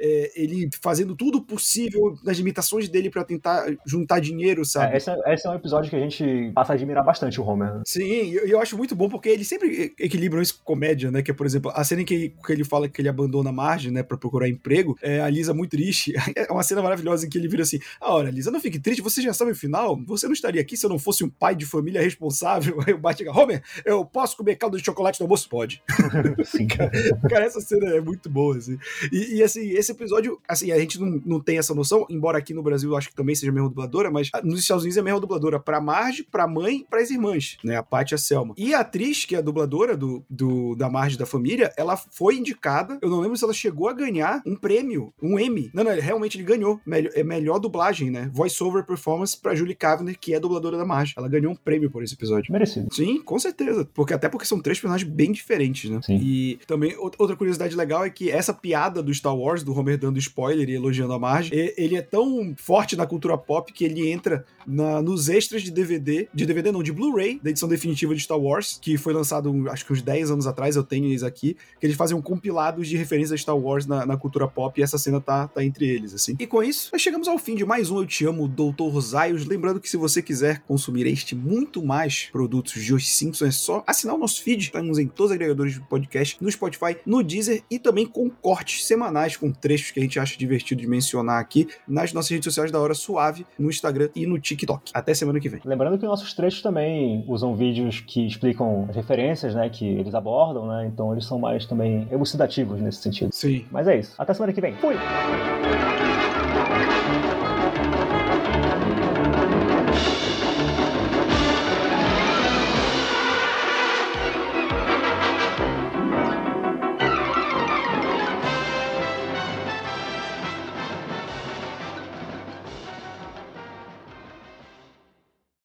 é, 0.00 0.32
ele 0.34 0.68
fazendo 0.82 1.14
tudo 1.16 1.42
possível 1.42 2.16
nas 2.22 2.36
limitações 2.36 2.88
dele 2.88 3.10
pra 3.10 3.24
tentar 3.24 3.66
juntar 3.86 4.20
dinheiro, 4.20 4.64
sabe? 4.64 4.94
É, 4.94 4.96
esse, 4.96 5.10
é, 5.10 5.34
esse 5.34 5.46
é 5.46 5.50
um 5.50 5.54
episódio 5.54 5.90
que 5.90 5.96
a 5.96 6.00
gente 6.00 6.52
passa 6.54 6.72
a 6.72 6.76
admirar 6.76 7.04
bastante 7.04 7.40
o 7.40 7.44
Homer. 7.44 7.74
né? 7.74 7.82
Sim, 7.86 8.02
e 8.02 8.34
eu, 8.34 8.46
eu 8.46 8.60
acho 8.60 8.76
muito 8.76 8.94
bom 8.94 9.08
porque 9.08 9.28
ele 9.28 9.44
sempre 9.44 9.94
equilibram 9.98 10.42
isso 10.42 10.58
com 10.58 10.64
comédia, 10.64 11.10
né? 11.10 11.22
Que 11.22 11.30
é, 11.30 11.34
por 11.34 11.46
exemplo, 11.46 11.72
a 11.74 11.82
cena 11.84 12.02
em 12.02 12.04
que, 12.04 12.34
que 12.44 12.52
ele 12.52 12.64
fala 12.64 12.88
que 12.88 13.00
ele 13.00 13.08
abandona 13.08 13.50
a 13.50 13.52
margem, 13.52 13.90
né, 13.90 14.02
pra 14.02 14.16
procurar 14.16 14.48
emprego, 14.48 14.96
é 15.02 15.20
a 15.20 15.28
Lisa 15.28 15.54
muito 15.54 15.70
triste. 15.70 16.12
É 16.36 16.50
uma 16.52 16.62
cena 16.62 16.80
maravilhosa 16.80 17.26
em 17.26 17.28
que 17.28 17.36
ele 17.36 17.48
vira 17.48 17.62
assim: 17.62 17.78
Ah, 18.00 18.14
olha, 18.14 18.30
Lisa, 18.30 18.50
não 18.50 18.60
fique 18.60 18.78
triste, 18.78 19.02
você 19.02 19.20
já 19.20 19.32
sabe 19.32 19.50
o 19.50 19.54
final, 19.54 20.00
você 20.06 20.26
não 20.26 20.32
estaria 20.32 20.60
aqui 20.60 20.76
se 20.76 20.86
eu 20.86 20.90
não 20.90 20.98
fosse 20.98 21.24
um 21.24 21.28
pai 21.28 21.54
de 21.54 21.66
família 21.66 22.00
responsável. 22.00 22.78
Aí 22.86 22.94
o 22.94 22.98
Bart 22.98 23.18
chega, 23.18 23.32
Homer, 23.32 23.62
eu 23.84 24.04
posso 24.04 24.36
comer 24.36 24.56
caldo 24.56 24.78
de 24.78 24.84
chocolate 24.84 25.20
no 25.20 25.24
almoço? 25.24 25.48
Pode. 25.48 25.82
Sim. 26.44 26.66
Cara, 26.66 27.44
essa 27.44 27.60
cena 27.60 27.96
é 27.96 28.00
muito 28.00 28.28
boa, 28.30 28.56
assim. 28.56 28.78
E, 29.12 29.36
e, 29.36 29.39
assim, 29.42 29.70
esse 29.70 29.92
episódio, 29.92 30.38
assim, 30.48 30.70
a 30.72 30.78
gente 30.78 31.00
não, 31.00 31.20
não 31.24 31.40
tem 31.40 31.58
essa 31.58 31.74
noção, 31.74 32.06
embora 32.08 32.38
aqui 32.38 32.52
no 32.54 32.62
Brasil 32.62 32.90
eu 32.90 32.96
acho 32.96 33.08
que 33.08 33.14
também 33.14 33.34
seja 33.34 33.50
a 33.50 33.54
mesma 33.54 33.68
dubladora, 33.68 34.10
mas 34.10 34.28
ah, 34.34 34.40
nos 34.42 34.60
Estados 34.60 34.82
Unidos 34.84 34.96
é 34.96 35.00
a 35.00 35.04
mesma 35.04 35.20
dubladora 35.20 35.58
pra 35.60 35.80
Marge, 35.80 36.22
pra 36.30 36.46
mãe, 36.46 36.84
pras 36.88 37.10
irmãs, 37.10 37.56
né? 37.64 37.76
A 37.76 37.82
Paty 37.82 38.12
e 38.12 38.16
a 38.16 38.18
Selma. 38.18 38.54
E 38.56 38.74
a 38.74 38.80
atriz, 38.80 39.24
que 39.24 39.34
é 39.34 39.38
a 39.38 39.42
dubladora 39.42 39.96
do, 39.96 40.24
do, 40.28 40.74
da 40.74 40.88
Marge 40.90 41.16
da 41.18 41.26
família, 41.26 41.72
ela 41.76 41.96
foi 41.96 42.36
indicada, 42.36 42.98
eu 43.02 43.08
não 43.10 43.20
lembro 43.20 43.36
se 43.36 43.44
ela 43.44 43.52
chegou 43.52 43.88
a 43.88 43.92
ganhar 43.92 44.42
um 44.46 44.56
prêmio, 44.56 45.12
um 45.22 45.38
Emmy. 45.38 45.70
Não, 45.72 45.84
não, 45.84 45.92
realmente 45.98 46.36
ele 46.36 46.44
ganhou. 46.44 46.80
Melhor, 46.86 47.12
é 47.14 47.22
melhor 47.22 47.58
dublagem, 47.58 48.10
né? 48.10 48.30
Voice-over 48.32 48.84
performance 48.84 49.36
pra 49.36 49.54
Julie 49.54 49.74
Kavner, 49.74 50.18
que 50.18 50.34
é 50.34 50.40
dubladora 50.40 50.76
da 50.76 50.84
Marge. 50.84 51.14
Ela 51.16 51.28
ganhou 51.28 51.52
um 51.52 51.56
prêmio 51.56 51.90
por 51.90 52.02
esse 52.02 52.14
episódio. 52.14 52.52
Merecido. 52.52 52.92
Sim, 52.92 53.20
com 53.22 53.38
certeza. 53.38 53.88
Porque 53.94 54.14
até 54.14 54.28
porque 54.28 54.46
são 54.46 54.60
três 54.60 54.78
personagens 54.78 55.08
bem 55.10 55.32
diferentes, 55.32 55.90
né? 55.90 56.00
Sim. 56.02 56.16
E 56.22 56.58
também 56.66 56.94
out- 56.94 57.16
outra 57.18 57.36
curiosidade 57.36 57.74
legal 57.76 58.04
é 58.04 58.10
que 58.10 58.30
essa 58.30 58.52
piada 58.52 59.02
do 59.02 59.12
Star 59.14 59.29
Star 59.30 59.36
Wars, 59.36 59.62
do 59.62 59.72
Homer 59.78 59.96
dando 59.96 60.18
spoiler 60.18 60.68
e 60.68 60.74
elogiando 60.74 61.12
a 61.12 61.18
Marge. 61.18 61.52
E- 61.54 61.74
ele 61.76 61.96
é 61.96 62.02
tão 62.02 62.52
forte 62.56 62.96
na 62.96 63.06
cultura 63.06 63.38
pop 63.38 63.72
que 63.72 63.84
ele 63.84 64.10
entra 64.10 64.44
na- 64.66 65.00
nos 65.00 65.28
extras 65.28 65.62
de 65.62 65.70
DVD, 65.70 66.28
de 66.34 66.44
DVD 66.46 66.72
não, 66.72 66.82
de 66.82 66.92
Blu-ray, 66.92 67.40
da 67.42 67.50
edição 67.50 67.68
definitiva 67.68 68.14
de 68.14 68.20
Star 68.20 68.38
Wars, 68.38 68.78
que 68.80 68.96
foi 68.96 69.12
lançado 69.12 69.52
acho 69.70 69.86
que 69.86 69.92
uns 69.92 70.02
10 70.02 70.30
anos 70.30 70.46
atrás, 70.46 70.74
eu 70.76 70.82
tenho 70.82 71.06
eles 71.06 71.22
aqui, 71.22 71.56
que 71.78 71.86
eles 71.86 71.96
fazem 71.96 72.16
um 72.16 72.22
compilado 72.22 72.82
de 72.82 72.96
referências 72.96 73.32
a 73.32 73.36
Star 73.36 73.56
Wars 73.56 73.86
na, 73.86 74.04
na 74.04 74.16
cultura 74.16 74.48
pop 74.48 74.78
e 74.78 74.82
essa 74.82 74.98
cena 74.98 75.20
tá, 75.20 75.46
tá 75.48 75.64
entre 75.64 75.88
eles, 75.88 76.12
assim. 76.14 76.34
E 76.38 76.46
com 76.46 76.62
isso, 76.62 76.90
nós 76.92 77.00
chegamos 77.00 77.28
ao 77.28 77.38
fim 77.38 77.54
de 77.54 77.64
mais 77.64 77.90
um 77.90 77.98
Eu 77.98 78.06
Te 78.06 78.24
Amo, 78.24 78.48
Doutor 78.48 79.00
Zaios. 79.00 79.44
Lembrando 79.46 79.80
que 79.80 79.88
se 79.88 79.96
você 79.96 80.20
quiser 80.20 80.60
consumir 80.66 81.06
este 81.06 81.34
muito 81.34 81.82
mais 81.84 82.28
produtos 82.32 82.82
de 82.82 82.92
Os 82.94 83.08
Simpsons, 83.08 83.48
é 83.48 83.50
só 83.52 83.84
assinar 83.86 84.16
o 84.16 84.18
nosso 84.18 84.42
feed. 84.42 84.64
Estamos 84.64 84.98
em 84.98 85.06
todos 85.06 85.30
os 85.30 85.34
agregadores 85.36 85.74
de 85.74 85.80
podcast, 85.80 86.36
no 86.40 86.50
Spotify, 86.50 86.96
no 87.06 87.22
Deezer 87.22 87.62
e 87.70 87.78
também 87.78 88.06
com 88.06 88.28
cortes 88.30 88.86
semanais, 89.10 89.36
com 89.36 89.50
trechos 89.50 89.90
que 89.90 89.98
a 89.98 90.02
gente 90.02 90.18
acha 90.18 90.38
divertido 90.38 90.80
de 90.80 90.86
mencionar 90.86 91.40
aqui 91.40 91.68
nas 91.86 92.12
nossas 92.12 92.30
redes 92.30 92.44
sociais 92.44 92.70
da 92.70 92.80
Hora 92.80 92.94
Suave, 92.94 93.44
no 93.58 93.68
Instagram 93.68 94.08
e 94.14 94.24
no 94.26 94.38
TikTok. 94.38 94.92
Até 94.94 95.12
semana 95.12 95.40
que 95.40 95.48
vem. 95.48 95.60
Lembrando 95.64 95.98
que 95.98 96.06
nossos 96.06 96.32
trechos 96.32 96.62
também 96.62 97.24
usam 97.26 97.54
vídeos 97.56 98.00
que 98.00 98.26
explicam 98.26 98.86
as 98.88 98.96
referências, 98.96 99.54
né, 99.54 99.68
que 99.68 99.86
eles 99.86 100.14
abordam, 100.14 100.66
né? 100.66 100.86
Então 100.86 101.12
eles 101.12 101.26
são 101.26 101.38
mais 101.38 101.66
também 101.66 102.06
elucidativos 102.10 102.80
nesse 102.80 103.02
sentido. 103.02 103.32
Sim. 103.32 103.64
Mas 103.70 103.88
é 103.88 103.98
isso. 103.98 104.14
Até 104.16 104.32
semana 104.32 104.52
que 104.52 104.60
vem. 104.60 104.74
Fui! 104.76 104.94